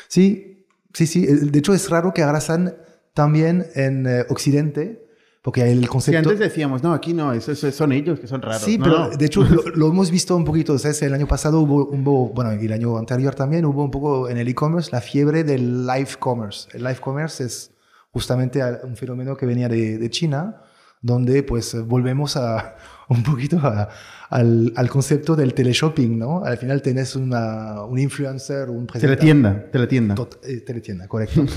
Sí, 0.07 0.67
sí, 0.93 1.05
sí. 1.05 1.25
De 1.25 1.59
hecho, 1.59 1.73
es 1.73 1.89
raro 1.89 2.13
que 2.13 2.23
arrasan 2.23 2.75
también 3.13 3.67
en 3.75 4.07
eh, 4.07 4.25
Occidente, 4.29 5.06
porque 5.47 5.61
el 5.71 5.79
Si 5.83 5.87
concepto... 5.87 6.17
antes 6.29 6.39
decíamos, 6.39 6.83
no, 6.83 6.91
aquí 6.91 7.13
no, 7.13 7.31
eso, 7.31 7.53
eso 7.53 7.71
son 7.71 7.93
ellos 7.93 8.19
que 8.19 8.27
son 8.27 8.41
raros. 8.41 8.63
Sí, 8.63 8.77
No, 8.77 8.83
pero 8.83 8.97
no. 8.97 9.09
de 9.11 9.25
hecho 9.25 9.43
lo, 9.49 9.61
lo 9.75 9.87
hemos 9.87 10.11
visto 10.11 10.35
un 10.35 10.43
poquito. 10.43 10.77
¿sabes? 10.77 11.01
El 11.03 11.13
año 11.13 11.25
pasado 11.25 11.61
hubo, 11.61 11.87
hubo, 11.87 12.27
bueno, 12.33 12.53
y 12.61 12.65
el 12.65 12.73
año 12.73 12.97
anterior 12.97 13.33
también 13.33 13.63
hubo 13.63 13.81
un 13.81 13.89
poco 13.89 14.27
en 14.27 14.35
el 14.35 14.45
e-commerce 14.49 14.89
la 14.91 14.99
fiebre 14.99 15.45
del 15.45 15.87
live 15.87 16.09
commerce. 16.19 16.67
El 16.73 16.83
live 16.83 16.97
commerce 16.99 17.45
es 17.45 17.71
justamente 18.11 18.61
un 18.83 18.97
fenómeno 18.97 19.37
que 19.37 19.45
venía 19.45 19.69
de, 19.69 19.97
de 19.97 20.09
China, 20.09 20.63
donde 21.01 21.43
pues 21.43 21.75
volvemos 21.85 22.35
a 22.37 22.75
un 23.09 23.23
poquito 23.23 23.57
a- 23.59 23.89
al, 24.29 24.73
al 24.75 24.89
concepto 24.89 25.37
del 25.37 25.53
teleshopping, 25.53 26.19
¿no? 26.19 26.43
Al 26.43 26.57
final 26.57 26.81
tenés 26.81 27.15
una, 27.15 27.83
un 27.85 27.97
influencer, 27.97 28.69
un 28.69 28.85
presentador. 28.85 29.17
Teletienda, 29.19 29.71
teletienda. 29.71 30.15
Tot- 30.15 30.39
eh, 30.43 30.61
teletienda, 30.61 31.07
correcto. 31.07 31.45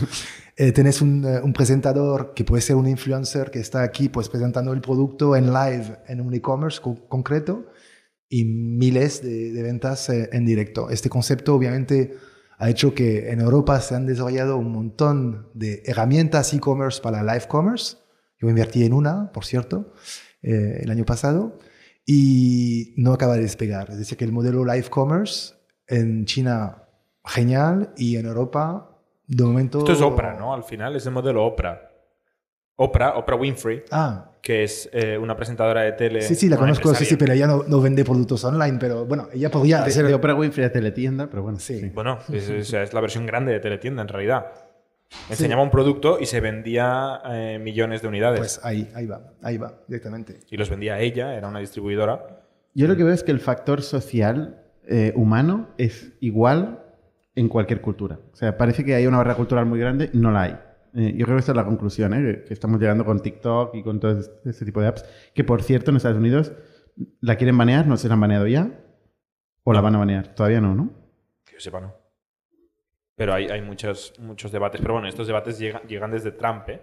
Eh, 0.57 0.73
tenés 0.73 1.01
un, 1.01 1.25
eh, 1.25 1.41
un 1.43 1.55
presentador 1.55 2.35
que 2.35 2.45
puede 2.45 2.61
ser 2.61 2.77
un 2.77 2.87
influencer 2.87 3.51
que 3.51 3.61
está 3.61 3.83
aquí 3.83 4.11
pues 4.11 4.29
presentando 4.29 4.75
el 4.75 4.83
producto 4.83 5.35
en 5.35 5.55
live 5.55 5.97
en 6.07 6.21
un 6.21 6.35
e-commerce 6.35 6.83
co- 6.83 7.09
concreto 7.09 7.65
y 8.29 8.45
miles 8.45 9.23
de, 9.23 9.53
de 9.53 9.63
ventas 9.63 10.11
eh, 10.11 10.29
en 10.35 10.45
directo. 10.45 10.91
Este 10.91 11.09
concepto 11.09 11.55
obviamente 11.55 12.15
ha 12.59 12.69
hecho 12.69 12.93
que 12.95 13.31
en 13.31 13.41
Europa 13.41 13.81
se 13.81 13.95
han 13.95 14.05
desarrollado 14.05 14.59
un 14.59 14.71
montón 14.71 15.49
de 15.55 15.83
herramientas 15.87 16.53
e-commerce 16.53 17.01
para 17.01 17.23
live 17.23 17.47
commerce. 17.49 17.97
Yo 18.41 18.49
invertí 18.49 18.85
en 18.85 18.93
una, 18.95 19.31
por 19.33 19.45
cierto, 19.45 19.93
eh, 20.43 20.81
el 20.83 20.91
año 20.91 21.05
pasado, 21.05 21.59
y 22.07 22.95
no 22.97 23.13
acaba 23.13 23.35
de 23.37 23.43
despegar. 23.43 23.91
Es 23.91 23.99
decir, 23.99 24.17
que 24.17 24.25
el 24.25 24.33
modelo 24.33 24.65
live 24.65 24.89
commerce 24.89 25.55
en 25.87 26.25
China, 26.25 26.83
genial, 27.25 27.91
y 27.97 28.17
en 28.17 28.27
Europa, 28.27 28.97
de 29.27 29.45
momento... 29.45 29.79
Esto 29.81 29.93
es 29.93 30.01
Oprah, 30.01 30.35
¿no? 30.39 30.55
Al 30.55 30.65
final 30.65 30.97
es 30.97 31.05
el 31.07 31.13
modelo 31.13 31.45
Oprah. 31.45 31.81
Oprah, 32.77 33.17
Oprah 33.19 33.37
Winfrey, 33.37 33.83
Ah, 33.91 34.31
que 34.41 34.65
es 34.65 34.89
eh, 34.95 35.19
una 35.19 35.37
presentadora 35.37 35.83
de 35.83 35.93
tele. 35.93 36.23
sí, 36.23 36.35
sí, 36.35 36.49
la 36.49 36.57
conozco, 36.57 36.95
sí, 36.95 37.05
sí, 37.05 37.17
pero 37.17 37.35
ella 37.35 37.47
no, 37.47 37.63
no 37.69 37.81
vende 37.83 38.05
productos 38.07 38.43
online, 38.45 38.79
pero 38.81 39.05
bueno, 39.05 39.29
ella 39.35 39.51
podría 39.51 39.83
De, 39.83 39.91
hacer... 39.91 40.07
de 40.07 40.15
Oprah 40.15 40.35
Winfrey 40.35 40.65
a 40.65 40.73
teletienda, 40.73 41.29
pero 41.29 41.43
bueno. 41.43 41.59
Sí. 41.59 41.79
sí. 41.79 41.91
Bueno, 41.91 42.19
es, 42.33 42.49
es- 42.49 42.73
es 42.73 42.95
la 42.95 43.01
versión 43.03 43.27
grande 43.27 43.53
de 43.53 43.61
teletienda 43.61 44.01
en 44.01 44.09
realidad. 44.09 44.47
Enseñaba 45.29 45.63
un 45.63 45.71
producto 45.71 46.19
y 46.21 46.27
se 46.27 46.41
vendía 46.41 47.21
eh, 47.25 47.59
millones 47.61 48.03
de 48.03 48.09
unidades. 48.09 48.39
Pues 48.39 48.61
ahí, 48.65 48.91
ahí 48.95 49.07
va, 49.07 49.33
ahí 49.43 49.59
va, 49.59 49.81
directamente. 49.89 50.41
y 50.51 50.57
los 50.57 50.71
vendía 50.71 51.01
ella, 51.01 51.35
era 51.35 51.49
una 51.49 51.59
distribuidora. 51.59 52.45
Yo 52.75 52.87
lo 52.87 52.97
que 52.97 53.05
veo 53.05 53.13
es 53.13 53.25
que 53.25 53.33
el 53.33 53.41
factor 53.41 53.83
social 53.83 54.63
eh, 54.87 55.13
humano 55.17 55.69
es 55.79 56.13
igual 56.21 56.85
en 57.35 57.49
cualquier 57.49 57.81
cultura. 57.81 58.21
O 58.33 58.37
sea, 58.37 58.57
parece 58.57 58.85
que 58.85 58.95
hay 58.95 59.07
una 59.07 59.19
barrera 59.19 59.37
cultural 59.37 59.67
muy 59.67 59.79
grande, 59.79 60.11
no 60.13 60.31
la 60.31 60.43
hay. 60.43 60.59
Eh, 60.95 61.15
yo 61.17 61.25
creo 61.25 61.37
que 61.37 61.41
esta 61.41 61.53
es 61.53 61.57
la 61.57 61.65
conclusión, 61.65 62.15
¿eh? 62.15 62.45
que, 62.47 62.53
estamos 62.53 62.81
llegando 62.81 63.05
con 63.05 63.21
TikTok 63.21 63.75
y 63.75 63.83
con 63.83 64.01
todo 64.01 64.19
este, 64.45 64.65
tipo 64.65 64.81
de 64.81 64.89
apps, 64.89 65.05
que 65.35 65.45
por 65.45 65.63
cierto 65.63 65.91
en 65.91 65.97
Estados 65.97 66.19
Unidos 66.19 66.53
la 67.21 67.37
quieren 67.37 67.57
banear, 67.57 67.87
no 67.87 67.97
si 67.97 68.09
la 68.09 68.15
han 68.15 68.21
baneado 68.21 68.47
ya, 68.47 68.81
o 69.63 69.73
la 69.73 69.81
van 69.81 69.95
a 69.95 69.99
banear, 69.99 70.35
todavía 70.35 70.61
no, 70.61 70.75
¿no? 70.75 70.91
Que 71.45 71.55
yo 71.55 71.61
sepa, 71.61 71.81
no. 71.81 72.00
Pero 73.21 73.35
hay, 73.35 73.49
hay 73.49 73.61
muchos, 73.61 74.15
muchos 74.19 74.51
debates. 74.51 74.81
Pero 74.81 74.95
bueno, 74.95 75.07
estos 75.07 75.27
debates 75.27 75.59
llegan, 75.59 75.83
llegan 75.87 76.11
desde 76.11 76.33
Trump, 76.33 76.67
¿eh? 76.71 76.81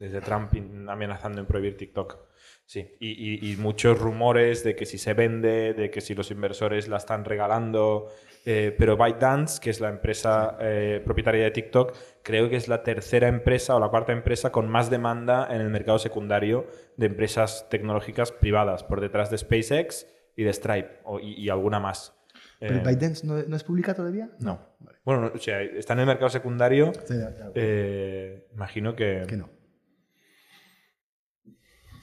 Desde 0.00 0.20
Trump 0.20 0.50
amenazando 0.88 1.40
en 1.40 1.46
prohibir 1.46 1.76
TikTok. 1.76 2.18
Sí. 2.66 2.96
Y, 2.98 3.52
y- 3.52 3.56
muchos 3.56 3.96
rumores 3.96 4.64
de 4.64 4.74
que 4.74 4.84
si 4.84 4.98
se 4.98 5.14
vende, 5.14 5.72
de 5.74 5.88
que 5.92 6.00
si 6.00 6.16
los 6.16 6.32
inversores 6.32 6.88
la 6.88 6.96
están 6.96 7.24
regalando. 7.24 8.08
Eh, 8.44 8.74
pero 8.76 8.96
ByteDance, 8.96 9.60
que 9.60 9.70
es 9.70 9.80
la 9.80 9.90
empresa 9.90 10.56
eh, 10.60 11.00
propietaria 11.04 11.44
de 11.44 11.52
TikTok, 11.52 11.94
creo 12.24 12.48
que 12.50 12.56
es 12.56 12.66
la 12.66 12.82
tercera 12.82 13.28
empresa 13.28 13.76
o 13.76 13.78
la 13.78 13.90
cuarta 13.90 14.10
empresa 14.10 14.50
con 14.50 14.68
más 14.68 14.90
demanda 14.90 15.46
en 15.54 15.60
el 15.60 15.70
mercado 15.70 16.00
secundario 16.00 16.66
de 16.96 17.06
empresas 17.06 17.68
tecnológicas 17.70 18.32
privadas, 18.32 18.82
por 18.82 19.00
detrás 19.00 19.30
de 19.30 19.38
SpaceX 19.38 20.08
y 20.34 20.42
de 20.42 20.52
Stripe 20.52 20.98
o- 21.04 21.20
y 21.20 21.48
alguna 21.48 21.78
más. 21.78 22.16
¿Pero 22.60 22.76
Eh, 22.76 22.82
ByteDance 22.84 23.26
no, 23.26 23.42
no 23.42 23.56
es 23.56 23.64
pública 23.64 23.94
todavía? 23.94 24.30
no. 24.38 24.60
Bueno, 25.04 25.22
no, 25.22 25.26
o 25.34 25.38
sea, 25.38 25.62
está 25.62 25.94
en 25.94 26.00
el 26.00 26.06
mercado 26.06 26.28
secundario. 26.28 26.92
Sí, 27.06 27.14
ya, 27.18 27.34
ya. 27.34 27.50
eh, 27.54 28.46
imagino 28.52 28.94
que. 28.94 29.24
que 29.26 29.36
no. 29.36 29.48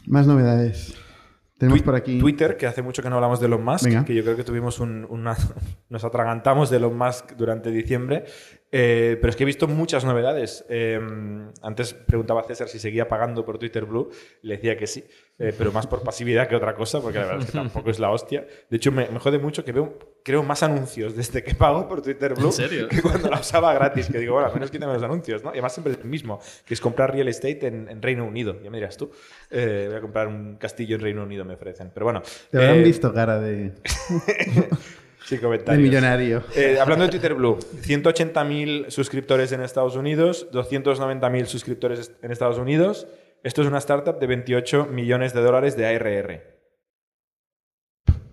Más 0.08 0.26
novedades. 0.26 0.96
Tenemos 1.58 1.80
Twi- 1.82 1.86
por 1.86 1.96
aquí... 1.96 2.20
Twitter, 2.20 2.56
que 2.56 2.68
hace 2.68 2.82
mucho 2.82 3.02
que 3.02 3.10
no 3.10 3.16
hablamos 3.16 3.40
de 3.40 3.48
Elon 3.48 3.64
Musk, 3.64 3.86
Venga. 3.86 4.06
que 4.06 4.14
yo 4.14 4.24
creo 4.24 4.36
que 4.36 4.44
tuvimos 4.44 4.80
un, 4.80 5.06
una- 5.10 5.36
nos 5.90 6.04
atragantamos 6.04 6.70
de 6.70 6.78
Elon 6.78 6.96
Musk 6.98 7.32
durante 7.36 7.72
diciembre, 7.72 8.26
eh, 8.72 9.18
pero 9.22 9.30
es 9.30 9.36
que 9.36 9.44
he 9.44 9.46
visto 9.46 9.68
muchas 9.68 10.04
novedades. 10.04 10.66
Eh, 10.70 11.00
antes 11.62 11.94
preguntaba 11.94 12.42
a 12.42 12.44
César 12.44 12.68
si 12.68 12.80
seguía 12.80 13.08
pagando 13.08 13.46
por 13.46 13.58
Twitter 13.58 13.86
Blue, 13.86 14.10
le 14.42 14.56
decía 14.56 14.78
que 14.78 14.88
sí, 14.88 15.06
eh, 15.40 15.54
pero 15.58 15.72
más 15.72 15.88
por 15.88 16.04
pasividad 16.04 16.48
que 16.48 16.56
otra 16.56 16.76
cosa, 16.76 17.00
porque 17.00 17.20
la 17.20 17.26
verdad 17.26 17.42
es 17.44 17.52
que 17.52 17.52
tampoco 17.58 17.90
es 17.90 18.00
la 18.00 18.12
hostia. 18.12 18.46
De 18.70 18.78
hecho, 18.78 18.92
me, 18.92 19.08
me 19.10 19.20
jode 19.20 19.40
mucho 19.40 19.64
que 19.64 19.72
veo, 19.72 19.98
creo, 20.24 20.44
más 20.44 20.64
anuncios 20.64 21.16
desde 21.16 21.44
que 21.44 21.56
pago 21.56 21.88
por 21.88 22.02
Twitter 22.02 22.34
Blue 22.34 22.48
¿En 22.48 22.52
serio? 22.52 22.88
que 22.90 23.02
cuando 23.02 23.30
la 23.30 23.40
usaba 23.40 23.74
gratis, 23.74 24.08
que 24.08 24.20
digo, 24.20 24.34
bueno, 24.34 24.48
al 24.48 24.54
menos 24.54 24.70
quítame 24.70 24.94
los 24.94 25.04
anuncios, 25.04 25.44
¿no? 25.44 25.50
Y 25.52 25.54
además 25.54 25.74
siempre 25.74 25.94
es 25.94 26.00
el 26.00 26.06
mismo, 26.06 26.40
que 26.66 26.74
es 26.74 26.82
comprar 26.82 27.14
real 27.14 27.28
estate 27.28 27.68
en, 27.68 27.88
en 27.90 28.02
Reino 28.02 28.26
Unido, 28.26 28.62
ya 28.62 28.70
me 28.70 28.78
dirás 28.78 28.98
tú. 28.98 29.12
Eh, 29.50 29.86
voy 29.88 29.98
a 29.98 30.02
comprar 30.02 30.28
un 30.28 30.58
castillo 30.58 30.96
en 30.96 31.02
Reino 31.02 31.24
Unido, 31.24 31.46
me 31.46 31.54
ofrecen. 31.54 31.92
Pero 31.94 32.06
bueno. 32.06 32.22
Te 32.52 32.58
habrán 32.58 32.80
eh, 32.80 32.84
visto 32.84 33.14
cara 33.14 33.40
de, 33.40 33.72
Sí, 35.28 35.36
de 35.36 35.42
comentarios. 35.42 35.84
millonario. 35.84 36.42
Eh, 36.56 36.80
hablando 36.80 37.04
de 37.04 37.12
Twitter 37.12 37.34
Blue, 37.34 37.58
180.000 37.58 38.90
suscriptores 38.90 39.52
en 39.52 39.60
Estados 39.60 39.98
Unidos, 39.98 40.48
290.000 40.54 41.46
suscriptores 41.48 42.14
en 42.22 42.32
Estados 42.32 42.58
Unidos. 42.58 43.08
Esto 43.44 43.62
es 43.62 43.68
una 43.68 43.80
startup 43.80 44.20
de 44.20 44.26
28 44.26 44.86
millones 44.86 45.34
de 45.34 45.42
dólares 45.42 45.76
de 45.76 45.86
ARR. 45.86 46.44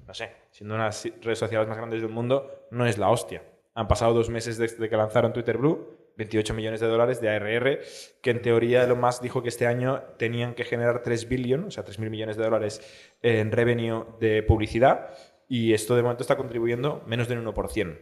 No 0.07 0.15
sé, 0.15 0.31
siendo 0.53 0.77
una 0.77 0.85
de 0.85 0.91
las 0.91 1.05
redes 1.21 1.39
sociales 1.41 1.67
más 1.67 1.77
grandes 1.77 2.01
del 2.01 2.13
mundo, 2.13 2.69
no 2.71 2.87
es 2.87 2.97
la 2.97 3.11
hostia. 3.11 3.43
Han 3.75 3.89
pasado 3.89 4.15
dos 4.15 4.31
meses 4.31 4.57
desde 4.57 4.89
que 4.89 4.97
lanzaron 4.97 5.33
Twitter 5.33 5.59
Blue, 5.59 6.13
28 6.17 6.55
millones 6.55 6.79
de 6.79 6.87
dólares 6.87 7.21
de 7.21 7.29
ARR, 7.29 7.81
que 8.23 8.31
en 8.31 8.41
teoría 8.41 8.85
Elon 8.85 9.01
Musk 9.01 9.21
dijo 9.21 9.43
que 9.43 9.49
este 9.49 9.67
año 9.67 10.01
tenían 10.17 10.55
que 10.55 10.63
generar 10.63 11.03
3 11.03 11.29
billion, 11.29 11.65
o 11.65 11.71
sea, 11.73 11.85
3.000 11.85 12.09
millones 12.09 12.37
de 12.37 12.45
dólares 12.45 12.81
en 13.21 13.51
revenue 13.51 14.05
de 14.21 14.45
publicidad, 14.45 15.11
y 15.57 15.73
esto 15.73 15.95
de 15.95 16.03
momento 16.03 16.23
está 16.23 16.37
contribuyendo 16.37 17.03
menos 17.07 17.29
del 17.29 17.45
1%. 17.45 17.99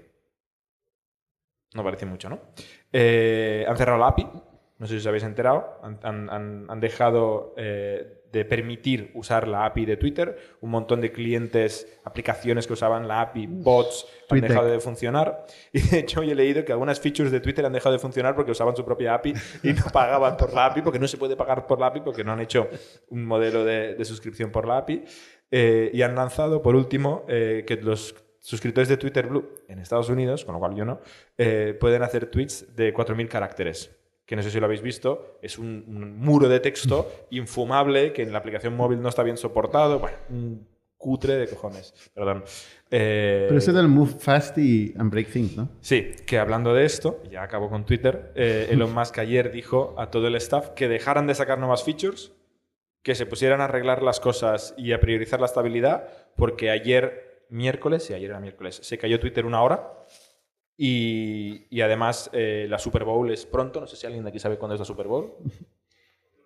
No 1.75 1.83
parece 1.85 2.07
mucho, 2.07 2.29
¿no? 2.29 2.39
Eh, 2.93 3.65
han 3.67 3.77
cerrado 3.77 3.99
la 3.99 4.09
API, 4.09 4.27
no 4.79 4.87
sé 4.87 4.95
si 4.95 4.99
os 4.99 5.07
habéis 5.07 5.25
enterado, 5.25 5.79
han, 5.83 6.29
han- 6.31 6.81
dejado 6.81 7.55
eh, 7.57 8.19
de 8.33 8.45
permitir 8.45 9.11
usar 9.15 9.47
la 9.47 9.65
API 9.67 9.85
de 9.87 9.97
Twitter. 9.97 10.57
Un 10.61 10.71
montón 10.71 11.01
de 11.01 11.13
clientes, 11.13 12.01
aplicaciones 12.05 12.67
que 12.67 12.73
usaban 12.73 13.07
la 13.07 13.21
API, 13.21 13.47
bots, 13.47 14.07
han 14.29 14.41
dejado 14.49 14.69
de 14.69 14.81
funcionar. 14.81 15.45
Y 15.73 15.81
de 15.81 15.99
hecho, 16.01 16.21
hoy 16.21 16.31
he 16.31 16.35
leído 16.35 16.65
que 16.65 16.73
algunas 16.73 16.99
features 17.01 17.31
de 17.31 17.41
Twitter 17.41 17.65
han 17.65 17.73
dejado 17.75 17.93
de 17.93 17.99
funcionar 18.01 18.35
porque 18.35 18.51
usaban 18.51 18.75
su 18.75 18.85
propia 18.85 19.15
API 19.15 19.35
y 19.63 19.73
no 19.73 19.85
pagaban 19.93 20.37
por 20.37 20.53
la 20.53 20.67
API, 20.67 20.83
porque 20.83 20.99
no 20.99 21.07
se 21.07 21.17
puede 21.19 21.37
pagar 21.37 21.67
por 21.67 21.79
la 21.79 21.87
API, 21.87 22.01
porque 22.01 22.25
no 22.25 22.33
han 22.33 22.41
hecho 22.41 22.69
un 23.11 23.25
modelo 23.25 23.65
de, 23.65 23.95
de 23.95 24.05
suscripción 24.05 24.51
por 24.51 24.67
la 24.67 24.79
API. 24.79 25.05
Eh, 25.53 25.91
y 25.93 26.03
han 26.03 26.15
lanzado, 26.17 26.63
por 26.63 26.75
último, 26.75 27.25
eh, 27.29 27.65
que 27.67 27.77
los 27.77 28.17
suscriptores 28.41 28.89
de 28.89 28.97
Twitter 28.97 29.29
Blue 29.29 29.51
en 29.69 29.79
Estados 29.79 30.09
Unidos, 30.09 30.45
con 30.45 30.55
lo 30.55 30.59
cual 30.59 30.75
yo 30.75 30.85
no, 30.85 31.01
eh, 31.39 31.77
pueden 31.79 32.03
hacer 32.03 32.27
tweets 32.27 32.75
de 32.75 32.93
4.000 32.93 33.29
caracteres. 33.29 33.95
Que 34.27 34.35
no 34.35 34.43
sé 34.43 34.51
si 34.51 34.59
lo 34.59 34.67
habéis 34.67 34.83
visto, 34.83 35.39
es 35.43 35.59
un, 35.59 35.85
un 35.87 36.19
muro 36.19 36.49
de 36.49 36.59
texto 36.59 37.11
infumable 37.31 38.13
que 38.13 38.23
en 38.23 38.33
la 38.33 38.39
aplicación 38.39 38.75
móvil 38.75 39.01
no 39.01 39.09
está 39.11 39.23
bien 39.23 39.37
soportado. 39.37 39.99
Bueno, 39.99 40.17
un 40.31 40.67
cutre 41.03 41.37
de 41.37 41.49
cojones. 41.49 41.93
Perdón. 42.15 42.45
Eh, 42.91 43.47
Pero 43.49 43.59
eso 43.59 43.71
es 43.73 43.77
del 43.77 43.89
Move 43.89 44.13
Fast 44.19 44.57
y 44.59 44.95
and 44.97 45.11
Break 45.11 45.29
Things, 45.31 45.57
¿no? 45.57 45.69
Sí, 45.81 46.13
que 46.27 46.39
hablando 46.39 46.73
de 46.73 46.85
esto, 46.85 47.23
ya 47.31 47.43
acabo 47.43 47.69
con 47.69 47.85
Twitter, 47.85 48.33
eh, 48.37 48.69
Elon 48.71 48.95
Musk 48.95 49.19
ayer 49.19 49.51
dijo 49.51 49.95
a 49.99 50.11
todo 50.11 50.29
el 50.29 50.37
staff 50.37 50.71
que 50.71 50.89
dejaran 50.89 51.27
de 51.27 51.35
sacar 51.35 51.59
nuevas 51.59 51.83
features, 51.83 52.33
que 53.03 53.15
se 53.15 53.27
pusieran 53.27 53.61
a 53.61 53.65
arreglar 53.65 54.03
las 54.03 54.21
cosas 54.21 54.75
y 54.77 54.93
a 54.93 55.01
priorizar 55.01 55.41
la 55.41 55.47
estabilidad, 55.47 56.09
porque 56.37 56.71
ayer, 56.71 57.47
miércoles, 57.49 58.05
sí, 58.05 58.15
ayer 58.15 58.31
era 58.31 58.41
miércoles, 58.41 58.81
se 58.83 58.99
cayó 58.99 59.19
Twitter 59.21 59.47
una 59.47 59.63
hora. 59.63 59.93
Y, 60.77 61.67
y 61.71 61.81
además 61.83 62.31
eh, 62.33 62.67
la 62.69 62.79
Super 62.79 63.05
Bowl 63.05 63.31
es 63.31 63.45
pronto, 63.45 63.81
no 63.81 63.87
sé 63.87 63.97
si 63.97 64.07
alguien 64.07 64.25
de 64.25 64.31
aquí 64.31 64.39
sabe 64.39 64.59
cuándo 64.59 64.75
es 64.75 64.81
la 64.81 64.87
Super 64.87 65.07
Bowl. 65.07 65.37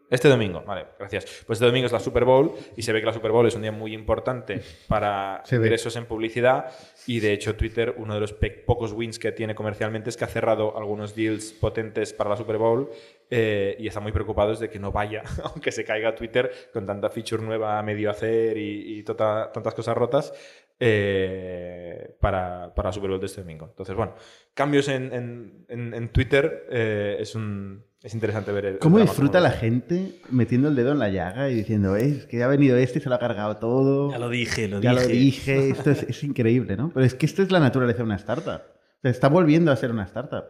Este 0.09 0.29
domingo, 0.29 0.63
vale, 0.65 0.87
gracias. 1.01 1.25
Pues 1.47 1.57
este 1.57 1.67
domingo 1.67 1.87
es 1.87 1.93
la 1.93 1.99
Super 1.99 2.25
Bowl 2.25 2.53
y 2.77 2.83
se 2.83 2.93
ve 2.93 3.01
que 3.01 3.07
la 3.07 3.13
Super 3.13 3.33
Bowl 3.33 3.45
es 3.47 3.57
un 3.57 3.63
día 3.63 3.73
muy 3.73 3.93
importante 3.93 4.61
para 4.87 5.43
ingresos 5.67 5.97
en 5.97 6.07
publicidad 6.07 6.67
y 7.09 7.19
de 7.19 7.33
hecho 7.33 7.57
Twitter, 7.57 7.93
uno 7.99 8.15
de 8.15 8.21
los 8.21 8.33
pocos 8.67 8.93
wins 8.93 9.19
que 9.19 9.33
tiene 9.33 9.57
comercialmente 9.57 10.11
es 10.11 10.17
que 10.17 10.25
ha 10.25 10.29
cerrado 10.29 10.79
algunos 10.79 11.17
deals 11.17 11.53
potentes 11.53 12.13
para 12.13 12.31
la 12.31 12.37
Super 12.37 12.57
Bowl 12.57 12.89
eh, 13.31 13.75
y 13.81 13.89
está 13.89 13.99
muy 13.99 14.13
preocupados 14.13 14.61
de 14.61 14.71
que 14.71 14.79
no 14.79 14.93
vaya, 14.93 15.23
aunque 15.43 15.73
se 15.73 15.85
caiga 15.85 16.15
Twitter 16.15 16.53
con 16.73 16.87
tanta 16.87 17.11
feature 17.11 17.43
nueva 17.43 17.77
a 17.79 17.83
medio 17.83 18.09
hacer 18.09 18.57
y, 18.59 18.99
y 18.99 19.03
tota- 19.03 19.51
tantas 19.53 19.75
cosas 19.75 19.97
rotas 19.97 20.33
eh, 20.79 22.15
para, 22.21 22.73
para 22.75 22.91
la 22.91 22.93
Super 22.93 23.11
Bowl 23.11 23.21
de 23.21 23.27
este 23.27 23.41
domingo. 23.41 23.67
Entonces, 23.67 23.95
bueno, 23.97 24.15
cambios 24.55 24.89
en, 24.89 25.13
en- 25.13 25.65
en- 25.69 25.95
en 25.95 26.09
Twitter 26.11 26.67
eh, 26.71 27.17
es, 27.19 27.35
un, 27.35 27.85
es 28.03 28.15
interesante 28.15 28.53
ver 28.53 28.65
el... 28.67 28.79
¿Cómo 28.79 28.99
disfruta 28.99 29.41
la 29.41 29.51
gente 29.51 30.21
metiendo 30.31 30.69
el 30.69 30.77
dedo 30.77 30.93
en 30.93 30.99
la 30.99 31.09
llaga 31.09 31.51
y 31.51 31.55
diciendo, 31.55 31.97
"Eh, 31.97 32.09
es 32.19 32.27
que 32.27 32.43
ha 32.43 32.47
venido 32.47 32.77
este 32.77 32.99
y 32.99 33.03
se 33.03 33.09
lo 33.09 33.15
ha 33.15 33.19
cargado 33.19 33.57
todo? 33.57 34.11
Ya 34.11 34.19
lo 34.19 34.29
dije, 34.29 34.69
lo 34.69 34.81
Ya 34.81 34.93
dije. 34.93 35.03
lo 35.03 35.09
dije, 35.09 35.71
esto 35.71 35.91
es, 35.91 36.03
es 36.05 36.23
increíble, 36.25 36.77
¿no? 36.77 36.91
Pero 36.95 37.05
es 37.05 37.15
que 37.15 37.27
esto 37.27 37.43
es 37.43 37.51
la 37.51 37.59
naturaleza 37.61 37.99
de 37.99 38.05
una 38.05 38.17
startup. 38.17 38.61
O 38.63 39.01
sea, 39.03 39.11
está 39.11 39.29
volviendo 39.29 39.73
a 39.73 39.77
ser 39.77 39.91
una 39.91 40.05
startup. 40.05 40.45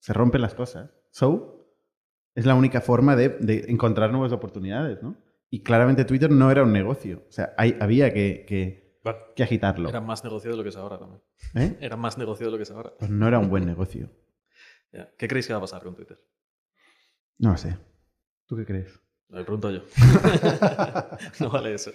Se 0.00 0.12
rompen 0.12 0.40
las 0.42 0.54
cosas. 0.54 0.90
So, 1.10 1.74
es 2.34 2.46
la 2.46 2.54
única 2.54 2.80
forma 2.80 3.16
de, 3.16 3.30
de 3.40 3.66
encontrar 3.68 4.10
nuevas 4.10 4.32
oportunidades, 4.32 5.02
¿no? 5.02 5.16
Y 5.50 5.62
claramente 5.62 6.04
Twitter 6.04 6.30
no 6.30 6.50
era 6.50 6.62
un 6.62 6.72
negocio. 6.72 7.22
O 7.28 7.32
sea, 7.32 7.54
hay- 7.56 7.76
había 7.80 8.12
que, 8.12 8.44
que- 8.46 8.88
que 9.34 9.42
agitarlo. 9.42 9.88
Era 9.88 10.00
más 10.02 10.22
negocio 10.22 10.50
de 10.50 10.56
lo 10.58 10.62
que 10.62 10.68
es 10.68 10.76
ahora 10.76 10.98
también. 10.98 11.22
¿eh? 11.54 11.76
Era 11.80 11.96
más 11.96 12.18
negocio 12.18 12.46
de 12.46 12.52
lo 12.52 12.58
que 12.58 12.64
es 12.64 12.70
ahora. 12.70 12.92
Pues 12.98 13.10
no 13.10 13.26
era 13.26 13.38
un 13.38 13.48
buen 13.48 13.64
negocio. 13.64 14.10
Ya. 14.92 15.10
¿Qué 15.16 15.26
creéis 15.28 15.46
que 15.46 15.54
va 15.54 15.58
a 15.58 15.62
pasar 15.62 15.82
con 15.82 15.94
Twitter? 15.94 16.18
No 17.38 17.52
lo 17.52 17.56
sé. 17.56 17.76
¿Tú 18.46 18.56
qué 18.56 18.64
crees? 18.64 19.00
Lo 19.28 19.44
pregunto 19.44 19.70
yo. 19.70 19.82
no 21.40 21.50
vale 21.50 21.74
eso. 21.74 21.92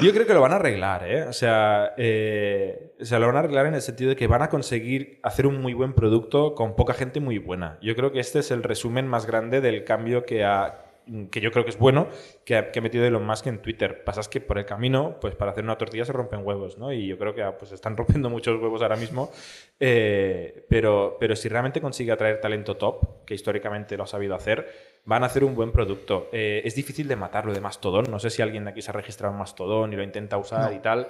Yo 0.00 0.12
creo 0.12 0.26
que 0.26 0.34
lo 0.34 0.40
van 0.40 0.52
a 0.52 0.56
arreglar, 0.56 1.08
¿eh? 1.08 1.22
O 1.24 1.32
sea, 1.32 1.94
eh, 1.96 2.94
o 3.00 3.04
sea, 3.04 3.18
lo 3.18 3.26
van 3.26 3.36
a 3.36 3.38
arreglar 3.40 3.66
en 3.66 3.74
el 3.74 3.82
sentido 3.82 4.10
de 4.10 4.16
que 4.16 4.26
van 4.26 4.42
a 4.42 4.50
conseguir 4.50 5.20
hacer 5.22 5.46
un 5.46 5.60
muy 5.60 5.74
buen 5.74 5.94
producto 5.94 6.54
con 6.54 6.76
poca 6.76 6.92
gente 6.92 7.20
muy 7.20 7.38
buena. 7.38 7.78
Yo 7.80 7.94
creo 7.94 8.12
que 8.12 8.20
este 8.20 8.40
es 8.40 8.50
el 8.50 8.62
resumen 8.62 9.06
más 9.06 9.26
grande 9.26 9.60
del 9.60 9.84
cambio 9.84 10.24
que 10.24 10.44
ha, 10.44 10.85
que 11.30 11.40
yo 11.40 11.52
creo 11.52 11.64
que 11.64 11.70
es 11.70 11.78
bueno, 11.78 12.08
que 12.44 12.56
ha, 12.56 12.72
que 12.72 12.80
ha 12.80 12.82
metido 12.82 13.04
Elon 13.04 13.24
Musk 13.24 13.46
en 13.46 13.62
Twitter. 13.62 14.02
Pasa 14.02 14.20
es 14.20 14.28
que 14.28 14.40
por 14.40 14.58
el 14.58 14.66
camino, 14.66 15.18
pues 15.20 15.34
para 15.34 15.52
hacer 15.52 15.62
una 15.62 15.78
tortilla 15.78 16.04
se 16.04 16.12
rompen 16.12 16.44
huevos, 16.44 16.78
¿no? 16.78 16.92
Y 16.92 17.06
yo 17.06 17.18
creo 17.18 17.34
que 17.34 17.42
ah, 17.42 17.56
pues 17.56 17.72
están 17.72 17.96
rompiendo 17.96 18.28
muchos 18.28 18.60
huevos 18.60 18.82
ahora 18.82 18.96
mismo. 18.96 19.30
Eh, 19.78 20.66
pero, 20.68 21.16
pero 21.20 21.36
si 21.36 21.48
realmente 21.48 21.80
consigue 21.80 22.12
atraer 22.12 22.40
talento 22.40 22.76
top, 22.76 23.24
que 23.24 23.34
históricamente 23.34 23.96
lo 23.96 24.04
ha 24.04 24.06
sabido 24.06 24.34
hacer, 24.34 24.66
van 25.04 25.22
a 25.22 25.26
hacer 25.26 25.44
un 25.44 25.54
buen 25.54 25.70
producto. 25.70 26.28
Eh, 26.32 26.62
es 26.64 26.74
difícil 26.74 27.06
de 27.06 27.16
matarlo 27.16 27.52
de 27.52 27.60
Mastodon. 27.60 28.06
No 28.10 28.18
sé 28.18 28.30
si 28.30 28.42
alguien 28.42 28.64
de 28.64 28.70
aquí 28.70 28.82
se 28.82 28.90
ha 28.90 28.94
registrado 28.94 29.32
en 29.32 29.38
Mastodon 29.38 29.92
y 29.92 29.96
lo 29.96 30.02
intenta 30.02 30.36
usar 30.38 30.72
y 30.72 30.80
tal. 30.80 31.08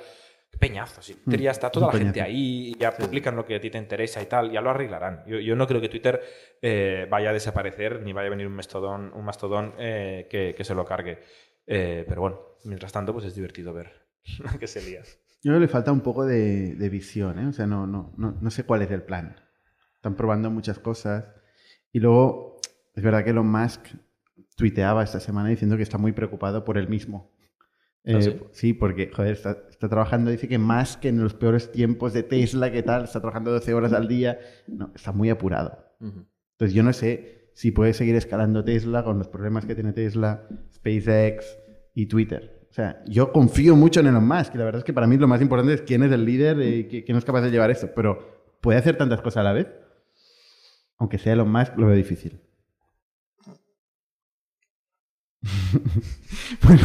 Qué 0.50 0.58
Peñazo, 0.58 1.02
si 1.02 1.14
Twitter 1.14 1.40
ya 1.40 1.50
está 1.50 1.70
toda 1.70 1.88
la 1.88 1.98
gente 1.98 2.22
ahí, 2.22 2.74
ya 2.78 2.96
publican 2.96 3.36
lo 3.36 3.44
que 3.44 3.56
a 3.56 3.60
ti 3.60 3.68
te 3.70 3.78
interesa 3.78 4.22
y 4.22 4.26
tal, 4.26 4.50
ya 4.50 4.60
lo 4.60 4.70
arreglarán. 4.70 5.22
Yo, 5.26 5.38
yo 5.38 5.54
no 5.56 5.66
creo 5.66 5.80
que 5.80 5.88
Twitter 5.88 6.20
eh, 6.62 7.06
vaya 7.10 7.30
a 7.30 7.32
desaparecer 7.32 8.02
ni 8.02 8.12
vaya 8.12 8.28
a 8.28 8.30
venir 8.30 8.46
un 8.46 8.54
mastodón, 8.54 9.12
un 9.14 9.24
mastodón 9.24 9.74
eh, 9.78 10.26
que, 10.30 10.54
que 10.56 10.64
se 10.64 10.74
lo 10.74 10.84
cargue. 10.84 11.18
Eh, 11.66 12.04
pero 12.08 12.20
bueno, 12.22 12.40
mientras 12.64 12.92
tanto, 12.92 13.12
pues 13.12 13.24
es 13.26 13.34
divertido 13.34 13.74
ver 13.74 13.92
que 14.60 14.66
se 14.66 14.82
lía. 14.82 15.02
Yo 15.02 15.50
creo 15.50 15.54
que 15.56 15.60
le 15.66 15.68
falta 15.68 15.92
un 15.92 16.00
poco 16.00 16.24
de, 16.24 16.74
de 16.74 16.88
visión, 16.88 17.38
¿eh? 17.38 17.46
O 17.46 17.52
sea, 17.52 17.66
no, 17.66 17.86
no, 17.86 18.14
no, 18.16 18.38
no 18.40 18.50
sé 18.50 18.64
cuál 18.64 18.82
es 18.82 18.90
el 18.90 19.02
plan. 19.02 19.36
Están 19.96 20.14
probando 20.16 20.50
muchas 20.50 20.78
cosas. 20.78 21.24
Y 21.92 22.00
luego, 22.00 22.60
es 22.94 23.02
verdad 23.02 23.24
que 23.24 23.30
Elon 23.30 23.50
Musk 23.50 23.88
tuiteaba 24.56 25.02
esta 25.04 25.20
semana 25.20 25.48
diciendo 25.50 25.76
que 25.76 25.82
está 25.82 25.98
muy 25.98 26.12
preocupado 26.12 26.64
por 26.64 26.78
él 26.78 26.88
mismo. 26.88 27.32
¿Ah, 28.06 28.18
Eh, 28.18 28.40
sí? 28.52 28.72
porque, 28.72 29.10
joder, 29.12 29.32
está, 29.32 29.65
está 29.76 29.88
trabajando, 29.88 30.30
dice 30.30 30.48
que 30.48 30.58
más 30.58 30.96
que 30.96 31.08
en 31.08 31.22
los 31.22 31.34
peores 31.34 31.70
tiempos 31.70 32.12
de 32.14 32.22
Tesla, 32.22 32.72
que 32.72 32.82
tal, 32.82 33.04
está 33.04 33.20
trabajando 33.20 33.50
12 33.52 33.74
horas 33.74 33.92
al 33.92 34.08
día. 34.08 34.38
No, 34.66 34.90
está 34.94 35.12
muy 35.12 35.28
apurado. 35.30 35.78
Entonces 36.00 36.74
yo 36.74 36.82
no 36.82 36.92
sé 36.92 37.50
si 37.54 37.70
puede 37.70 37.92
seguir 37.92 38.14
escalando 38.16 38.64
Tesla 38.64 39.04
con 39.04 39.18
los 39.18 39.28
problemas 39.28 39.64
que 39.66 39.74
tiene 39.74 39.92
Tesla, 39.92 40.48
SpaceX 40.74 41.44
y 41.94 42.06
Twitter. 42.06 42.66
O 42.70 42.72
sea, 42.76 43.02
yo 43.06 43.32
confío 43.32 43.76
mucho 43.76 44.00
en 44.00 44.08
Elon 44.08 44.26
Musk 44.26 44.54
y 44.54 44.58
la 44.58 44.64
verdad 44.64 44.78
es 44.80 44.84
que 44.84 44.92
para 44.92 45.06
mí 45.06 45.16
lo 45.16 45.28
más 45.28 45.40
importante 45.40 45.74
es 45.74 45.82
quién 45.82 46.02
es 46.02 46.12
el 46.12 46.24
líder 46.24 46.58
y 46.60 46.88
qui- 46.88 47.04
quién 47.06 47.16
es 47.16 47.24
capaz 47.24 47.42
de 47.42 47.50
llevar 47.50 47.70
esto. 47.70 47.88
Pero 47.94 48.56
¿puede 48.60 48.78
hacer 48.78 48.96
tantas 48.98 49.20
cosas 49.22 49.40
a 49.40 49.44
la 49.44 49.52
vez? 49.52 49.68
Aunque 50.98 51.18
sea 51.18 51.34
Elon 51.34 51.50
Musk, 51.50 51.76
lo 51.78 51.86
veo 51.86 51.96
difícil. 51.96 52.40
bueno, 56.62 56.82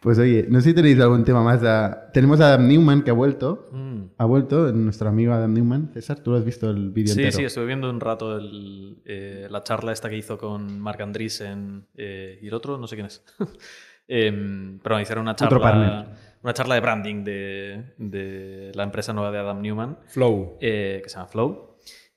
pues 0.00 0.18
oye, 0.18 0.46
no 0.48 0.60
sé 0.60 0.70
si 0.70 0.74
tenéis 0.74 0.98
algún 1.00 1.24
tema 1.24 1.42
más. 1.42 1.62
a- 1.62 2.10
Tenemos 2.12 2.40
a 2.40 2.48
Adam 2.54 2.66
Newman 2.68 3.02
que 3.02 3.10
ha 3.10 3.14
vuelto. 3.14 3.68
Mm. 3.72 4.00
Ha 4.18 4.24
vuelto, 4.24 4.72
nuestro 4.72 5.08
amigo 5.10 5.32
Adam 5.32 5.52
Newman. 5.52 5.90
César, 5.92 6.18
tú 6.20 6.30
lo 6.32 6.38
has 6.38 6.44
visto 6.44 6.68
el 6.70 6.90
vídeo 6.90 7.14
Sí, 7.14 7.20
entero. 7.20 7.36
sí, 7.38 7.44
estuve 7.44 7.66
viendo 7.66 7.88
un 7.90 8.00
rato 8.00 8.36
el, 8.38 8.98
eh, 9.04 9.46
la 9.50 9.62
charla 9.62 9.92
esta 9.92 10.08
que 10.08 10.16
hizo 10.16 10.38
con 10.38 10.80
Marc 10.80 11.00
Andreessen 11.02 11.86
eh, 11.96 12.38
y 12.42 12.48
el 12.48 12.54
otro, 12.54 12.78
no 12.78 12.86
sé 12.86 12.96
quién 12.96 13.06
es. 13.06 13.22
Em, 14.12 14.80
pero 14.82 14.94
bueno, 14.96 15.02
hicieron 15.02 15.22
una 15.22 15.32
Otro 15.32 15.48
charla, 15.48 15.60
partner. 15.62 16.06
una 16.42 16.52
charla 16.52 16.74
de 16.74 16.80
branding 16.80 17.22
de, 17.24 17.84
de 17.96 18.72
la 18.74 18.82
empresa 18.82 19.12
nueva 19.12 19.30
de 19.30 19.38
Adam 19.38 19.60
Newman, 19.62 19.98
Flow. 20.08 20.56
eh, 20.60 20.98
que 21.02 21.08
se 21.08 21.14
llama 21.16 21.28
Flow, 21.28 21.69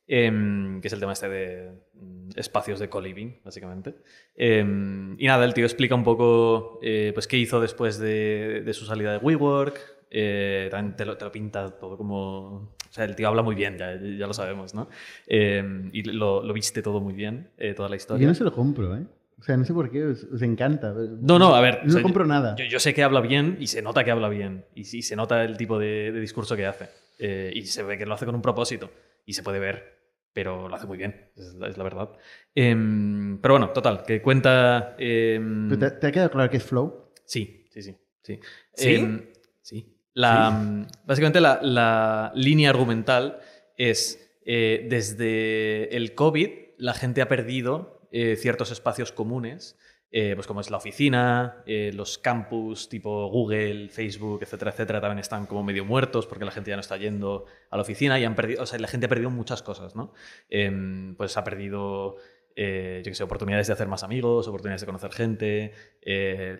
em, 0.07 0.81
que 0.81 0.87
es 0.87 0.93
el 0.93 0.99
tema 0.99 1.13
este 1.13 1.29
de 1.29 1.71
mm, 1.93 2.29
espacios 2.35 2.79
de 2.79 2.89
co-living, 2.89 3.39
básicamente. 3.43 3.95
Em, 4.35 5.15
y 5.19 5.27
nada, 5.27 5.45
el 5.45 5.53
tío 5.53 5.65
explica 5.65 5.95
un 5.95 6.03
poco 6.03 6.79
eh, 6.81 7.11
pues, 7.13 7.27
qué 7.27 7.37
hizo 7.37 7.59
después 7.61 7.97
de, 7.99 8.61
de 8.65 8.73
su 8.73 8.85
salida 8.85 9.11
de 9.11 9.17
WeWork. 9.17 9.79
eh, 10.15 10.67
también 10.69 10.95
te 10.95 11.05
lo, 11.05 11.17
te 11.17 11.25
lo 11.25 11.31
pinta 11.31 11.71
todo 11.71 11.97
como... 11.97 12.75
O 12.89 12.95
sea, 12.95 13.05
el 13.05 13.15
tío 13.15 13.27
habla 13.27 13.41
muy 13.41 13.55
bien, 13.55 13.75
ya, 13.77 13.99
ya 13.99 14.27
lo 14.27 14.33
sabemos, 14.33 14.75
¿no? 14.75 14.87
Em, 15.25 15.89
y 15.91 16.03
lo, 16.03 16.43
lo 16.43 16.53
viste 16.53 16.83
todo 16.83 17.01
muy 17.01 17.13
bien, 17.13 17.49
eh, 17.57 17.73
toda 17.73 17.89
la 17.89 17.95
historia. 17.95 18.21
Yo 18.21 18.27
no 18.27 18.35
se 18.35 18.43
lo 18.43 18.53
compro, 18.53 18.95
¿eh? 18.95 19.03
O 19.39 19.45
sea, 19.45 19.57
no 19.57 19.65
sé 19.65 19.73
por 19.73 19.89
qué, 19.91 20.05
os, 20.05 20.23
os 20.25 20.41
encanta. 20.41 20.93
No, 20.93 21.37
no, 21.37 21.55
a 21.55 21.59
ver. 21.59 21.79
No 21.83 21.89
o 21.89 21.91
sea, 21.91 22.01
compro 22.01 22.25
nada. 22.25 22.55
Yo, 22.55 22.65
yo 22.65 22.79
sé 22.79 22.93
que 22.93 23.03
habla 23.03 23.19
bien 23.19 23.57
y 23.59 23.67
se 23.67 23.81
nota 23.81 24.03
que 24.03 24.11
habla 24.11 24.29
bien. 24.29 24.63
Y, 24.75 24.83
se 24.83 25.15
nota 25.15 25.43
el 25.43 25.57
tipo 25.57 25.79
de, 25.79 26.11
de 26.13 26.19
discurso 26.21 26.55
que 26.55 26.65
hace. 26.65 26.87
Eh, 27.19 27.51
y 27.53 27.63
se 27.63 27.83
ve 27.83 27.97
que 27.97 28.05
lo 28.05 28.13
hace 28.13 28.25
con 28.25 28.35
un 28.35 28.41
propósito. 28.41 28.89
Y 29.25 29.33
se 29.33 29.43
puede 29.43 29.59
ver. 29.59 29.92
Pero 30.33 30.67
lo 30.67 30.75
hace 30.75 30.87
muy 30.87 30.97
bien, 30.97 31.29
es 31.35 31.53
la, 31.53 31.67
es 31.67 31.77
la 31.77 31.83
verdad. 31.83 32.09
Em, 32.55 33.39
pero 33.39 33.53
bueno, 33.53 33.69
total, 33.69 34.03
que 34.03 34.21
cuenta. 34.21 34.95
em, 34.97 35.69
¿Pero 35.69 35.79
¿Te, 35.79 35.91
te 35.97 36.07
ha 36.07 36.11
quedado 36.11 36.31
claro 36.31 36.49
que 36.49 36.57
es 36.57 36.63
Flow? 36.63 37.11
Sí, 37.25 37.67
sí, 37.71 37.81
sí. 37.83 37.95
Sí. 38.23 38.39
¿Sí? 38.73 38.95
Em, 38.95 39.27
sí. 39.61 39.95
La, 40.13 40.85
Básicamente 41.05 41.39
la, 41.41 41.59
la 41.61 42.31
línea 42.35 42.69
argumental 42.69 43.39
es 43.77 44.37
eh, 44.45 44.85
desde 44.89 45.95
el 45.95 46.13
COVID 46.15 46.49
la 46.77 46.93
gente 46.93 47.21
ha 47.21 47.27
perdido 47.27 48.07
eh, 48.11 48.35
ciertos 48.35 48.71
espacios 48.71 49.11
comunes, 49.11 49.77
eh, 50.15 50.33
pues 50.35 50.45
como 50.45 50.61
es 50.61 50.69
la 50.69 50.77
oficina, 50.77 51.63
eh, 51.65 51.91
los 51.91 52.19
campus 52.19 52.87
tipo 52.87 53.29
Google, 53.31 53.89
Facebook, 53.89 54.43
etcétera, 54.43 54.69
etcétera, 54.69 55.01
también 55.01 55.17
están 55.17 55.47
como 55.47 55.63
medio 55.63 55.85
muertos 55.85 56.27
porque 56.27 56.45
la 56.45 56.51
gente 56.51 56.69
ya 56.69 56.75
no 56.75 56.81
está 56.81 56.97
yendo 56.97 57.45
a 57.71 57.77
la 57.77 57.81
oficina 57.81 58.19
y 58.19 58.23
han 58.23 58.35
perdido, 58.35 58.61
o 58.61 58.65
sea, 58.67 58.77
la 58.77 58.87
gente 58.87 59.07
ha 59.07 59.09
perdido 59.09 59.31
muchas 59.31 59.63
cosas, 59.63 59.95
¿no? 59.95 60.13
Em, 60.49 61.15
pues 61.15 61.35
ha 61.35 61.43
perdido 61.43 62.17
eh, 62.55 63.01
yo 63.03 63.09
qué 63.09 63.15
sé, 63.15 63.23
oportunidades 63.23 63.65
de 63.65 63.73
hacer 63.73 63.87
más 63.87 64.03
amigos, 64.03 64.47
oportunidades 64.47 64.81
de 64.81 64.85
conocer 64.85 65.11
gente, 65.11 65.73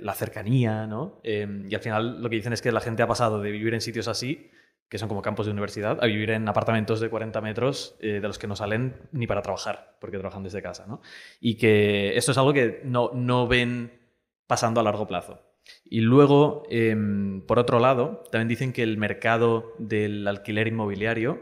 la 0.01 0.16
cercanía, 0.16 0.88
¿no? 0.88 1.22
Eh, 1.24 1.47
y 1.70 1.76
al 1.76 1.82
final 1.82 2.24
lo 2.24 2.32
que 2.32 2.38
dicen 2.38 2.54
es 2.54 2.62
que 2.64 2.72
la 2.72 2.82
gente 2.82 3.04
ha 3.04 3.08
pasado 3.08 3.39
de 3.39 3.51
vivir 3.51 3.76
en 3.76 3.82
sitios 3.82 4.08
así, 4.08 4.49
que 4.93 4.99
son 4.99 5.09
como 5.09 5.23
campos 5.23 5.47
de 5.47 5.51
universidad, 5.51 5.97
a 6.03 6.05
vivir 6.05 6.29
en 6.29 6.47
apartamentos 6.47 6.99
de 6.99 7.09
40 7.09 7.41
metros 7.41 7.95
eh, 7.99 8.19
de 8.21 8.27
los 8.27 8.37
que 8.37 8.45
no 8.45 8.55
salen 8.55 8.95
ni 9.11 9.25
para 9.25 9.41
trabajar, 9.41 9.97
porque 9.99 10.19
trabajan 10.19 10.43
desde 10.43 10.61
casa, 10.61 10.85
¿no? 10.85 11.01
Y 11.39 11.57
que 11.57 12.15
esto 12.15 12.31
es 12.31 12.37
algo 12.37 12.53
que 12.53 12.81
no, 12.83 13.09
no 13.11 13.47
ven 13.47 13.99
pasando 14.45 14.79
a 14.79 14.83
largo 14.83 15.07
plazo. 15.07 15.41
Y 15.83 16.01
luego, 16.01 16.61
em, 16.69 17.41
por 17.47 17.57
otro 17.57 17.79
lado, 17.79 18.21
también 18.31 18.47
dicen 18.47 18.71
que 18.71 18.83
el 18.83 18.99
mercado 18.99 19.73
del 19.79 20.27
alquiler 20.27 20.67
inmobiliario 20.67 21.41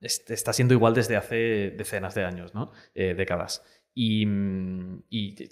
está 0.00 0.52
siendo 0.52 0.74
igual 0.74 0.94
desde 0.94 1.16
hace 1.16 1.74
decenas 1.76 2.14
de 2.14 2.24
años, 2.24 2.54
¿no? 2.54 2.70
Eh, 2.94 3.14
décadas. 3.14 3.64
Y, 3.98 4.26
mm, 4.26 5.04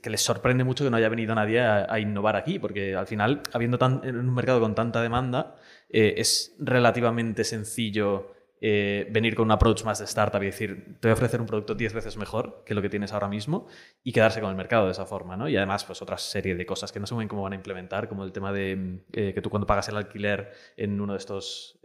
que 0.03 0.11
les 0.11 0.21
sorprende 0.21 0.65
mucho 0.65 0.85
que 0.85 0.91
no 0.91 0.99
haya 0.99 1.09
venido 1.09 1.35
nadie 1.35 1.63
a, 1.63 1.99
innovar 1.99 2.37
aquí, 2.37 2.59
porque 2.59 2.95
al 2.95 3.07
final, 3.07 3.41
habiendo 3.55 3.79
tan, 3.79 4.03
en 4.05 4.19
un 4.19 4.35
mercado 4.35 4.61
con 4.61 4.75
tanta 4.75 5.01
demanda, 5.01 5.57
eh, 5.89 6.17
es 6.19 6.55
relativamente 6.59 7.43
sencillo 7.43 8.35
eh, 8.61 9.09
venir 9.11 9.35
con 9.35 9.47
un 9.47 9.53
approach 9.53 9.85
más 9.85 9.99
de 9.99 10.05
startup 10.05 10.43
y 10.43 10.47
decir, 10.47 10.99
te 11.01 11.09
voy 11.09 11.13
a 11.13 11.15
ofrecer 11.15 11.41
un 11.41 11.47
producto 11.47 11.75
10 11.75 11.95
veces 11.95 12.19
mejor 12.19 12.63
que 12.67 12.75
lo 12.75 12.83
que 12.83 12.91
tienes 12.91 13.15
ahora 13.15 13.29
mismo 13.29 13.67
y 14.03 14.13
quedarse 14.13 14.43
con 14.43 14.51
el 14.51 14.57
mercado 14.57 14.85
de 14.85 14.93
esa 14.93 15.07
forma, 15.07 15.39
¿no? 15.39 15.49
Y 15.49 15.57
además, 15.57 15.85
pues 15.87 16.03
otra 16.03 16.19
serie 16.19 16.55
de 16.55 16.67
cosas 16.67 16.93
que 16.93 17.01
no 17.01 17.07
sé 17.07 17.15
muy 17.15 17.23
bien 17.23 17.29
cómo 17.31 17.45
van 17.45 17.55
a 17.55 17.57
implementar, 17.57 18.11
como 18.11 18.25
el 18.25 18.33
tema 18.33 18.53
de 18.53 18.77
mm, 18.77 18.99
eh, 19.15 19.33
que 19.33 19.41
tú 19.41 19.49
cuando 19.49 19.67
pagas 19.67 19.89
el 19.89 19.97
alquiler 19.97 20.53
en 20.77 21.01
uno 21.01 21.15
de 21.15 21.19
estos 21.19 21.79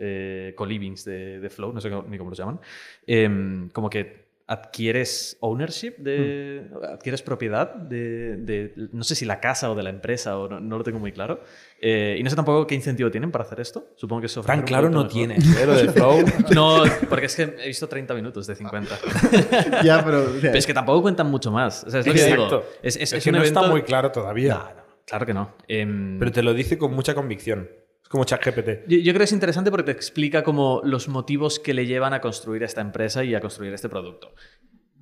co-livings 0.58 1.06
de, 1.06 1.40
de 1.40 1.50
Flow, 1.50 1.72
no 1.72 1.80
sé 1.80 1.90
ni 1.90 2.18
cómo 2.18 2.32
los 2.32 2.38
llaman, 2.38 2.60
em, 3.08 3.70
como 3.70 3.90
que 3.90 4.29
adquieres 4.52 5.38
ownership 5.42 5.94
de 6.00 6.66
adquieres 6.92 7.22
propiedad 7.22 7.74
de, 7.76 8.36
de- 8.38 8.74
no 8.92 9.04
sé 9.04 9.14
si 9.14 9.24
la 9.26 9.40
casa 9.40 9.70
o 9.70 9.76
de 9.76 9.84
la 9.84 9.92
empresa 9.92 10.40
o 10.40 10.50
no, 10.50 10.60
no 10.60 10.78
lo 10.80 10.84
tengo 10.84 10.98
muy 11.00 11.12
claro 11.12 11.42
Eh, 11.82 12.18
y 12.20 12.24
no 12.24 12.30
sé 12.32 12.36
tampoco 12.36 12.66
qué 12.68 12.74
incentivo 12.76 13.10
tienen 13.12 13.32
para 13.32 13.44
hacer 13.46 13.60
esto 13.62 13.90
supongo 13.96 14.22
que 14.22 14.26
es 14.26 14.36
ofrecer 14.36 14.58
Tan 14.58 14.66
claro 14.68 14.90
no 14.90 15.04
mejor. 15.04 15.12
tiene. 15.14 15.36
¿eh? 15.36 15.66
Lo 15.66 15.74
de 15.76 15.90
Flow. 15.94 16.24
no 16.54 16.84
porque 17.08 17.28
es 17.28 17.36
que 17.36 17.44
he 17.44 17.68
visto 17.68 17.88
30 17.88 18.14
minutos 18.16 18.48
de 18.48 18.56
50 18.56 18.98
ya, 19.84 20.04
pero... 20.04 20.24
o 20.24 20.32
sea, 20.32 20.42
pero 20.42 20.58
es 20.58 20.66
que 20.66 20.74
tampoco 20.74 21.04
cuentan 21.04 21.28
mucho 21.30 21.52
más 21.52 21.84
o 21.84 21.90
sea, 21.92 22.00
es 22.00 22.08
lo 22.08 22.14
que 22.14 22.26
digo 22.26 22.64
es, 22.82 22.96
es- 22.96 23.02
Es, 23.04 23.14
es 23.14 23.24
que 23.24 23.30
un 23.30 23.36
no 23.36 23.42
evento 23.44 23.60
está 23.60 23.72
muy 23.72 23.84
claro 23.84 24.12
todavía. 24.12 24.56
No, 24.56 24.64
no, 24.64 24.84
claro 25.06 25.26
que 25.28 25.34
no 25.34 25.54
Em, 25.68 26.18
Pero 26.20 26.32
te 26.32 26.42
lo 26.44 26.54
dice 26.54 26.78
con 26.78 26.94
mucha 26.94 27.14
convicción. 27.14 27.70
Como 28.10 28.26
ChatGPT. 28.26 28.88
Yo, 28.90 28.98
yo 28.98 29.14
creo 29.14 29.20
que 29.20 29.24
es 29.24 29.32
interesante 29.32 29.72
porque 29.72 29.86
te 29.86 29.92
explica 29.92 30.44
como 30.44 30.82
los 30.84 31.08
motivos 31.08 31.60
que 31.60 31.74
le 31.74 31.86
llevan 31.86 32.14
a 32.14 32.20
construir 32.20 32.64
esta 32.64 32.82
empresa 32.82 33.24
y 33.24 33.36
a 33.36 33.40
construir 33.40 33.74
este 33.74 33.88
producto. 33.88 34.34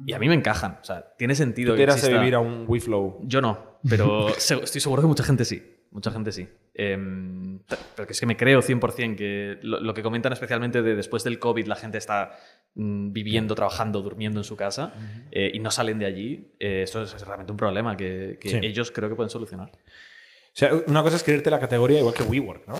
Y 0.06 0.14
a 0.14 0.20
mí 0.20 0.28
me 0.30 0.36
encajan. 0.36 0.78
O 0.82 0.84
sea, 0.84 1.16
tiene 1.18 1.34
sentido 1.34 1.74
Tú 1.76 1.82
exista- 1.82 2.20
vivir 2.20 2.36
a 2.36 2.40
un 2.40 2.66
WeFlow. 2.68 3.22
Yo 3.24 3.42
no, 3.42 3.80
pero 3.90 4.28
estoy 4.38 4.82
seguro 4.82 5.02
que 5.02 5.08
mucha 5.08 5.24
gente 5.24 5.44
sí. 5.46 5.74
Mucha 5.90 6.12
gente 6.12 6.32
sí. 6.34 6.48
Que 6.76 7.60
es 8.10 8.20
que 8.20 8.26
me 8.26 8.36
creo 8.38 8.62
100% 8.62 9.16
que 9.16 9.58
lo, 9.64 9.80
lo 9.80 9.94
que 9.94 10.04
comentan 10.04 10.34
especialmente 10.34 10.82
de 10.82 10.96
después 10.96 11.24
del 11.24 11.40
COVID 11.40 11.66
la 11.66 11.76
gente 11.78 11.98
está 11.98 12.38
mm, 12.76 13.14
viviendo, 13.14 13.56
trabajando, 13.56 14.02
durmiendo 14.02 14.40
en 14.42 14.44
su 14.44 14.56
casa 14.58 14.94
eh, 15.32 15.50
y 15.54 15.60
no 15.60 15.72
salen 15.72 15.98
de 15.98 16.06
allí. 16.06 16.52
eh, 16.60 16.82
eso 16.84 17.02
es, 17.02 17.14
es 17.14 17.26
realmente 17.26 17.52
un 17.52 17.58
problema 17.58 17.96
que, 17.98 18.38
que 18.40 18.50
Sí. 18.50 18.60
ellos 18.62 18.92
creo 18.92 19.10
que 19.10 19.16
pueden 19.16 19.30
solucionar. 19.30 19.72
O 20.58 20.60
sea, 20.60 20.72
una 20.88 21.04
cosa 21.04 21.18
es 21.18 21.24
creerte 21.24 21.52
la 21.52 21.60
categoría 21.60 22.00
igual 22.00 22.16
que 22.16 22.24
WeWork, 22.24 22.68
¿no? 22.68 22.74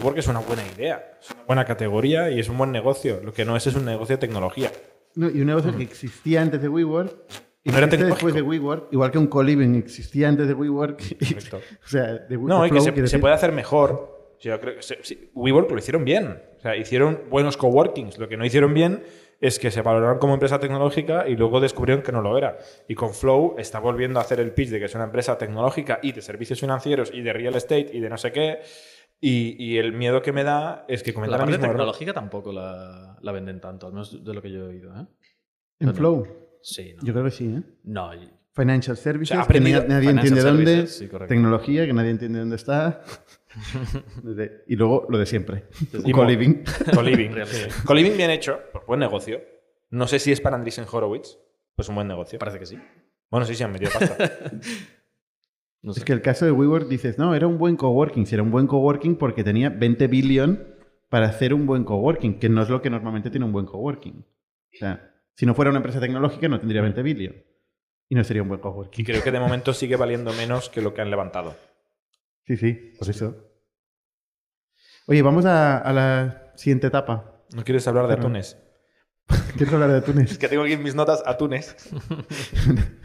WeWork 0.00 0.18
es 0.18 0.26
una 0.26 0.40
buena 0.40 0.64
idea, 0.76 1.16
es 1.22 1.30
una 1.30 1.44
buena 1.44 1.64
categoría 1.64 2.28
y 2.28 2.40
es 2.40 2.48
un 2.48 2.58
buen 2.58 2.72
negocio. 2.72 3.20
Lo 3.22 3.32
que 3.32 3.44
no 3.44 3.54
es 3.54 3.64
es 3.68 3.76
un 3.76 3.84
negocio 3.84 4.16
de 4.16 4.20
tecnología. 4.20 4.72
no, 5.14 5.30
y 5.30 5.40
un 5.40 5.46
negocio 5.46 5.76
que 5.76 5.84
existía 5.84 6.42
antes 6.42 6.60
de 6.60 6.68
WeWork 6.68 7.14
Y 7.62 7.70
no 7.70 7.78
era 7.78 7.86
después 7.86 8.34
de 8.34 8.42
WeWork, 8.42 8.92
igual 8.92 9.12
que 9.12 9.18
un 9.18 9.28
co-living 9.28 9.76
existía 9.76 10.28
antes 10.28 10.48
de 10.48 10.54
WeWork. 10.54 11.00
y- 11.20 11.34
o 11.36 11.86
sea, 11.88 12.14
de 12.14 12.36
No, 12.36 12.66
y 12.66 12.70
que 12.72 13.06
se, 13.06 13.18
puede 13.20 13.34
hacer 13.34 13.52
mejor. 13.52 14.34
Yo 14.40 14.58
creo 14.58 14.74
que 14.74 14.82
se- 14.82 14.98
sí, 15.04 15.30
WeWork 15.32 15.70
lo 15.70 15.78
hicieron 15.78 16.04
bien. 16.04 16.42
O 16.58 16.60
sea, 16.60 16.74
hicieron 16.74 17.20
buenos 17.30 17.56
coworkings. 17.56 18.18
Lo 18.18 18.28
que 18.28 18.36
no 18.36 18.44
hicieron 18.44 18.74
bien 18.74 19.04
es 19.40 19.58
que 19.58 19.70
se 19.70 19.82
valoraron 19.82 20.18
como 20.18 20.34
empresa 20.34 20.60
tecnológica 20.60 21.26
y 21.26 21.34
luego 21.34 21.60
descubrieron 21.60 22.02
que 22.02 22.12
no 22.12 22.20
lo 22.20 22.36
era. 22.36 22.58
Y 22.88 22.94
con 22.94 23.14
Flow 23.14 23.54
está 23.58 23.80
volviendo 23.80 24.18
a 24.18 24.22
hacer 24.22 24.38
el 24.38 24.52
pitch 24.52 24.68
de 24.68 24.78
que 24.78 24.84
es 24.84 24.94
una 24.94 25.04
empresa 25.04 25.38
tecnológica 25.38 25.98
y 26.02 26.12
de 26.12 26.20
servicios 26.20 26.60
financieros 26.60 27.10
y 27.12 27.22
de 27.22 27.32
real 27.32 27.54
estate 27.54 27.90
y 27.92 28.00
de 28.00 28.10
no 28.10 28.18
sé 28.18 28.32
qué. 28.32 28.60
Y, 29.18 29.62
y 29.62 29.78
el 29.78 29.92
miedo 29.92 30.22
que 30.22 30.32
me 30.32 30.44
da 30.44 30.84
es 30.88 31.02
que 31.02 31.10
La 31.10 31.14
comentan 31.14 31.38
parte 31.40 31.52
mismo 31.52 31.66
tecnológica 31.66 32.12
tampoco 32.12 32.52
la, 32.52 33.18
la 33.20 33.32
venden 33.32 33.60
tanto, 33.60 33.86
al 33.86 33.92
menos 33.92 34.24
de 34.24 34.34
lo 34.34 34.42
que 34.42 34.50
yo 34.50 34.64
he 34.64 34.68
oído. 34.68 34.94
¿eh? 34.98 35.06
En 35.80 35.94
Flow. 35.94 36.26
Sí, 36.62 36.94
no. 36.96 37.02
Yo 37.02 37.12
creo 37.12 37.24
que 37.24 37.30
sí, 37.30 37.46
¿eh? 37.46 37.62
No, 37.84 38.10
Financial 38.52 38.96
Services, 38.96 39.32
O 39.32 39.34
sea, 39.34 39.44
ha 39.44 39.48
que 39.48 39.60
nadie, 39.60 39.80
Financial 39.80 40.08
entiende 40.10 40.42
dónde. 40.42 40.86
Sí. 40.86 41.08
Tecnología, 41.28 41.86
que 41.86 41.92
nadie 41.92 42.10
entiende 42.10 42.40
dónde 42.40 42.56
está. 42.56 43.02
Y 44.68 44.76
luego 44.76 45.06
lo 45.08 45.18
de 45.18 45.26
siempre. 45.26 45.64
Co-living. 46.12 46.62
Co-living. 47.84 48.16
Bien 48.16 48.30
hecho, 48.30 48.60
pues 48.72 48.86
buen 48.86 49.00
negocio. 49.00 49.40
No 49.90 50.06
sé 50.06 50.20
si 50.20 50.30
es 50.30 50.40
para 50.40 50.54
Andreessen 50.54 50.84
Horowitz, 50.90 51.36
pues 51.74 51.88
un 51.88 51.96
buen 51.96 52.06
negocio. 52.06 52.38
parece 52.38 52.60
que 52.60 52.66
sí. 52.66 52.78
Bueno, 53.28 53.44
sí, 53.46 53.56
sí, 53.56 53.64
han 53.64 53.72
metido 53.72 53.90
pasta. 53.90 54.30
No 55.82 55.92
sé. 55.92 56.00
Es 56.00 56.04
que 56.04 56.12
el 56.12 56.22
caso 56.22 56.44
de 56.44 56.52
WeWork 56.52 56.88
dices, 56.88 57.18
no, 57.18 57.34
era 57.34 57.48
un 57.48 57.58
buen 57.58 57.76
coworking. 57.76 58.26
Si 58.26 58.34
era 58.34 58.42
un 58.44 58.52
buen 58.52 58.68
coworking 58.68 59.16
porque 59.16 59.42
tenía 59.42 59.70
20 59.70 60.06
billion 60.06 60.68
para 61.08 61.26
hacer 61.26 61.52
un 61.52 61.66
buen 61.66 61.84
coworking, 61.84 62.38
que 62.38 62.48
no 62.48 62.62
es 62.62 62.68
lo 62.68 62.80
que 62.82 62.90
normalmente 62.90 63.30
tiene 63.30 63.46
un 63.46 63.52
buen 63.52 63.66
coworking. 63.66 64.24
O 64.74 64.76
sea, 64.78 65.12
si 65.34 65.46
no 65.46 65.54
fuera 65.54 65.70
una 65.70 65.78
empresa 65.78 65.98
tecnológica 65.98 66.48
no 66.48 66.60
tendría 66.60 66.82
20 66.82 67.02
billion. 67.02 67.34
Y 68.10 68.16
no 68.16 68.24
sería 68.24 68.42
un 68.42 68.48
buen 68.48 68.58
y 68.58 68.62
coworking. 68.62 69.04
creo 69.06 69.22
que 69.22 69.30
de 69.30 69.40
momento 69.40 69.72
sigue 69.72 69.94
valiendo 69.96 70.32
menos 70.32 70.68
que 70.68 70.82
lo 70.82 70.92
que 70.92 71.00
han 71.00 71.10
levantado. 71.10 71.56
Sí, 72.44 72.56
sí, 72.56 72.92
por 72.98 73.08
eso. 73.08 73.36
Oye, 75.06 75.22
vamos 75.22 75.46
a, 75.46 75.78
a 75.78 75.92
la 75.92 76.52
siguiente 76.56 76.88
etapa. 76.88 77.44
¿No 77.54 77.64
quieres 77.64 77.86
hablar 77.86 78.08
de 78.08 78.14
atunes? 78.14 78.58
¿Quieres 79.56 79.72
hablar 79.72 79.92
de 79.92 79.98
atunes? 79.98 80.32
Es 80.32 80.38
que 80.38 80.48
tengo 80.48 80.64
aquí 80.64 80.76
mis 80.76 80.94
notas 80.94 81.22
atunes. 81.24 81.76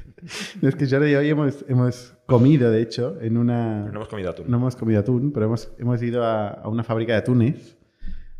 Es 0.61 0.75
que 0.75 0.87
Jordi 0.89 1.11
y 1.11 1.15
hoy 1.15 1.29
hemos, 1.29 1.63
hemos 1.67 2.15
comido, 2.25 2.71
de 2.71 2.81
hecho, 2.81 3.21
en 3.21 3.37
una... 3.37 3.81
Pero 3.81 3.93
no 3.93 3.99
hemos 3.99 4.07
comido 4.07 4.31
atún. 4.31 4.49
No 4.49 4.57
hemos 4.57 4.75
comido 4.75 4.99
atún, 5.01 5.31
pero 5.31 5.45
hemos, 5.45 5.71
hemos 5.77 6.01
ido 6.01 6.23
a, 6.23 6.47
a 6.47 6.67
una 6.67 6.83
fábrica 6.83 7.13
de 7.13 7.19
atunes, 7.19 7.77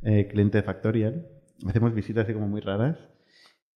eh, 0.01 0.27
cliente 0.27 0.57
de 0.57 0.63
Factorial. 0.63 1.27
Hacemos 1.67 1.93
visitas 1.93 2.23
así 2.23 2.33
como 2.33 2.47
muy 2.47 2.61
raras. 2.61 2.97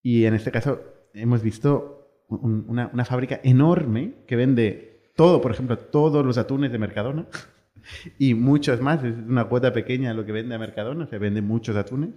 Y 0.01 0.25
en 0.25 0.33
este 0.33 0.49
caso 0.49 0.81
hemos 1.13 1.43
visto 1.43 1.98
un- 2.29 2.65
una, 2.67 2.89
una 2.93 3.05
fábrica 3.05 3.39
enorme 3.43 4.13
que 4.27 4.35
vende 4.35 5.11
todo, 5.15 5.41
por 5.41 5.51
ejemplo, 5.51 5.77
todos 5.77 6.25
los 6.25 6.37
atunes 6.37 6.71
de 6.71 6.77
Mercadona 6.77 7.25
y 8.19 8.33
muchos 8.33 8.81
más. 8.81 9.03
Es 9.03 9.15
una 9.15 9.45
cuota 9.45 9.73
pequeña 9.73 10.13
lo 10.13 10.25
que 10.25 10.31
vende 10.31 10.55
a 10.55 10.59
Mercadona, 10.59 11.07
se 11.07 11.17
vende 11.17 11.41
muchos 11.41 11.75
atunes. 11.75 12.11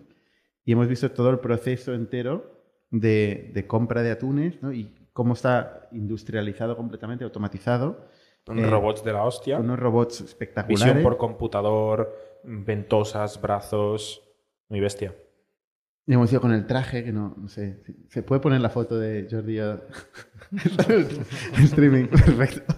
Y 0.64 0.72
hemos 0.72 0.86
visto 0.88 1.10
todo 1.10 1.30
el 1.30 1.38
proceso 1.40 1.92
entero 1.94 2.62
de, 2.90 3.50
de 3.52 3.66
compra 3.66 4.02
de 4.02 4.12
atunes 4.12 4.62
¿no? 4.62 4.72
y 4.72 4.94
cómo 5.12 5.32
está 5.34 5.88
industrializado 5.92 6.76
completamente, 6.76 7.24
automatizado. 7.24 8.06
Un 8.46 8.58
Eh, 8.60 8.66
robots 8.70 9.04
de 9.04 9.12
la 9.12 9.24
hostia. 9.24 9.58
Unos 9.58 9.78
robots 9.78 10.14
Visión 10.20 10.28
espectaculares. 10.28 11.02
por 11.02 11.16
computador, 11.16 12.14
ventosas, 12.44 13.40
brazos. 13.40 14.22
Muy 14.68 14.80
bestia. 14.80 15.14
Y 16.06 16.14
hemos 16.14 16.30
ido 16.32 16.40
con 16.40 16.52
el 16.52 16.66
traje, 16.66 17.04
que 17.04 17.12
no, 17.12 17.34
no 17.38 17.48
sé. 17.48 17.80
¿Se 18.08 18.22
puede 18.24 18.40
poner 18.40 18.60
la 18.60 18.70
foto 18.70 18.98
de 18.98 19.28
Jordi 19.30 19.60
o- 19.60 19.80
en 21.58 21.64
streaming? 21.64 22.06
Perfecto. 22.06 22.74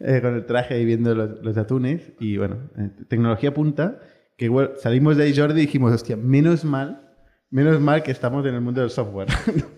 Eh, 0.00 0.20
con 0.22 0.34
el 0.34 0.46
traje 0.46 0.74
ahí 0.74 0.84
viendo 0.84 1.14
los, 1.14 1.42
los 1.42 1.56
atunes. 1.56 2.12
Y 2.20 2.36
bueno, 2.36 2.70
eh, 2.78 2.90
tecnología 3.08 3.52
punta. 3.52 4.00
Que 4.36 4.44
igual 4.44 4.74
salimos 4.76 5.16
de 5.16 5.24
ahí, 5.24 5.36
Jordi, 5.36 5.62
y 5.62 5.66
dijimos, 5.66 5.92
hostia, 5.92 6.16
menos 6.16 6.64
mal, 6.64 7.02
menos 7.50 7.80
mal 7.80 8.04
que 8.04 8.12
estamos 8.12 8.46
en 8.46 8.54
el 8.54 8.60
mundo 8.60 8.80
del 8.80 8.90
software. 8.90 9.26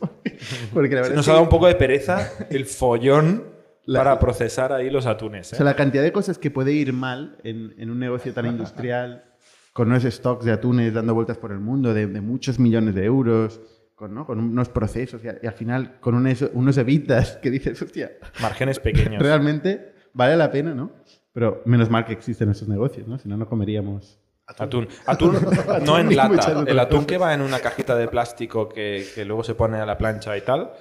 Porque 0.75 0.95
la 0.95 1.01
verdad 1.03 1.17
Nos 1.17 1.25
es 1.25 1.29
ha 1.29 1.31
que- 1.31 1.35
dado 1.35 1.43
un 1.45 1.49
poco 1.49 1.67
de 1.67 1.75
pereza 1.77 2.29
el 2.51 2.67
follón 2.67 3.45
La- 3.87 4.01
para 4.01 4.19
procesar 4.19 4.75
ahí 4.75 4.91
los 4.91 5.07
atunes. 5.07 5.51
O 5.53 5.55
¿eh? 5.55 5.57
sea, 5.57 5.65
la 5.65 5.75
cantidad 5.77 6.03
de 6.03 6.13
cosas 6.13 6.37
que 6.39 6.51
puede 6.51 6.73
ir 6.73 6.93
mal 6.93 7.39
en, 7.45 7.73
en 7.79 7.91
un 7.91 7.99
negocio 7.99 8.35
tan 8.35 8.45
industrial, 8.47 9.25
con 9.81 9.89
unos 9.89 10.03
stocks 10.05 10.45
de 10.45 10.53
atunes 10.53 10.93
dando 10.93 11.15
vueltas 11.15 11.39
por 11.39 11.53
el 11.53 11.59
mundo 11.59 11.95
de, 11.95 12.07
de 12.07 12.21
muchos 12.21 12.59
millones 12.59 12.95
de 12.95 13.03
euros, 13.07 13.63
con, 13.95 14.15
¿no? 14.15 14.27
con 14.27 14.39
unos 14.39 14.69
procesos 14.69 15.25
y, 15.25 15.29
a- 15.29 15.39
y 15.43 15.47
al 15.47 15.55
final 15.55 15.99
con 16.01 16.15
unos, 16.15 16.43
unos 16.53 16.77
evitas 16.77 17.39
que 17.41 17.51
dices, 17.51 17.81
hostia, 17.81 18.11
Márgenes 18.43 18.79
pequeños. 18.79 19.23
realmente 19.23 19.95
vale 20.13 20.37
la 20.37 20.51
pena, 20.51 20.75
¿no? 20.75 20.91
Pero 21.33 21.63
menos 21.65 21.89
mal 21.89 22.05
que 22.05 22.13
existen 22.13 22.51
esos 22.51 22.69
negocios, 22.69 23.09
¿no? 23.09 23.17
Si 23.19 23.27
no, 23.27 23.39
no 23.39 23.49
comeríamos. 23.49 24.21
Atún. 24.59 24.87
Atún 25.07 25.39
no 25.87 25.99
en 25.99 26.15
lata. 26.17 26.63
El 26.67 26.79
atún 26.79 27.07
que 27.07 27.17
va 27.17 27.33
en 27.33 27.41
una 27.41 27.61
cajita 27.61 27.97
de 27.97 28.07
plástico 28.09 28.69
que, 28.69 29.07
que 29.15 29.25
luego 29.25 29.45
se 29.45 29.55
pone 29.55 29.79
a 29.79 29.87
la 29.87 29.97
plancha 29.97 30.37
y 30.37 30.43
tal, 30.43 30.73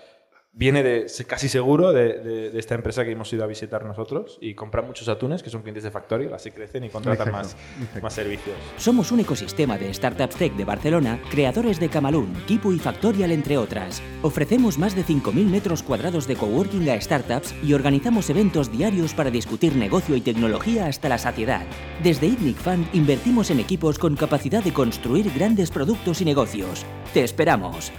viene 0.51 0.83
de 0.83 1.05
casi 1.27 1.47
seguro 1.47 1.93
de, 1.93 2.19
de- 2.19 2.49
de 2.49 2.59
esta 2.59 2.75
empresa 2.75 3.05
que 3.05 3.11
hemos 3.11 3.31
ido 3.31 3.43
a 3.43 3.47
visitar 3.47 3.85
nosotros 3.85 4.37
y 4.41 4.55
compran 4.55 4.85
muchos 4.87 5.07
atunes 5.07 5.41
que 5.43 5.49
son 5.49 5.61
clientes 5.61 5.83
de 5.83 5.91
Factorio, 5.91 6.33
así 6.35 6.51
crecen 6.51 6.83
y 6.83 6.89
contratan 6.89 7.27
Exacto, 7.29 7.55
más, 7.55 7.55
exacto. 7.79 8.01
más 8.01 8.13
servicios. 8.13 8.55
Somos 8.77 9.11
un 9.11 9.19
ecosistema 9.21 9.77
de 9.77 9.93
startups 9.93 10.35
tech 10.35 10.53
de 10.55 10.65
Barcelona, 10.65 11.21
creadores 11.29 11.79
de 11.79 11.89
Camalún, 11.89 12.33
Kipu 12.47 12.73
y 12.73 12.79
Factorial, 12.79 13.31
entre 13.31 13.57
otras. 13.57 14.01
Ofrecemos 14.21 14.77
más 14.77 14.95
de 14.95 15.03
5.000 15.05 15.45
metros 15.45 15.83
cuadrados 15.83 16.27
de 16.27 16.35
coworking 16.35 16.89
a 16.89 16.99
startups 16.99 17.53
y 17.63 17.73
organizamos 17.73 18.29
eventos 18.29 18.71
diarios 18.71 19.13
para 19.13 19.29
discutir 19.31 19.75
negocio 19.75 20.15
y 20.15 20.21
tecnología 20.21 20.87
hasta 20.87 21.09
la 21.09 21.17
saciedad. 21.19 21.65
Desde 22.03 22.27
ITNIC 22.27 22.57
Fund 22.57 22.87
invertimos 22.93 23.49
en 23.51 23.59
equipos 23.59 23.97
con 23.99 24.15
capacidad 24.15 24.63
de 24.63 24.73
construir 24.73 25.31
grandes 25.33 25.71
productos 25.71 26.21
y 26.21 26.25
negocios. 26.25 26.85
¡Te 27.13 27.23
esperamos! 27.23 27.91